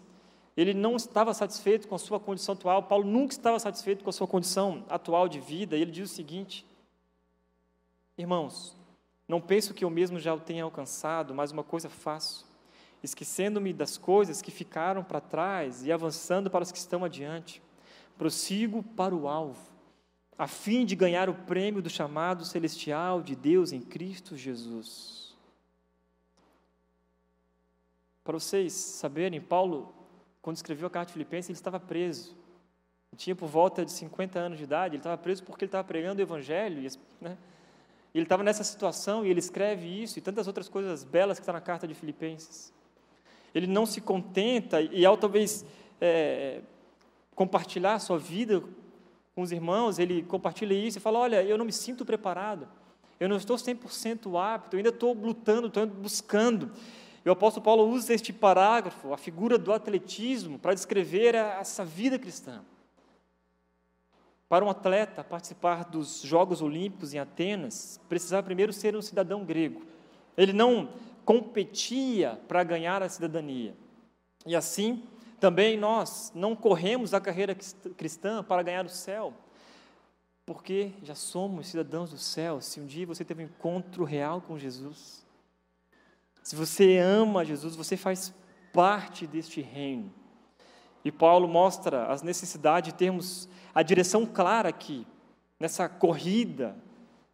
Ele 0.58 0.74
não 0.74 0.98
estava 0.98 1.34
satisfeito 1.34 1.88
com 1.88 1.96
a 1.96 2.00
sua 2.00 2.20
condição 2.20 2.54
atual. 2.54 2.84
Paulo 2.84 3.06
nunca 3.06 3.34
estava 3.34 3.58
satisfeito 3.60 4.04
com 4.04 4.10
a 4.10 4.14
sua 4.14 4.28
condição 4.28 4.84
atual 4.90 5.30
de 5.30 5.40
vida. 5.40 5.78
E 5.78 5.82
ele 5.82 5.92
diz 5.92 6.12
o 6.12 6.14
seguinte: 6.14 6.66
Irmãos, 8.18 8.76
não 9.26 9.40
penso 9.40 9.74
que 9.74 9.86
eu 9.86 9.90
mesmo 9.90 10.20
já 10.20 10.34
o 10.34 10.40
tenha 10.40 10.66
alcançado, 10.66 11.34
mas 11.34 11.52
uma 11.52 11.64
coisa 11.64 11.90
faço, 11.90 12.46
esquecendo-me 13.02 13.72
das 13.72 13.98
coisas 13.98 14.42
que 14.42 14.52
ficaram 14.52 15.02
para 15.02 15.22
trás 15.22 15.86
e 15.86 15.92
avançando 15.94 16.52
para 16.52 16.64
as 16.64 16.72
que 16.72 16.78
estão 16.78 17.06
adiante. 17.06 17.62
Prossigo 18.18 18.84
para 18.84 19.16
o 19.16 19.28
alvo 19.28 19.73
a 20.38 20.48
fim 20.48 20.86
de 20.86 20.96
ganhar 20.96 21.30
o 21.30 21.34
prêmio 21.34 21.82
do 21.82 21.90
chamado 21.90 22.44
celestial 22.46 23.22
de 23.22 23.36
Deus 23.36 23.72
em 23.72 23.82
Cristo 23.82 24.36
Jesus. 24.36 25.36
Para 28.24 28.40
vocês 28.40 28.74
saberem, 28.74 29.42
Paulo, 29.42 29.94
quando 30.42 30.56
escreveu 30.56 30.88
a 30.88 30.90
carta 30.90 31.08
de 31.08 31.14
Filipenses, 31.14 31.50
ele 31.50 31.58
estava 31.58 31.80
preso. 31.80 32.36
Ele 33.12 33.18
tinha 33.18 33.36
por 33.36 33.48
volta 33.48 33.86
de 33.86 33.92
50 33.92 34.40
anos 34.40 34.58
de 34.58 34.64
idade, 34.64 34.96
ele 34.96 35.00
estava 35.02 35.18
preso 35.18 35.44
porque 35.44 35.66
ele 35.66 35.70
estava 35.70 35.84
pregando 35.84 36.20
o 36.20 36.24
Evangelho. 36.24 36.82
Né? 37.20 37.38
E 38.14 38.18
ele 38.18 38.26
estava 38.26 38.44
nessa 38.44 38.64
situação 38.64 39.26
e 39.26 39.30
ele 39.30 39.40
escreve 39.40 39.88
isso 39.88 40.18
e 40.18 40.22
tantas 40.22 40.48
outras 40.48 40.70
coisas 40.70 41.04
belas 41.04 41.38
que 41.38 41.44
estão 41.44 41.54
tá 41.54 41.60
na 41.60 41.66
carta 41.66 41.88
de 41.88 41.94
Filipenses. 41.94 42.74
Ele 43.54 43.68
não 43.68 43.86
se 43.86 44.02
contenta 44.02 44.82
e, 44.82 45.06
ao 45.06 45.18
talvez 45.18 45.66
é, 46.02 46.62
compartilhar 47.36 48.00
sua 48.00 48.18
vida 48.18 48.64
com 49.36 49.42
os 49.42 49.52
irmãos, 49.52 50.00
ele 50.00 50.24
compartilha 50.24 50.74
isso 50.74 50.98
e 50.98 51.02
fala: 51.02 51.20
Olha, 51.20 51.44
eu 51.44 51.58
não 51.58 51.66
me 51.66 51.72
sinto 51.72 52.06
preparado, 52.06 52.68
eu 53.20 53.28
não 53.28 53.38
estou 53.38 53.58
100% 53.58 54.40
apto, 54.40 54.76
eu 54.76 54.78
ainda 54.78 54.90
estou 54.90 55.14
lutando, 55.14 55.68
estou 55.68 55.86
buscando. 55.88 56.72
E 57.26 57.30
o 57.30 57.32
apóstolo 57.32 57.64
Paulo 57.64 57.88
usa 57.88 58.14
este 58.14 58.34
parágrafo, 58.34 59.14
a 59.14 59.18
figura 59.18 59.58
do 59.58 59.72
atletismo, 59.72 60.60
para 60.60 60.74
descrever 60.74 61.36
essa 61.36 61.86
vida 61.86 62.20
cristã. 62.20 62.62
Para 64.50 64.66
um 64.66 64.70
atleta 64.70 65.24
participar 65.24 65.86
dos 65.86 66.22
Jogos 66.22 66.62
Olímpicos 66.62 67.14
em 67.14 67.20
Atenas, 67.20 68.00
precisava 68.10 68.44
primeiro 68.44 68.74
ser 68.74 68.96
um 68.96 69.02
cidadão 69.02 69.44
grego. 69.46 69.82
Ele 70.38 70.52
não 70.52 70.90
competia 71.26 72.40
para 72.48 72.64
ganhar 72.64 73.02
a 73.02 73.10
cidadania. 73.10 73.74
E 74.46 74.56
assim, 74.56 75.02
também 75.44 75.78
nós 75.78 76.32
não 76.34 76.56
corremos 76.56 77.14
a 77.14 77.20
carreira 77.20 77.54
cristã 77.98 78.42
para 78.42 78.64
ganhar 78.64 78.86
o 78.86 78.90
céu, 78.90 79.34
porque 80.46 80.94
já 81.04 81.16
somos 81.16 81.68
cidadãos 81.68 82.12
do 82.12 82.18
céu. 82.18 82.62
Se 82.62 82.80
um 82.80 82.86
dia 82.86 83.06
você 83.06 83.26
teve 83.26 83.44
um 83.44 83.48
encontro 83.48 84.06
real 84.06 84.40
com 84.40 84.58
Jesus, 84.58 85.26
se 86.42 86.56
você 86.56 86.98
ama 86.98 87.44
Jesus, 87.44 87.76
você 87.76 87.98
faz 87.98 88.34
parte 88.72 89.28
deste 89.28 89.60
reino. 89.60 90.14
E 91.04 91.12
Paulo 91.12 91.46
mostra 91.46 92.06
as 92.06 92.22
necessidades 92.22 92.94
de 92.94 92.98
termos 92.98 93.50
a 93.76 93.84
direção 93.84 94.26
clara 94.26 94.70
aqui, 94.70 95.06
nessa 95.60 95.90
corrida 95.90 96.74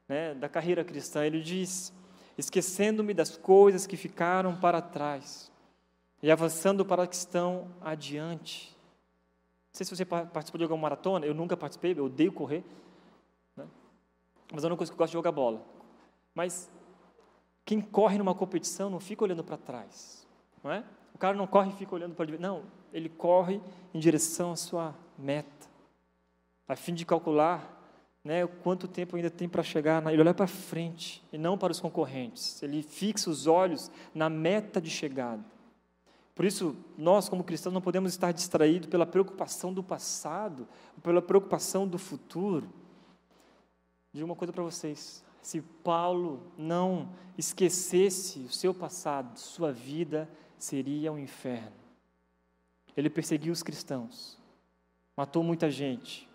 né, 0.08 0.34
da 0.34 0.50
carreira 0.50 0.84
cristã. 0.84 1.24
Ele 1.24 1.42
diz: 1.42 1.94
esquecendo-me 2.36 3.14
das 3.14 3.38
coisas 3.38 3.86
que 3.86 3.96
ficaram 3.96 4.56
para 4.56 4.82
trás 4.82 5.49
e 6.22 6.32
avançando 6.32 6.86
para 6.86 7.08
que 7.08 7.16
estão 7.16 7.68
adiante. 7.82 8.76
Não 9.72 9.78
sei 9.78 9.86
se 9.86 9.96
você 9.96 10.06
participou 10.06 10.58
de 10.58 10.64
alguma 10.64 10.82
maratona, 10.82 11.26
eu 11.26 11.34
nunca 11.34 11.56
participei, 11.56 11.94
eu 11.98 12.06
odeio 12.06 12.32
correr, 12.32 12.64
né? 13.56 13.66
mas 14.52 14.64
é 14.64 14.68
uma 14.68 14.76
coisa 14.76 14.92
que 14.92 14.96
eu 14.96 14.98
gosto 14.98 15.12
de 15.12 15.18
jogar 15.18 15.32
bola. 15.32 15.62
Mas 16.34 16.70
quem 17.66 17.80
corre 17.80 18.18
numa 18.18 18.34
competição 18.34 18.90
não 18.90 19.00
fica 19.00 19.24
olhando 19.24 19.44
para 19.44 19.58
trás, 19.58 20.28
não 20.64 20.72
é? 20.72 20.84
O 21.14 21.18
cara 21.18 21.38
não 21.38 21.46
corre 21.46 21.70
e 21.70 21.74
fica 21.74 21.94
olhando 21.94 22.16
para 22.16 22.26
não, 22.38 22.64
ele 22.92 23.10
corre 23.10 23.62
em 23.94 24.00
direção 24.00 24.52
à 24.52 24.56
sua 24.56 24.96
meta, 25.18 25.68
a 26.68 26.76
fim 26.76 26.94
de 26.94 27.06
calcular 27.06 27.78
né, 28.24 28.46
quanto 28.46 28.88
tempo 28.88 29.16
ainda 29.16 29.30
tem 29.30 29.48
para 29.48 29.64
chegar, 29.64 30.06
ele 30.12 30.22
olha 30.22 30.34
para 30.34 30.48
frente 30.48 31.24
e 31.32 31.38
não 31.38 31.58
para 31.58 31.72
os 31.72 31.80
concorrentes, 31.80 32.62
ele 32.62 32.84
fixa 32.84 33.30
os 33.30 33.48
olhos 33.48 33.90
na 34.14 34.30
meta 34.30 34.82
de 34.82 34.90
chegada. 34.90 35.44
Por 36.40 36.46
isso, 36.46 36.74
nós, 36.98 37.28
como 37.28 37.44
cristãos, 37.44 37.74
não 37.74 37.82
podemos 37.82 38.14
estar 38.14 38.32
distraídos 38.32 38.88
pela 38.88 39.06
preocupação 39.06 39.74
do 39.74 39.84
passado, 39.84 40.66
pela 41.04 41.22
preocupação 41.22 41.86
do 41.86 41.98
futuro. 41.98 42.70
Digo 44.14 44.26
uma 44.26 44.38
coisa 44.38 44.54
para 44.54 44.64
vocês: 44.64 45.22
se 45.42 45.60
Paulo 45.60 46.42
não 46.58 47.10
esquecesse 47.38 48.40
o 48.40 48.50
seu 48.50 48.74
passado, 48.74 49.38
sua 49.38 49.74
vida 49.74 50.30
seria 50.58 51.12
um 51.12 51.20
inferno. 51.20 51.76
Ele 52.96 53.10
perseguiu 53.10 53.52
os 53.52 53.62
cristãos, 53.62 54.38
matou 55.18 55.44
muita 55.44 55.70
gente, 55.70 56.26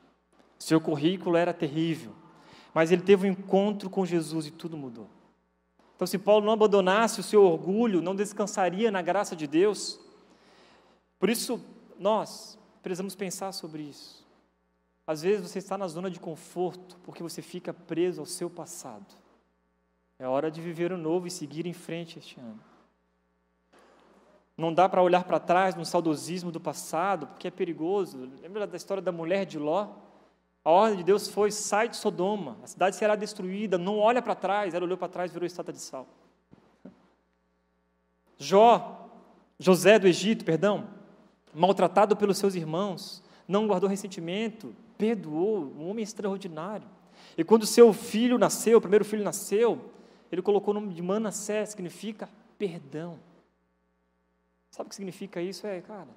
seu 0.58 0.82
currículo 0.82 1.34
era 1.34 1.54
terrível, 1.54 2.12
mas 2.74 2.92
ele 2.92 3.00
teve 3.00 3.26
um 3.26 3.32
encontro 3.32 3.88
com 3.88 4.04
Jesus 4.04 4.48
e 4.48 4.50
tudo 4.50 4.76
mudou. 4.76 5.08
Então, 5.94 6.06
se 6.06 6.18
Paulo 6.18 6.44
não 6.44 6.52
abandonasse 6.52 7.20
o 7.20 7.22
seu 7.22 7.44
orgulho, 7.44 8.02
não 8.02 8.14
descansaria 8.14 8.90
na 8.90 9.00
graça 9.00 9.36
de 9.36 9.46
Deus. 9.46 10.00
Por 11.18 11.30
isso, 11.30 11.60
nós 11.98 12.58
precisamos 12.82 13.14
pensar 13.14 13.52
sobre 13.52 13.82
isso. 13.82 14.24
Às 15.06 15.22
vezes 15.22 15.48
você 15.48 15.58
está 15.58 15.76
na 15.76 15.86
zona 15.86 16.10
de 16.10 16.18
conforto 16.18 16.98
porque 17.04 17.22
você 17.22 17.42
fica 17.42 17.72
preso 17.72 18.20
ao 18.20 18.26
seu 18.26 18.50
passado. 18.50 19.06
É 20.18 20.26
hora 20.26 20.50
de 20.50 20.60
viver 20.60 20.92
o 20.92 20.98
novo 20.98 21.26
e 21.26 21.30
seguir 21.30 21.66
em 21.66 21.72
frente 21.72 22.18
este 22.18 22.40
ano. 22.40 22.60
Não 24.56 24.72
dá 24.72 24.88
para 24.88 25.02
olhar 25.02 25.24
para 25.24 25.40
trás 25.40 25.74
no 25.74 25.84
saudosismo 25.84 26.52
do 26.52 26.60
passado, 26.60 27.26
porque 27.26 27.48
é 27.48 27.50
perigoso. 27.50 28.30
Lembra 28.40 28.66
da 28.66 28.76
história 28.76 29.02
da 29.02 29.10
mulher 29.10 29.44
de 29.44 29.58
Ló? 29.58 29.88
A 30.64 30.70
ordem 30.70 30.98
de 30.98 31.04
Deus 31.04 31.28
foi: 31.28 31.50
sai 31.50 31.88
de 31.88 31.96
Sodoma, 31.96 32.56
a 32.62 32.66
cidade 32.66 32.96
será 32.96 33.14
destruída, 33.14 33.76
não 33.76 33.98
olha 33.98 34.22
para 34.22 34.34
trás. 34.34 34.72
Ela 34.72 34.84
olhou 34.84 34.96
para 34.96 35.08
trás 35.08 35.30
e 35.30 35.34
virou 35.34 35.46
estátua 35.46 35.74
de 35.74 35.80
sal. 35.80 36.06
Jó, 38.38 39.10
José 39.58 39.98
do 39.98 40.06
Egito, 40.06 40.44
perdão, 40.44 40.88
maltratado 41.54 42.16
pelos 42.16 42.38
seus 42.38 42.54
irmãos, 42.54 43.22
não 43.46 43.66
guardou 43.66 43.88
ressentimento, 43.88 44.74
perdoou, 44.98 45.72
um 45.78 45.88
homem 45.88 46.02
extraordinário. 46.02 46.88
E 47.36 47.44
quando 47.44 47.66
seu 47.66 47.92
filho 47.92 48.38
nasceu, 48.38 48.78
o 48.78 48.80
primeiro 48.80 49.04
filho 49.04 49.22
nasceu, 49.22 49.90
ele 50.32 50.42
colocou 50.42 50.72
o 50.72 50.80
nome 50.80 50.92
de 50.92 51.02
Manassés, 51.02 51.70
significa 51.70 52.28
perdão. 52.58 53.18
Sabe 54.70 54.88
o 54.88 54.90
que 54.90 54.96
significa 54.96 55.40
isso? 55.40 55.66
É, 55.66 55.80
cara, 55.80 56.08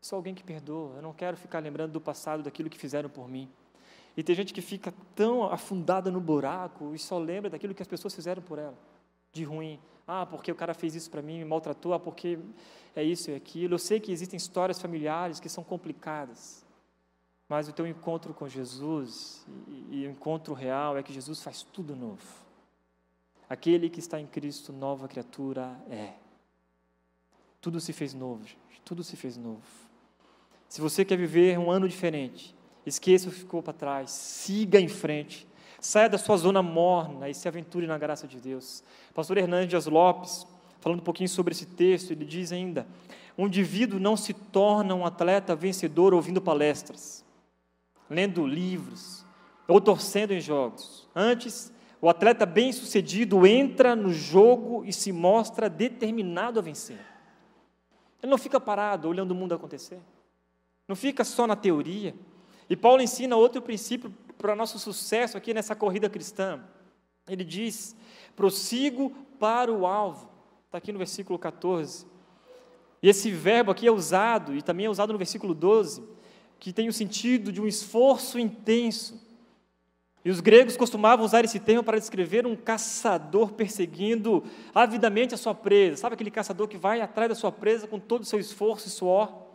Sou 0.00 0.16
alguém 0.16 0.34
que 0.34 0.42
perdoa. 0.42 0.96
Eu 0.96 1.02
não 1.02 1.12
quero 1.12 1.36
ficar 1.36 1.58
lembrando 1.58 1.92
do 1.92 2.00
passado, 2.00 2.42
daquilo 2.42 2.70
que 2.70 2.78
fizeram 2.78 3.08
por 3.08 3.28
mim. 3.28 3.48
E 4.16 4.22
tem 4.22 4.34
gente 4.34 4.54
que 4.54 4.62
fica 4.62 4.94
tão 5.14 5.44
afundada 5.44 6.10
no 6.10 6.20
buraco 6.20 6.94
e 6.94 6.98
só 6.98 7.18
lembra 7.18 7.50
daquilo 7.50 7.74
que 7.74 7.82
as 7.82 7.88
pessoas 7.88 8.14
fizeram 8.14 8.42
por 8.42 8.58
ela, 8.58 8.76
de 9.30 9.44
ruim. 9.44 9.78
Ah, 10.06 10.24
porque 10.24 10.50
o 10.50 10.54
cara 10.54 10.72
fez 10.72 10.94
isso 10.94 11.10
para 11.10 11.20
mim, 11.20 11.38
me 11.38 11.44
maltratou, 11.44 11.92
ah, 11.92 12.00
porque 12.00 12.38
é 12.94 13.02
isso 13.02 13.30
e 13.30 13.34
aquilo. 13.34 13.74
Eu 13.74 13.78
sei 13.78 14.00
que 14.00 14.10
existem 14.10 14.36
histórias 14.36 14.80
familiares 14.80 15.38
que 15.38 15.48
são 15.48 15.62
complicadas, 15.62 16.64
mas 17.46 17.68
o 17.68 17.72
teu 17.72 17.86
encontro 17.86 18.32
com 18.32 18.48
Jesus 18.48 19.44
e, 19.68 20.00
e 20.00 20.06
o 20.06 20.10
encontro 20.10 20.54
real 20.54 20.96
é 20.96 21.02
que 21.02 21.12
Jesus 21.12 21.42
faz 21.42 21.62
tudo 21.62 21.94
novo. 21.94 22.46
Aquele 23.48 23.90
que 23.90 24.00
está 24.00 24.18
em 24.18 24.26
Cristo, 24.26 24.72
nova 24.72 25.06
criatura 25.06 25.78
é. 25.90 26.14
Tudo 27.60 27.80
se 27.80 27.92
fez 27.92 28.14
novo, 28.14 28.44
gente. 28.44 28.80
Tudo 28.84 29.04
se 29.04 29.16
fez 29.16 29.36
novo. 29.36 29.85
Se 30.68 30.80
você 30.80 31.04
quer 31.04 31.16
viver 31.16 31.58
um 31.58 31.70
ano 31.70 31.88
diferente, 31.88 32.54
esqueça 32.84 33.28
o 33.28 33.32
que 33.32 33.38
ficou 33.38 33.62
para 33.62 33.72
trás, 33.72 34.10
siga 34.10 34.80
em 34.80 34.88
frente, 34.88 35.46
saia 35.80 36.08
da 36.08 36.18
sua 36.18 36.36
zona 36.36 36.62
morna 36.62 37.28
e 37.28 37.34
se 37.34 37.48
aventure 37.48 37.86
na 37.86 37.98
graça 37.98 38.26
de 38.26 38.40
Deus. 38.40 38.82
Pastor 39.14 39.38
Hernandes 39.38 39.86
Lopes, 39.86 40.46
falando 40.80 41.00
um 41.00 41.04
pouquinho 41.04 41.28
sobre 41.28 41.52
esse 41.52 41.66
texto, 41.66 42.10
ele 42.10 42.24
diz 42.24 42.52
ainda: 42.52 42.86
um 43.38 43.46
indivíduo 43.46 44.00
não 44.00 44.16
se 44.16 44.32
torna 44.32 44.94
um 44.94 45.06
atleta 45.06 45.54
vencedor 45.54 46.14
ouvindo 46.14 46.40
palestras, 46.40 47.24
lendo 48.08 48.46
livros 48.46 49.24
ou 49.68 49.80
torcendo 49.80 50.32
em 50.32 50.40
jogos. 50.40 51.08
Antes, 51.14 51.72
o 52.00 52.08
atleta 52.08 52.46
bem-sucedido 52.46 53.46
entra 53.46 53.96
no 53.96 54.12
jogo 54.12 54.84
e 54.84 54.92
se 54.92 55.12
mostra 55.12 55.68
determinado 55.68 56.58
a 56.58 56.62
vencer. 56.62 57.00
Ele 58.22 58.30
não 58.30 58.38
fica 58.38 58.60
parado 58.60 59.08
olhando 59.08 59.30
o 59.32 59.34
mundo 59.34 59.54
acontecer. 59.54 60.00
Não 60.88 60.94
fica 60.94 61.24
só 61.24 61.46
na 61.46 61.56
teoria. 61.56 62.14
E 62.68 62.76
Paulo 62.76 63.02
ensina 63.02 63.36
outro 63.36 63.60
princípio 63.62 64.12
para 64.38 64.54
nosso 64.54 64.78
sucesso 64.78 65.36
aqui 65.36 65.54
nessa 65.54 65.74
corrida 65.74 66.08
cristã. 66.08 66.62
Ele 67.28 67.44
diz: 67.44 67.96
prossigo 68.34 69.10
para 69.38 69.72
o 69.72 69.86
alvo. 69.86 70.30
Está 70.66 70.78
aqui 70.78 70.92
no 70.92 70.98
versículo 70.98 71.38
14. 71.38 72.06
E 73.02 73.08
esse 73.08 73.30
verbo 73.30 73.70
aqui 73.70 73.86
é 73.86 73.90
usado, 73.90 74.54
e 74.54 74.62
também 74.62 74.86
é 74.86 74.90
usado 74.90 75.12
no 75.12 75.18
versículo 75.18 75.54
12, 75.54 76.02
que 76.58 76.72
tem 76.72 76.88
o 76.88 76.92
sentido 76.92 77.52
de 77.52 77.60
um 77.60 77.66
esforço 77.66 78.38
intenso. 78.38 79.24
E 80.24 80.30
os 80.30 80.40
gregos 80.40 80.76
costumavam 80.76 81.24
usar 81.24 81.44
esse 81.44 81.60
termo 81.60 81.84
para 81.84 82.00
descrever 82.00 82.46
um 82.46 82.56
caçador 82.56 83.52
perseguindo 83.52 84.42
avidamente 84.74 85.34
a 85.34 85.38
sua 85.38 85.54
presa. 85.54 85.98
Sabe 85.98 86.14
aquele 86.14 86.32
caçador 86.32 86.66
que 86.66 86.76
vai 86.76 87.00
atrás 87.00 87.28
da 87.28 87.34
sua 87.36 87.52
presa 87.52 87.86
com 87.86 88.00
todo 88.00 88.22
o 88.22 88.24
seu 88.26 88.40
esforço 88.40 88.88
e 88.88 88.90
suor? 88.90 89.45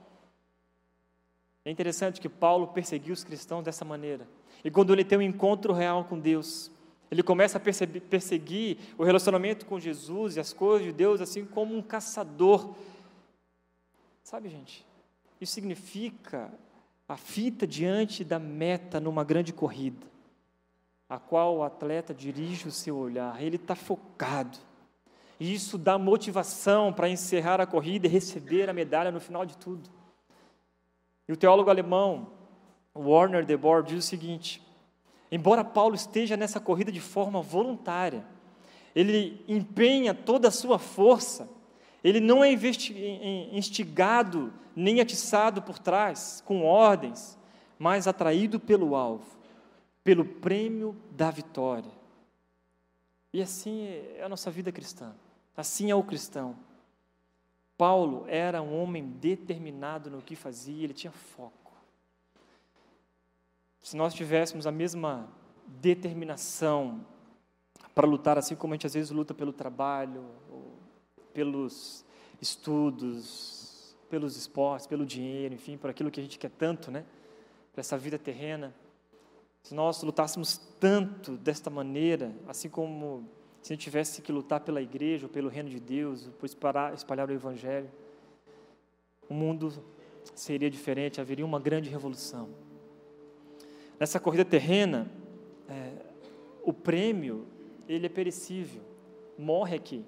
É 1.64 1.70
interessante 1.70 2.20
que 2.20 2.30
Paulo 2.30 2.68
perseguiu 2.68 3.14
os 3.14 3.24
cristãos 3.24 3.64
dessa 3.64 3.86
maneira. 3.86 4.28
E 4.64 4.72
quando 4.72 4.94
ele 4.94 5.04
tem 5.04 5.18
um 5.18 5.22
encontro 5.22 5.74
real 5.74 6.06
com 6.06 6.20
Deus, 6.20 6.72
ele 7.10 7.22
começa 7.22 7.58
a 7.58 7.62
perseguir 7.62 8.78
o 8.98 9.04
relacionamento 9.04 9.66
com 9.66 9.80
Jesus 9.80 10.36
e 10.36 10.40
as 10.40 10.54
coisas 10.54 10.88
de 10.88 10.94
Deus, 10.94 11.22
assim 11.22 11.46
como 11.46 11.76
um 11.76 11.82
caçador. 11.82 12.74
Sabe, 14.24 14.50
gente? 14.50 14.86
Isso 15.40 15.54
significa 15.54 16.52
a 17.08 17.18
fita 17.18 17.68
diante 17.68 18.24
da 18.24 18.40
meta 18.40 19.00
numa 19.00 19.24
grande 19.24 19.52
corrida, 19.52 20.08
a 21.10 21.20
qual 21.20 21.58
o 21.58 21.64
atleta 21.64 22.14
dirige 22.14 22.68
o 22.68 22.72
seu 22.72 22.96
olhar. 22.96 23.42
Ele 23.42 23.58
está 23.58 23.76
focado. 23.76 24.58
E 25.40 25.54
isso 25.54 25.78
dá 25.78 25.98
motivação 25.98 26.94
para 26.94 27.10
encerrar 27.10 27.60
a 27.60 27.66
corrida 27.66 28.08
e 28.08 28.10
receber 28.10 28.70
a 28.70 28.74
medalha 28.74 29.12
no 29.12 29.20
final 29.20 29.46
de 29.46 29.58
tudo. 29.58 29.90
E 31.28 31.34
o 31.34 31.38
teólogo 31.38 31.70
alemão 31.70 32.28
Warner 32.96 33.46
de 33.46 33.56
Boer 33.56 33.84
diz 33.84 34.04
o 34.04 34.08
seguinte: 34.08 34.62
embora 35.32 35.64
Paulo 35.64 35.96
esteja 35.96 36.36
nessa 36.36 36.60
corrida 36.60 36.92
de 36.92 37.00
forma 37.00 37.42
voluntária, 37.42 38.26
ele 38.96 39.44
empenha 39.48 40.14
toda 40.14 40.50
a 40.50 40.52
sua 40.52 40.78
força, 40.78 41.50
ele 42.04 42.20
não 42.20 42.44
é 42.44 42.52
instigado 43.52 44.54
nem 44.76 45.00
atiçado 45.00 45.62
por 45.62 45.80
trás, 45.80 46.42
com 46.46 46.66
ordens, 46.66 47.38
mas 47.78 48.08
atraído 48.08 48.60
pelo 48.60 48.96
alvo, 48.96 49.26
pelo 50.04 50.26
prêmio 50.26 50.96
da 51.12 51.32
vitória. 51.32 51.92
E 53.34 53.42
assim 53.42 53.86
é 53.86 54.22
a 54.24 54.30
nossa 54.30 54.52
vida 54.52 54.72
cristã, 54.72 55.14
assim 55.56 55.90
é 55.90 55.96
o 55.96 56.04
cristão. 56.04 56.56
Paulo 57.82 58.26
era 58.28 58.62
um 58.62 58.80
homem 58.80 59.04
determinado 59.04 60.12
no 60.12 60.22
que 60.22 60.36
fazia, 60.36 60.84
ele 60.84 60.94
tinha 60.94 61.12
foco. 61.12 61.74
Se 63.82 63.98
nós 63.98 64.14
tivéssemos 64.14 64.68
a 64.68 64.72
mesma 64.72 65.28
determinação 65.66 67.04
para 67.96 68.06
lutar, 68.06 68.38
assim 68.38 68.56
como 68.56 68.74
a 68.74 68.76
gente 68.76 68.86
às 68.86 68.94
vezes 68.94 69.10
luta 69.10 69.34
pelo 69.34 69.52
trabalho, 69.52 70.24
pelos 71.34 72.06
estudos, 72.40 73.98
pelos 74.12 74.38
esportes, 74.38 74.86
pelo 74.86 75.04
dinheiro, 75.04 75.56
enfim, 75.56 75.76
por 75.76 75.90
aquilo 75.90 76.12
que 76.12 76.20
a 76.20 76.24
gente 76.24 76.38
quer 76.38 76.52
tanto, 76.52 76.92
né? 76.92 77.04
Para 77.74 77.80
essa 77.80 77.98
vida 77.98 78.20
terrena. 78.20 78.76
Se 79.64 79.74
nós 79.74 80.04
lutássemos 80.04 80.56
tanto 80.80 81.36
desta 81.36 81.72
maneira, 81.72 82.32
assim 82.48 82.70
como 82.70 83.28
se 83.62 83.74
gente 83.74 83.84
tivesse 83.84 84.22
que 84.22 84.32
lutar 84.32 84.60
pela 84.62 84.82
igreja, 84.82 85.28
ou 85.28 85.30
pelo 85.30 85.48
reino 85.48 85.70
de 85.70 85.80
Deus, 85.80 86.28
por 86.40 86.46
espalhar, 86.46 86.94
espalhar 86.94 87.30
o 87.30 87.34
evangelho, 87.34 87.90
o 89.30 89.34
mundo 89.34 89.72
seria 90.34 90.70
diferente, 90.70 91.22
haveria 91.22 91.46
uma 91.46 91.60
grande 91.60 91.90
revolução. 91.90 92.50
Nessa 94.00 94.20
corrida 94.20 94.44
terrena, 94.44 95.10
é, 95.70 95.92
o 96.64 96.74
prêmio 96.74 97.46
ele 97.88 98.08
é 98.08 98.10
perecível, 98.10 98.82
morre 99.38 99.76
aqui. 99.76 100.04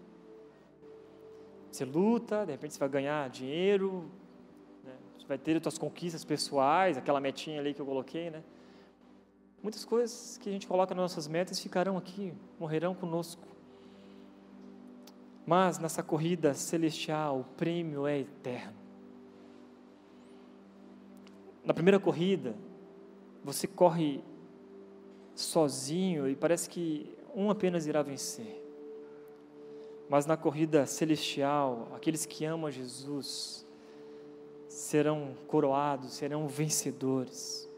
Você 1.72 1.86
luta, 1.86 2.45
de 2.45 2.51
repente 2.51 2.74
você 2.74 2.80
vai 2.80 2.89
ganhar 2.89 3.30
dinheiro, 3.30 4.06
né? 4.84 4.93
você 5.18 5.28
vai 5.28 5.38
ter 5.38 5.58
as 5.58 5.64
suas 5.64 5.78
conquistas 5.78 6.24
pessoais, 6.26 6.97
aquela 6.97 7.20
metinha 7.20 7.60
ali 7.60 7.74
que 7.74 7.82
eu 7.82 7.86
coloquei, 7.86 8.30
né? 8.32 8.43
Muitas 9.64 9.86
coisas 9.86 10.38
que 10.38 10.49
a 10.49 10.51
gente 10.51 10.68
coloca 10.68 10.93
nas 10.93 11.03
nossas 11.03 11.26
metas 11.26 11.57
ficarão 11.57 11.97
aqui, 11.97 12.34
morrerão 12.59 12.93
conosco. 12.93 13.47
Mas 15.45 15.80
nessa 15.80 16.03
corrida 16.03 16.53
celestial, 16.53 17.39
o 17.39 17.43
prêmio 17.55 18.05
é 18.05 18.20
eterno. 18.20 18.74
Na 21.64 21.74
primeira 21.74 21.97
corrida, 21.97 22.53
você 23.41 23.66
corre 23.66 24.22
sozinho 25.34 26.28
e 26.28 26.36
parece 26.36 26.70
que 26.70 27.09
um 27.34 27.49
apenas 27.49 27.88
irá 27.88 28.01
vencer. 28.01 28.61
Mas 30.09 30.26
na 30.26 30.36
corrida 30.36 30.86
celestial, 30.86 31.88
aqueles 31.95 32.26
que 32.26 32.43
amam 32.43 32.70
Jesus 32.70 33.66
serão 34.68 35.34
coroados, 35.47 36.14
serão 36.14 36.49
vencedores. 36.49 37.70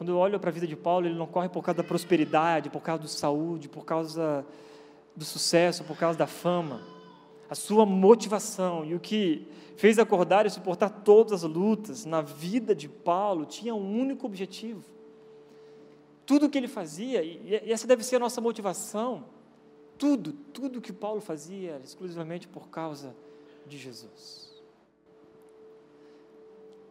Quando 0.00 0.12
eu 0.12 0.16
olho 0.16 0.40
para 0.40 0.48
a 0.48 0.52
vida 0.52 0.66
de 0.66 0.74
Paulo, 0.74 1.06
ele 1.06 1.14
não 1.14 1.26
corre 1.26 1.50
por 1.50 1.62
causa 1.62 1.82
da 1.82 1.86
prosperidade, 1.86 2.70
por 2.70 2.80
causa 2.80 3.02
da 3.02 3.08
saúde, 3.10 3.68
por 3.68 3.84
causa 3.84 4.46
do 5.14 5.26
sucesso, 5.26 5.84
por 5.84 5.94
causa 5.94 6.18
da 6.18 6.26
fama. 6.26 6.80
A 7.50 7.54
sua 7.54 7.84
motivação 7.84 8.82
e 8.82 8.94
o 8.94 8.98
que 8.98 9.46
fez 9.76 9.98
acordar 9.98 10.46
e 10.46 10.50
suportar 10.50 10.88
todas 10.88 11.44
as 11.44 11.52
lutas 11.52 12.06
na 12.06 12.22
vida 12.22 12.74
de 12.74 12.88
Paulo 12.88 13.44
tinha 13.44 13.74
um 13.74 14.00
único 14.00 14.24
objetivo. 14.24 14.82
Tudo 16.24 16.48
que 16.48 16.56
ele 16.56 16.66
fazia, 16.66 17.22
e 17.22 17.70
essa 17.70 17.86
deve 17.86 18.02
ser 18.02 18.16
a 18.16 18.20
nossa 18.20 18.40
motivação, 18.40 19.26
tudo, 19.98 20.32
tudo 20.32 20.80
que 20.80 20.94
Paulo 20.94 21.20
fazia 21.20 21.72
era 21.72 21.84
exclusivamente 21.84 22.48
por 22.48 22.70
causa 22.70 23.14
de 23.66 23.76
Jesus. 23.76 24.50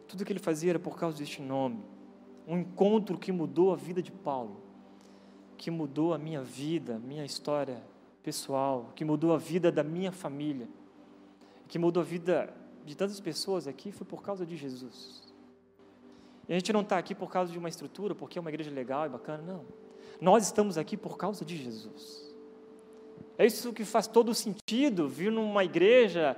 Tudo 0.06 0.24
que 0.24 0.32
ele 0.32 0.38
fazia 0.38 0.70
era 0.70 0.78
por 0.78 0.96
causa 0.96 1.18
deste 1.18 1.42
nome 1.42 1.82
um 2.50 2.58
encontro 2.58 3.16
que 3.16 3.30
mudou 3.30 3.72
a 3.72 3.76
vida 3.76 4.02
de 4.02 4.10
Paulo, 4.10 4.60
que 5.56 5.70
mudou 5.70 6.12
a 6.12 6.18
minha 6.18 6.42
vida, 6.42 6.98
minha 6.98 7.24
história 7.24 7.80
pessoal, 8.24 8.90
que 8.96 9.04
mudou 9.04 9.32
a 9.32 9.38
vida 9.38 9.70
da 9.70 9.84
minha 9.84 10.10
família, 10.10 10.68
que 11.68 11.78
mudou 11.78 12.00
a 12.00 12.04
vida 12.04 12.52
de 12.84 12.96
tantas 12.96 13.20
pessoas 13.20 13.68
aqui, 13.68 13.92
foi 13.92 14.04
por 14.04 14.20
causa 14.20 14.44
de 14.44 14.56
Jesus. 14.56 15.32
E 16.48 16.52
a 16.52 16.58
gente 16.58 16.72
não 16.72 16.80
está 16.80 16.98
aqui 16.98 17.14
por 17.14 17.30
causa 17.30 17.52
de 17.52 17.58
uma 17.58 17.68
estrutura, 17.68 18.16
porque 18.16 18.36
é 18.36 18.40
uma 18.40 18.50
igreja 18.50 18.72
legal 18.72 19.06
e 19.06 19.08
bacana, 19.08 19.44
não. 19.44 19.64
Nós 20.20 20.44
estamos 20.44 20.76
aqui 20.76 20.96
por 20.96 21.16
causa 21.16 21.44
de 21.44 21.56
Jesus. 21.56 22.34
É 23.38 23.46
isso 23.46 23.72
que 23.72 23.84
faz 23.84 24.08
todo 24.08 24.34
sentido, 24.34 25.08
vir 25.08 25.30
numa 25.30 25.62
igreja, 25.64 26.36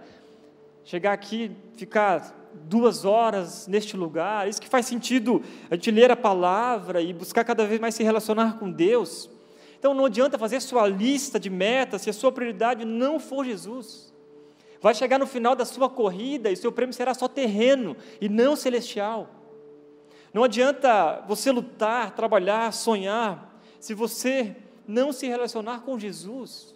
chegar 0.84 1.14
aqui, 1.14 1.56
ficar 1.74 2.41
duas 2.55 3.05
horas 3.05 3.66
neste 3.66 3.96
lugar. 3.96 4.48
Isso 4.48 4.61
que 4.61 4.68
faz 4.68 4.86
sentido 4.86 5.42
a 5.70 5.74
gente 5.74 5.90
ler 5.90 6.11
a 6.11 6.16
palavra 6.16 7.00
e 7.00 7.12
buscar 7.12 7.44
cada 7.44 7.66
vez 7.66 7.80
mais 7.80 7.94
se 7.94 8.03
relacionar 8.03 8.59
com 8.59 8.70
Deus. 8.70 9.30
Então 9.78 9.94
não 9.94 10.05
adianta 10.05 10.38
fazer 10.38 10.61
sua 10.61 10.86
lista 10.86 11.40
de 11.40 11.50
metas 11.50 12.03
se 12.03 12.11
a 12.11 12.12
sua 12.12 12.30
prioridade 12.30 12.84
não 12.84 13.18
for 13.18 13.44
Jesus. 13.44 14.12
Vai 14.80 14.94
chegar 14.94 15.18
no 15.18 15.26
final 15.26 15.55
da 15.55 15.64
sua 15.64 15.88
corrida 15.88 16.50
e 16.50 16.57
seu 16.57 16.72
prêmio 16.72 16.92
será 16.92 17.14
só 17.14 17.28
terreno 17.28 17.96
e 18.20 18.28
não 18.28 18.57
celestial. 18.57 19.28
Não 20.32 20.44
adianta 20.44 21.22
você 21.28 21.53
lutar, 21.53 22.14
trabalhar, 22.14 22.72
sonhar, 22.72 23.61
se 23.78 23.92
você 23.92 24.57
não 24.86 25.12
se 25.12 25.26
relacionar 25.26 25.80
com 25.82 25.98
Jesus. 25.98 26.74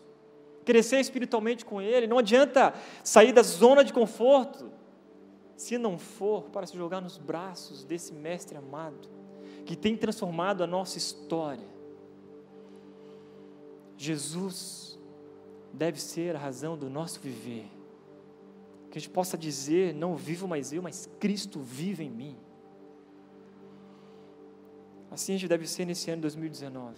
crescer 0.65 0.99
espiritualmente 0.99 1.65
com 1.65 1.81
Ele. 1.81 2.09
Não 2.09 2.19
adianta 2.19 2.75
sair 3.05 3.33
da 3.33 3.43
zona 3.43 3.85
de 3.85 3.93
conforto 3.93 4.71
se 5.57 5.79
não 5.79 5.99
for 5.99 6.51
para 6.51 6.67
se 6.67 6.77
jogar 6.77 7.01
nos 7.01 7.17
braços 7.17 7.85
desse 7.85 8.13
Mestre 8.13 8.57
amado, 8.57 9.09
que 9.65 9.75
tem 9.75 9.97
transformado 9.97 10.63
a 10.63 10.67
nossa 10.67 10.99
história. 10.99 11.67
Jesus 13.97 14.99
deve 15.73 16.01
ser 16.01 16.37
a 16.37 16.39
razão 16.39 16.77
do 16.77 16.91
nosso 16.91 17.19
viver. 17.21 17.67
Que 18.91 18.99
a 18.99 19.01
gente 19.01 19.11
possa 19.11 19.37
dizer: 19.37 19.95
não 19.95 20.15
vivo 20.15 20.47
mais 20.47 20.73
eu, 20.73 20.83
mas 20.83 21.09
Cristo 21.19 21.61
vive 21.61 22.05
em 22.05 22.11
mim. 22.11 22.37
Assim 25.11 25.35
a 25.35 25.37
gente 25.39 25.49
deve 25.49 25.67
ser 25.67 25.87
nesse 25.87 26.11
ano 26.11 26.19
de 26.19 26.23
2019. 26.23 26.97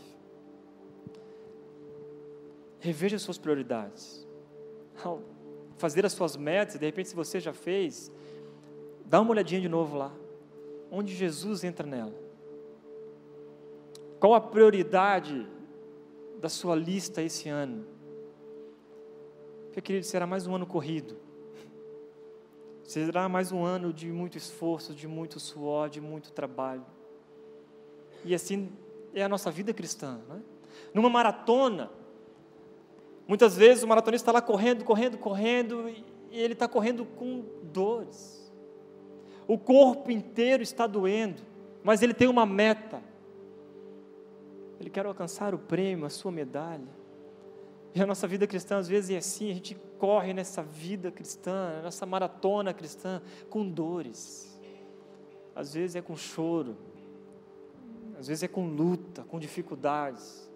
Reveja 2.81 3.17
as 3.17 3.23
suas 3.23 3.39
prioridades. 3.39 4.27
Fazer 5.77 6.05
as 6.05 6.13
suas 6.13 6.37
metas, 6.37 6.79
de 6.79 6.85
repente, 6.87 7.09
se 7.09 7.15
você 7.15 7.39
já 7.39 7.53
fez, 7.53 8.11
dá 9.09 9.21
uma 9.21 9.31
olhadinha 9.31 9.61
de 9.61 9.69
novo 9.69 9.97
lá. 9.97 10.13
Onde 10.91 11.15
Jesus 11.15 11.65
entra 11.65 11.87
nela. 11.87 12.15
Qual 14.21 14.35
a 14.35 14.41
prioridade 14.41 15.47
da 16.41 16.49
sua 16.49 16.75
lista 16.75 17.23
esse 17.23 17.49
ano? 17.49 17.85
Porque, 19.67 19.81
querido, 19.81 20.07
será 20.07 20.27
mais 20.27 20.47
um 20.47 20.55
ano 20.55 20.67
corrido. 20.67 21.17
Será 22.83 23.29
mais 23.29 23.53
um 23.53 23.65
ano 23.65 23.93
de 23.93 24.11
muito 24.11 24.39
esforço, 24.39 24.95
de 24.95 25.07
muito 25.07 25.39
suor, 25.39 25.91
de 25.91 26.01
muito 26.01 26.33
trabalho. 26.33 26.85
E 28.25 28.35
assim 28.35 28.73
é 29.15 29.23
a 29.23 29.29
nossa 29.29 29.51
vida 29.51 29.73
cristã. 29.75 30.21
Né? 30.29 30.41
Numa 30.95 31.11
maratona, 31.11 31.91
muitas 33.27 33.57
vezes 33.57 33.85
o 33.85 33.89
maratonista 33.89 34.31
está 34.31 34.33
lá 34.33 34.43
correndo, 34.43 34.85
correndo, 34.85 35.19
correndo, 35.19 35.89
e 35.89 36.05
ele 36.31 36.55
está 36.55 36.67
correndo 36.67 37.05
com 37.05 37.45
dores. 37.63 38.48
O 39.49 39.57
corpo 39.57 40.11
inteiro 40.11 40.63
está 40.63 40.87
doendo, 40.87 41.41
mas 41.83 42.03
ele 42.03 42.13
tem 42.13 42.29
uma 42.29 42.45
meta. 42.45 43.03
Ele 44.79 44.91
quer 44.91 45.07
alcançar 45.07 45.55
o 45.55 45.59
prêmio, 45.59 46.05
a 46.05 46.11
sua 46.11 46.31
medalha. 46.31 46.99
E 47.95 48.03
a 48.03 48.07
nossa 48.07 48.29
vida 48.29 48.47
cristã, 48.47 48.77
às 48.77 48.87
vezes, 48.87 49.11
é 49.11 49.17
assim: 49.17 49.51
a 49.51 49.55
gente 49.55 49.75
corre 49.99 50.35
nessa 50.35 50.63
vida 50.63 51.11
cristã, 51.11 51.81
nessa 51.83 52.05
maratona 52.05 52.75
cristã, 52.75 53.23
com 53.49 53.67
dores. 53.67 54.61
Às 55.57 55.73
vezes 55.73 55.97
é 55.97 56.03
com 56.03 56.15
choro, 56.15 56.77
às 58.19 58.29
vezes 58.29 58.43
é 58.43 58.49
com 58.49 58.69
luta, 58.69 59.25
com 59.25 59.41
dificuldades, 59.41 60.49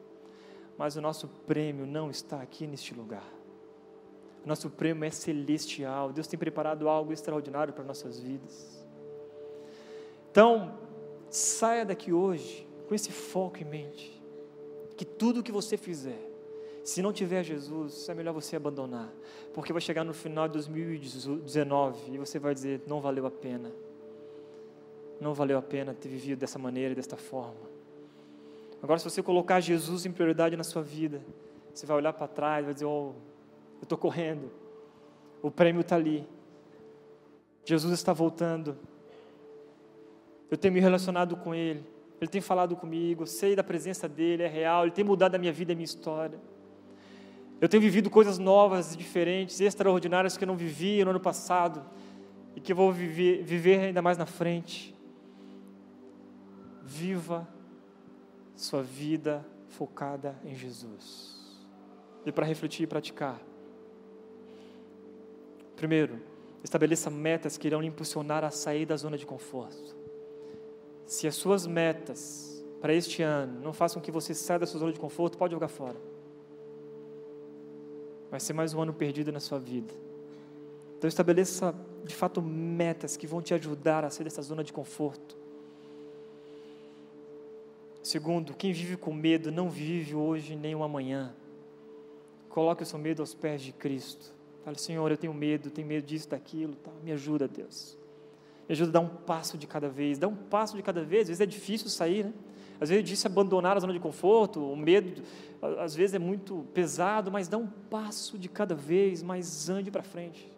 mas 0.76 0.96
o 0.96 1.00
nosso 1.00 1.26
prêmio 1.26 1.86
não 1.86 2.10
está 2.10 2.40
aqui 2.40 2.66
neste 2.66 2.94
lugar. 2.94 3.26
O 4.44 4.48
nosso 4.48 4.68
prêmio 4.70 5.04
é 5.04 5.10
celestial. 5.10 6.12
Deus 6.12 6.26
tem 6.26 6.38
preparado 6.38 6.88
algo 6.88 7.12
extraordinário 7.12 7.72
para 7.72 7.84
nossas 7.84 8.18
vidas. 8.18 8.81
Então, 10.32 10.76
saia 11.30 11.84
daqui 11.84 12.12
hoje 12.12 12.66
com 12.88 12.94
esse 12.94 13.12
foco 13.12 13.58
em 13.58 13.64
mente. 13.64 14.20
Que 14.96 15.04
tudo 15.04 15.40
o 15.40 15.42
que 15.42 15.52
você 15.52 15.76
fizer, 15.76 16.18
se 16.82 17.00
não 17.00 17.12
tiver 17.12 17.44
Jesus, 17.44 18.08
é 18.08 18.14
melhor 18.14 18.32
você 18.32 18.56
abandonar. 18.56 19.12
Porque 19.54 19.72
vai 19.72 19.80
chegar 19.80 20.02
no 20.02 20.12
final 20.12 20.48
de 20.48 20.54
2019 20.54 22.12
e 22.12 22.18
você 22.18 22.40
vai 22.40 22.52
dizer: 22.52 22.82
não 22.88 23.00
valeu 23.00 23.26
a 23.26 23.30
pena 23.30 23.70
não 25.22 25.32
valeu 25.32 25.56
a 25.56 25.62
pena 25.62 25.94
ter 25.94 26.08
vivido 26.08 26.40
dessa 26.40 26.58
maneira, 26.58 26.94
desta 26.94 27.16
forma. 27.16 27.70
Agora, 28.82 28.98
se 28.98 29.04
você 29.04 29.22
colocar 29.22 29.60
Jesus 29.60 30.04
em 30.04 30.10
prioridade 30.10 30.56
na 30.56 30.64
sua 30.64 30.82
vida, 30.82 31.22
você 31.72 31.86
vai 31.86 31.96
olhar 31.96 32.12
para 32.12 32.26
trás 32.26 32.62
e 32.62 32.64
vai 32.64 32.74
dizer: 32.74 32.86
Oh, 32.86 33.12
eu 33.78 33.84
estou 33.84 33.96
correndo, 33.96 34.50
o 35.40 35.50
prêmio 35.50 35.82
está 35.82 35.94
ali, 35.94 36.26
Jesus 37.64 37.92
está 37.92 38.12
voltando, 38.12 38.76
eu 40.52 40.58
tenho 40.58 40.74
me 40.74 40.80
relacionado 40.80 41.34
com 41.34 41.54
Ele, 41.54 41.82
Ele 42.20 42.30
tem 42.30 42.42
falado 42.42 42.76
comigo, 42.76 43.22
eu 43.22 43.26
sei 43.26 43.56
da 43.56 43.64
presença 43.64 44.06
dEle, 44.06 44.42
é 44.42 44.46
real, 44.46 44.82
Ele 44.82 44.90
tem 44.90 45.02
mudado 45.02 45.34
a 45.34 45.38
minha 45.38 45.50
vida 45.50 45.72
e 45.72 45.74
a 45.74 45.74
minha 45.74 45.86
história. 45.86 46.38
Eu 47.58 47.70
tenho 47.70 47.80
vivido 47.80 48.10
coisas 48.10 48.38
novas, 48.38 48.94
diferentes, 48.94 49.62
extraordinárias 49.62 50.36
que 50.36 50.44
eu 50.44 50.46
não 50.46 50.54
vivi 50.54 51.02
no 51.04 51.10
ano 51.10 51.20
passado 51.20 51.82
e 52.54 52.60
que 52.60 52.70
eu 52.70 52.76
vou 52.76 52.92
viver, 52.92 53.42
viver 53.42 53.80
ainda 53.80 54.02
mais 54.02 54.18
na 54.18 54.26
frente. 54.26 54.94
Viva 56.82 57.48
sua 58.54 58.82
vida 58.82 59.42
focada 59.68 60.38
em 60.44 60.54
Jesus. 60.54 61.64
E 62.26 62.30
para 62.30 62.44
refletir 62.44 62.82
e 62.82 62.86
praticar. 62.86 63.40
Primeiro, 65.76 66.20
estabeleça 66.62 67.08
metas 67.08 67.56
que 67.56 67.66
irão 67.68 67.80
lhe 67.80 67.86
impulsionar 67.86 68.44
a 68.44 68.50
sair 68.50 68.84
da 68.84 68.98
zona 68.98 69.16
de 69.16 69.24
conforto. 69.24 70.01
Se 71.06 71.26
as 71.26 71.34
suas 71.34 71.66
metas 71.66 72.64
para 72.80 72.94
este 72.94 73.22
ano 73.22 73.60
não 73.60 73.72
façam 73.72 74.02
que 74.02 74.10
você 74.10 74.34
saia 74.34 74.60
da 74.60 74.66
sua 74.66 74.80
zona 74.80 74.92
de 74.92 74.98
conforto, 75.00 75.38
pode 75.38 75.52
jogar 75.52 75.68
fora. 75.68 75.96
Vai 78.30 78.40
ser 78.40 78.52
mais 78.52 78.72
um 78.72 78.80
ano 78.80 78.92
perdido 78.92 79.30
na 79.30 79.40
sua 79.40 79.58
vida. 79.58 79.92
Então 80.98 81.08
estabeleça 81.08 81.74
de 82.04 82.14
fato 82.14 82.40
metas 82.40 83.16
que 83.16 83.26
vão 83.26 83.42
te 83.42 83.52
ajudar 83.54 84.04
a 84.04 84.10
sair 84.10 84.24
dessa 84.24 84.42
zona 84.42 84.64
de 84.64 84.72
conforto. 84.72 85.36
Segundo, 88.02 88.54
quem 88.54 88.72
vive 88.72 88.96
com 88.96 89.12
medo 89.12 89.52
não 89.52 89.70
vive 89.70 90.14
hoje 90.14 90.56
nem 90.56 90.74
o 90.74 90.82
amanhã. 90.82 91.34
Coloque 92.48 92.82
o 92.82 92.86
seu 92.86 92.98
medo 92.98 93.22
aos 93.22 93.32
pés 93.32 93.62
de 93.62 93.72
Cristo. 93.72 94.32
Fale, 94.64 94.78
Senhor, 94.78 95.10
eu 95.10 95.16
tenho 95.16 95.32
medo, 95.32 95.70
tenho 95.70 95.86
medo 95.86 96.06
disso, 96.06 96.28
daquilo, 96.28 96.74
tá? 96.74 96.90
me 97.02 97.12
ajuda, 97.12 97.46
Deus. 97.46 97.96
Me 98.68 98.72
ajuda 98.72 98.90
a 98.90 98.92
dar 98.92 99.00
um 99.00 99.08
passo 99.08 99.58
de 99.58 99.66
cada 99.66 99.88
vez, 99.88 100.18
dá 100.18 100.28
um 100.28 100.36
passo 100.36 100.76
de 100.76 100.82
cada 100.82 101.02
vez. 101.02 101.22
Às 101.22 101.28
vezes 101.28 101.40
é 101.40 101.46
difícil 101.46 101.88
sair, 101.88 102.24
né? 102.24 102.32
Às 102.80 102.88
vezes 102.88 103.02
é 103.02 103.04
difícil 103.04 103.30
abandonar 103.30 103.76
a 103.76 103.80
zona 103.80 103.92
de 103.92 104.00
conforto, 104.00 104.60
o 104.60 104.76
medo, 104.76 105.22
às 105.78 105.94
vezes 105.94 106.14
é 106.14 106.18
muito 106.18 106.66
pesado, 106.74 107.30
mas 107.30 107.46
dá 107.46 107.56
um 107.56 107.66
passo 107.66 108.36
de 108.36 108.48
cada 108.48 108.74
vez, 108.74 109.22
mas 109.22 109.68
ande 109.68 109.90
para 109.90 110.02
frente. 110.02 110.50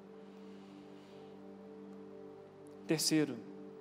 Terceiro, 2.87 3.37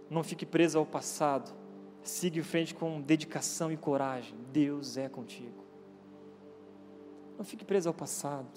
não 0.09 0.24
fique 0.24 0.45
preso 0.45 0.78
ao 0.78 0.86
passado 0.86 1.53
Siga 2.03 2.38
em 2.38 2.43
frente 2.43 2.76
com 2.76 2.99
dedicação 3.01 3.71
e 3.71 3.78
coragem. 3.78 4.36
Deus 4.51 4.97
é 4.97 5.07
contigo. 5.07 5.63
Não 7.38 7.45
fique 7.45 7.63
preso 7.63 7.88
ao 7.88 7.93
passado. 7.93 8.51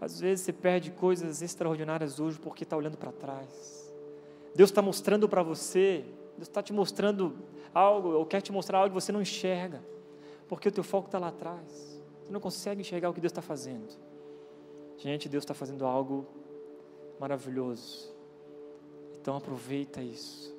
Às 0.00 0.20
vezes 0.20 0.44
você 0.44 0.52
perde 0.52 0.90
coisas 0.90 1.40
extraordinárias 1.40 2.18
hoje 2.18 2.38
porque 2.38 2.64
está 2.64 2.76
olhando 2.76 2.98
para 2.98 3.12
trás. 3.12 3.83
Deus 4.54 4.70
está 4.70 4.80
mostrando 4.80 5.28
para 5.28 5.42
você, 5.42 6.04
Deus 6.36 6.48
está 6.48 6.62
te 6.62 6.72
mostrando 6.72 7.36
algo, 7.74 8.10
ou 8.10 8.24
quer 8.24 8.40
te 8.40 8.52
mostrar 8.52 8.78
algo 8.78 8.94
que 8.94 9.00
você 9.00 9.10
não 9.10 9.20
enxerga, 9.20 9.82
porque 10.48 10.68
o 10.68 10.72
teu 10.72 10.84
foco 10.84 11.08
está 11.08 11.18
lá 11.18 11.28
atrás. 11.28 12.00
Você 12.22 12.32
não 12.32 12.40
consegue 12.40 12.80
enxergar 12.80 13.10
o 13.10 13.14
que 13.14 13.20
Deus 13.20 13.32
está 13.32 13.42
fazendo. 13.42 13.88
Gente, 14.96 15.28
Deus 15.28 15.42
está 15.42 15.52
fazendo 15.52 15.84
algo 15.84 16.26
maravilhoso. 17.18 18.14
Então 19.20 19.36
aproveita 19.36 20.00
isso. 20.00 20.54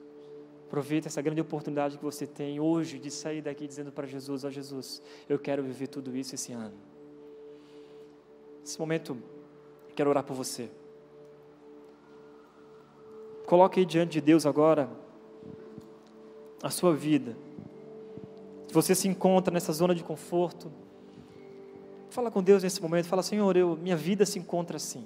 Aproveita 0.67 1.07
essa 1.07 1.21
grande 1.21 1.41
oportunidade 1.41 1.97
que 1.97 2.03
você 2.03 2.27
tem 2.27 2.59
hoje 2.59 2.99
de 2.99 3.09
sair 3.09 3.41
daqui 3.41 3.67
dizendo 3.67 3.91
para 3.91 4.05
Jesus: 4.05 4.43
Ó 4.43 4.47
oh, 4.47 4.51
Jesus, 4.51 5.01
eu 5.29 5.39
quero 5.39 5.63
viver 5.63 5.87
tudo 5.87 6.15
isso 6.15 6.35
esse 6.35 6.51
ano. 6.51 6.73
Nesse 8.59 8.79
momento, 8.79 9.17
quero 9.95 10.09
orar 10.09 10.23
por 10.23 10.35
você. 10.35 10.69
Coloque 13.45 13.79
aí 13.79 13.85
diante 13.85 14.13
de 14.13 14.21
Deus 14.21 14.45
agora 14.45 14.89
a 16.63 16.69
sua 16.69 16.95
vida. 16.95 17.37
Se 18.67 18.73
você 18.73 18.95
se 18.95 19.07
encontra 19.07 19.53
nessa 19.53 19.71
zona 19.71 19.93
de 19.93 20.03
conforto, 20.03 20.71
fala 22.09 22.31
com 22.31 22.41
Deus 22.41 22.63
nesse 22.63 22.81
momento, 22.81 23.07
fala: 23.07 23.21
Senhor, 23.21 23.55
eu, 23.55 23.77
minha 23.77 23.95
vida 23.95 24.25
se 24.25 24.39
encontra 24.39 24.77
assim. 24.77 25.05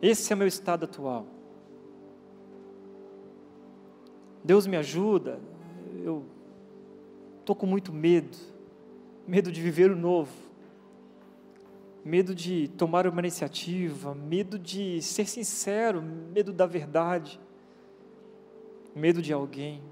Esse 0.00 0.32
é 0.32 0.34
o 0.34 0.38
meu 0.38 0.48
estado 0.48 0.84
atual. 0.84 1.26
Deus 4.42 4.66
me 4.66 4.76
ajuda, 4.76 5.38
eu 6.02 6.24
estou 7.40 7.54
com 7.54 7.66
muito 7.66 7.92
medo, 7.92 8.38
medo 9.26 9.52
de 9.52 9.60
viver 9.60 9.90
o 9.90 9.96
novo, 9.96 10.32
medo 12.02 12.34
de 12.34 12.68
tomar 12.68 13.06
uma 13.06 13.20
iniciativa, 13.20 14.14
medo 14.14 14.58
de 14.58 15.02
ser 15.02 15.26
sincero, 15.28 16.00
medo 16.00 16.50
da 16.52 16.64
verdade, 16.64 17.38
medo 18.98 19.22
de 19.22 19.32
alguém. 19.32 19.82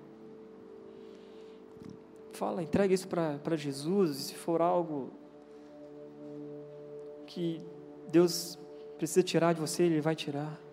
Fala, 2.32 2.62
entrega 2.62 2.92
isso 2.92 3.08
para 3.08 3.56
Jesus, 3.56 4.18
e 4.18 4.22
se 4.24 4.34
for 4.34 4.60
algo 4.60 5.10
que 7.26 7.62
Deus 8.08 8.58
precisa 8.98 9.22
tirar 9.22 9.54
de 9.54 9.60
você, 9.60 9.84
Ele 9.84 10.00
vai 10.00 10.14
tirar 10.14 10.66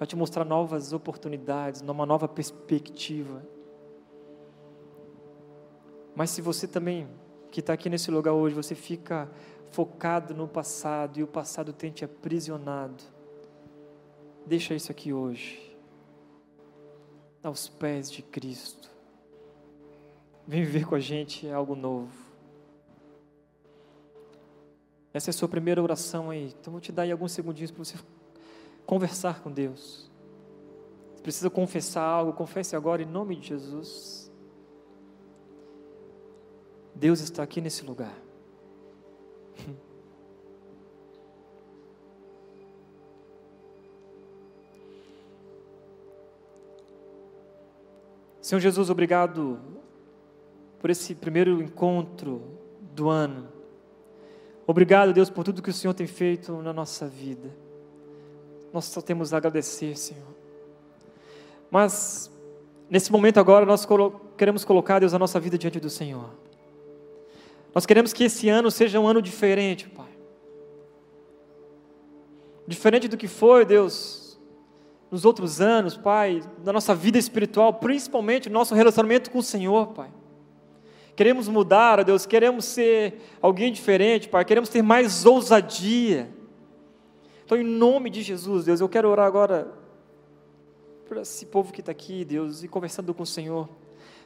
vai 0.00 0.06
te 0.06 0.16
mostrar 0.16 0.46
novas 0.46 0.94
oportunidades, 0.94 1.82
uma 1.82 2.06
nova 2.06 2.26
perspectiva. 2.26 3.46
Mas 6.16 6.30
se 6.30 6.40
você 6.40 6.66
também, 6.66 7.06
que 7.50 7.60
está 7.60 7.74
aqui 7.74 7.90
nesse 7.90 8.10
lugar 8.10 8.32
hoje, 8.32 8.54
você 8.54 8.74
fica 8.74 9.30
focado 9.70 10.32
no 10.32 10.48
passado 10.48 11.20
e 11.20 11.22
o 11.22 11.26
passado 11.26 11.70
tem 11.74 11.90
te 11.90 12.02
aprisionado. 12.02 13.04
Deixa 14.46 14.74
isso 14.74 14.90
aqui 14.90 15.12
hoje, 15.12 15.69
aos 17.42 17.68
pés 17.68 18.10
de 18.10 18.22
Cristo. 18.22 18.90
Vem 20.46 20.64
viver 20.64 20.86
com 20.86 20.94
a 20.94 21.00
gente 21.00 21.48
algo 21.48 21.74
novo. 21.74 22.12
Essa 25.12 25.30
é 25.30 25.32
a 25.32 25.34
sua 25.34 25.48
primeira 25.48 25.82
oração 25.82 26.30
aí. 26.30 26.54
Então 26.60 26.72
vou 26.72 26.80
te 26.80 26.92
dar 26.92 27.02
aí 27.02 27.12
alguns 27.12 27.32
segundinhos 27.32 27.70
para 27.70 27.84
você 27.84 27.96
conversar 28.86 29.40
com 29.42 29.50
Deus. 29.50 30.10
Você 31.14 31.22
precisa 31.22 31.50
confessar 31.50 32.02
algo, 32.02 32.32
confesse 32.32 32.74
agora 32.74 33.02
em 33.02 33.06
nome 33.06 33.36
de 33.36 33.48
Jesus. 33.48 34.30
Deus 36.94 37.20
está 37.20 37.42
aqui 37.42 37.60
nesse 37.60 37.84
lugar. 37.84 38.14
Senhor 48.50 48.58
Jesus, 48.58 48.90
obrigado 48.90 49.60
por 50.80 50.90
esse 50.90 51.14
primeiro 51.14 51.62
encontro 51.62 52.42
do 52.80 53.08
ano. 53.08 53.46
Obrigado, 54.66 55.12
Deus, 55.12 55.30
por 55.30 55.44
tudo 55.44 55.62
que 55.62 55.70
o 55.70 55.72
Senhor 55.72 55.94
tem 55.94 56.08
feito 56.08 56.60
na 56.60 56.72
nossa 56.72 57.06
vida. 57.06 57.48
Nós 58.72 58.86
só 58.86 59.00
temos 59.00 59.32
a 59.32 59.36
agradecer, 59.36 59.96
Senhor. 59.96 60.34
Mas, 61.70 62.28
nesse 62.90 63.12
momento 63.12 63.38
agora, 63.38 63.64
nós 63.64 63.86
queremos 64.36 64.64
colocar, 64.64 64.98
Deus, 64.98 65.14
a 65.14 65.18
nossa 65.20 65.38
vida 65.38 65.56
diante 65.56 65.78
do 65.78 65.88
Senhor. 65.88 66.30
Nós 67.72 67.86
queremos 67.86 68.12
que 68.12 68.24
esse 68.24 68.48
ano 68.48 68.68
seja 68.68 68.98
um 68.98 69.06
ano 69.06 69.22
diferente, 69.22 69.88
Pai. 69.88 70.10
Diferente 72.66 73.06
do 73.06 73.16
que 73.16 73.28
foi, 73.28 73.64
Deus, 73.64 74.29
nos 75.10 75.24
outros 75.24 75.60
anos, 75.60 75.96
Pai, 75.96 76.42
na 76.64 76.72
nossa 76.72 76.94
vida 76.94 77.18
espiritual, 77.18 77.74
principalmente 77.74 78.48
no 78.48 78.54
nosso 78.54 78.74
relacionamento 78.74 79.30
com 79.30 79.38
o 79.38 79.42
Senhor, 79.42 79.88
Pai. 79.88 80.08
Queremos 81.16 81.48
mudar, 81.48 82.00
ó 82.00 82.02
Deus, 82.04 82.24
queremos 82.24 82.64
ser 82.64 83.20
alguém 83.42 83.72
diferente, 83.72 84.28
Pai, 84.28 84.44
queremos 84.44 84.68
ter 84.68 84.82
mais 84.82 85.26
ousadia. 85.26 86.30
Então, 87.44 87.58
em 87.58 87.64
nome 87.64 88.08
de 88.08 88.22
Jesus, 88.22 88.66
Deus, 88.66 88.80
eu 88.80 88.88
quero 88.88 89.08
orar 89.08 89.26
agora 89.26 89.68
por 91.06 91.16
esse 91.16 91.44
povo 91.44 91.72
que 91.72 91.80
está 91.80 91.90
aqui, 91.90 92.24
Deus, 92.24 92.62
e 92.62 92.68
conversando 92.68 93.12
com 93.12 93.24
o 93.24 93.26
Senhor, 93.26 93.68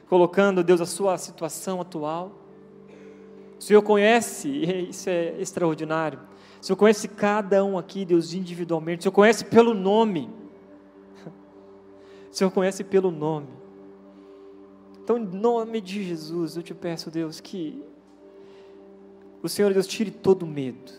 colocando, 0.07 0.63
Deus, 0.63 0.79
a 0.79 0.85
sua 0.85 1.17
situação 1.17 1.81
atual. 1.81 2.31
O 3.59 3.63
Senhor 3.63 3.81
conhece, 3.81 4.47
isso 4.87 5.09
é 5.09 5.35
extraordinário. 5.41 6.19
O 6.61 6.65
Senhor 6.65 6.77
conhece 6.77 7.07
cada 7.07 7.65
um 7.65 7.77
aqui, 7.77 8.05
Deus, 8.05 8.33
individualmente. 8.33 8.99
O 8.99 9.03
Senhor 9.03 9.13
conhece 9.13 9.45
pelo 9.45 9.73
nome. 9.73 10.29
O 12.35 12.37
Senhor 12.37 12.51
conhece 12.51 12.83
pelo 12.83 13.11
nome. 13.11 13.47
Então, 15.01 15.17
em 15.17 15.25
nome 15.25 15.79
de 15.79 16.03
Jesus, 16.03 16.57
eu 16.57 16.63
te 16.63 16.73
peço, 16.73 17.09
Deus, 17.09 17.39
que 17.39 17.81
o 19.41 19.47
Senhor, 19.47 19.71
Deus, 19.71 19.87
tire 19.87 20.11
todo 20.11 20.45
medo, 20.45 20.91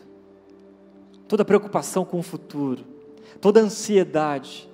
toda 1.28 1.45
preocupação 1.45 2.07
com 2.07 2.18
o 2.18 2.22
futuro, 2.22 2.82
toda 3.39 3.61
ansiedade, 3.61 4.66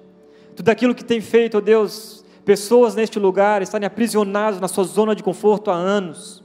tudo 0.54 0.68
aquilo 0.68 0.94
que 0.94 1.04
tem 1.04 1.20
feito, 1.20 1.60
Deus, 1.60 2.24
pessoas 2.44 2.94
neste 2.94 3.18
lugar 3.18 3.60
estarem 3.60 3.84
aprisionadas 3.84 4.60
na 4.60 4.68
sua 4.68 4.84
zona 4.84 5.16
de 5.16 5.22
conforto 5.24 5.68
há 5.68 5.74
anos, 5.74 6.44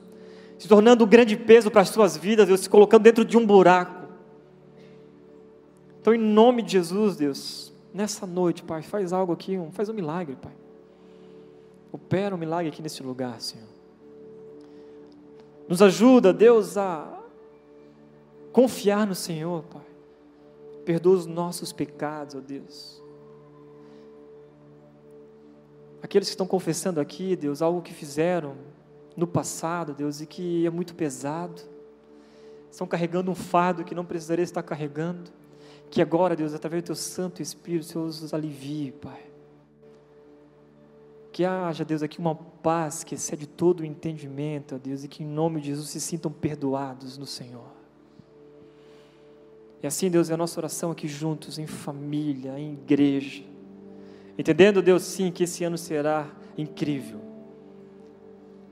se 0.58 0.68
tornando 0.68 1.04
um 1.04 1.08
grande 1.08 1.38
peso 1.38 1.70
para 1.70 1.82
as 1.82 1.90
suas 1.90 2.18
vidas, 2.18 2.48
Deus, 2.48 2.62
se 2.62 2.70
colocando 2.72 3.04
dentro 3.04 3.24
de 3.24 3.38
um 3.38 3.46
buraco. 3.46 4.08
Então, 6.02 6.12
em 6.12 6.18
nome 6.18 6.64
de 6.64 6.72
Jesus, 6.72 7.18
Deus, 7.18 7.77
nessa 7.98 8.28
noite, 8.28 8.62
Pai, 8.62 8.84
faz 8.84 9.12
algo 9.12 9.34
aqui, 9.34 9.58
faz 9.72 9.90
um 9.90 9.94
milagre, 9.94 10.36
Pai. 10.36 10.54
Opera 11.92 12.36
um 12.36 12.38
milagre 12.38 12.70
aqui 12.70 12.82
nesse 12.82 13.02
lugar, 13.02 13.42
Senhor. 13.42 13.68
Nos 15.68 15.82
ajuda, 15.82 16.32
Deus, 16.32 16.78
a 16.78 17.20
confiar 18.52 19.08
no 19.08 19.16
Senhor, 19.16 19.64
Pai. 19.64 19.86
Perdoa 20.86 21.16
os 21.16 21.26
nossos 21.26 21.74
pecados, 21.74 22.36
ó 22.36 22.40
Deus. 22.40 23.02
Aqueles 26.02 26.28
que 26.28 26.34
estão 26.34 26.48
confessando 26.48 27.02
aqui, 27.02 27.36
Deus, 27.36 27.64
algo 27.64 27.82
que 27.82 27.94
fizeram 27.94 28.56
no 29.16 29.26
passado, 29.26 29.96
Deus, 29.96 30.22
e 30.22 30.28
que 30.28 30.68
é 30.68 30.70
muito 30.70 30.94
pesado, 30.94 31.64
estão 32.72 32.86
carregando 32.86 33.32
um 33.32 33.36
fardo 33.36 33.84
que 33.84 33.96
não 33.96 34.06
precisaria 34.06 34.44
estar 34.44 34.62
carregando. 34.62 35.32
Que 35.90 36.02
agora, 36.02 36.36
Deus, 36.36 36.54
através 36.54 36.84
do 36.84 36.88
Teu 36.88 36.96
Santo 36.96 37.42
Espírito, 37.42 37.86
Senhor 37.86 38.06
os 38.06 38.34
alivie, 38.34 38.92
Pai. 38.92 39.28
Que 41.32 41.46
haja, 41.46 41.86
Deus, 41.86 42.02
aqui 42.02 42.18
uma 42.18 42.34
paz 42.34 43.04
que 43.04 43.14
excede 43.14 43.46
todo 43.46 43.82
o 43.82 43.86
entendimento, 43.86 44.76
ó 44.76 44.78
Deus, 44.78 45.04
e 45.04 45.08
que 45.08 45.24
em 45.24 45.28
nome 45.28 45.62
de 45.62 45.68
Jesus 45.68 45.90
se 45.90 46.02
sintam 46.02 46.32
perdoados 46.32 47.18
no 47.18 47.28
Senhor. 47.28 47.78
E 49.82 49.86
assim, 49.86 50.10
Deus, 50.10 50.30
é 50.30 50.34
a 50.34 50.38
nossa 50.38 50.60
oração 50.60 50.90
aqui 50.90 51.08
juntos, 51.08 51.60
em 51.60 51.68
família, 51.68 52.58
em 52.58 52.74
igreja. 52.74 53.44
Entendendo, 54.36 54.82
Deus, 54.82 55.04
sim, 55.04 55.32
que 55.32 55.44
esse 55.44 55.64
ano 55.64 55.78
será 55.78 56.28
incrível. 56.58 57.22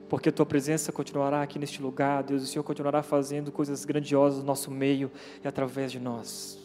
Porque 0.10 0.30
a 0.30 0.32
tua 0.32 0.46
presença 0.46 0.92
continuará 0.92 1.44
aqui 1.44 1.60
neste 1.60 1.82
lugar, 1.82 2.24
Deus, 2.24 2.42
o 2.42 2.48
Senhor 2.48 2.64
continuará 2.64 3.04
fazendo 3.04 3.52
coisas 3.52 3.86
grandiosas 3.86 4.40
no 4.40 4.46
nosso 4.46 4.72
meio 4.72 5.12
e 5.44 5.48
através 5.48 5.92
de 5.92 6.00
nós. 6.00 6.65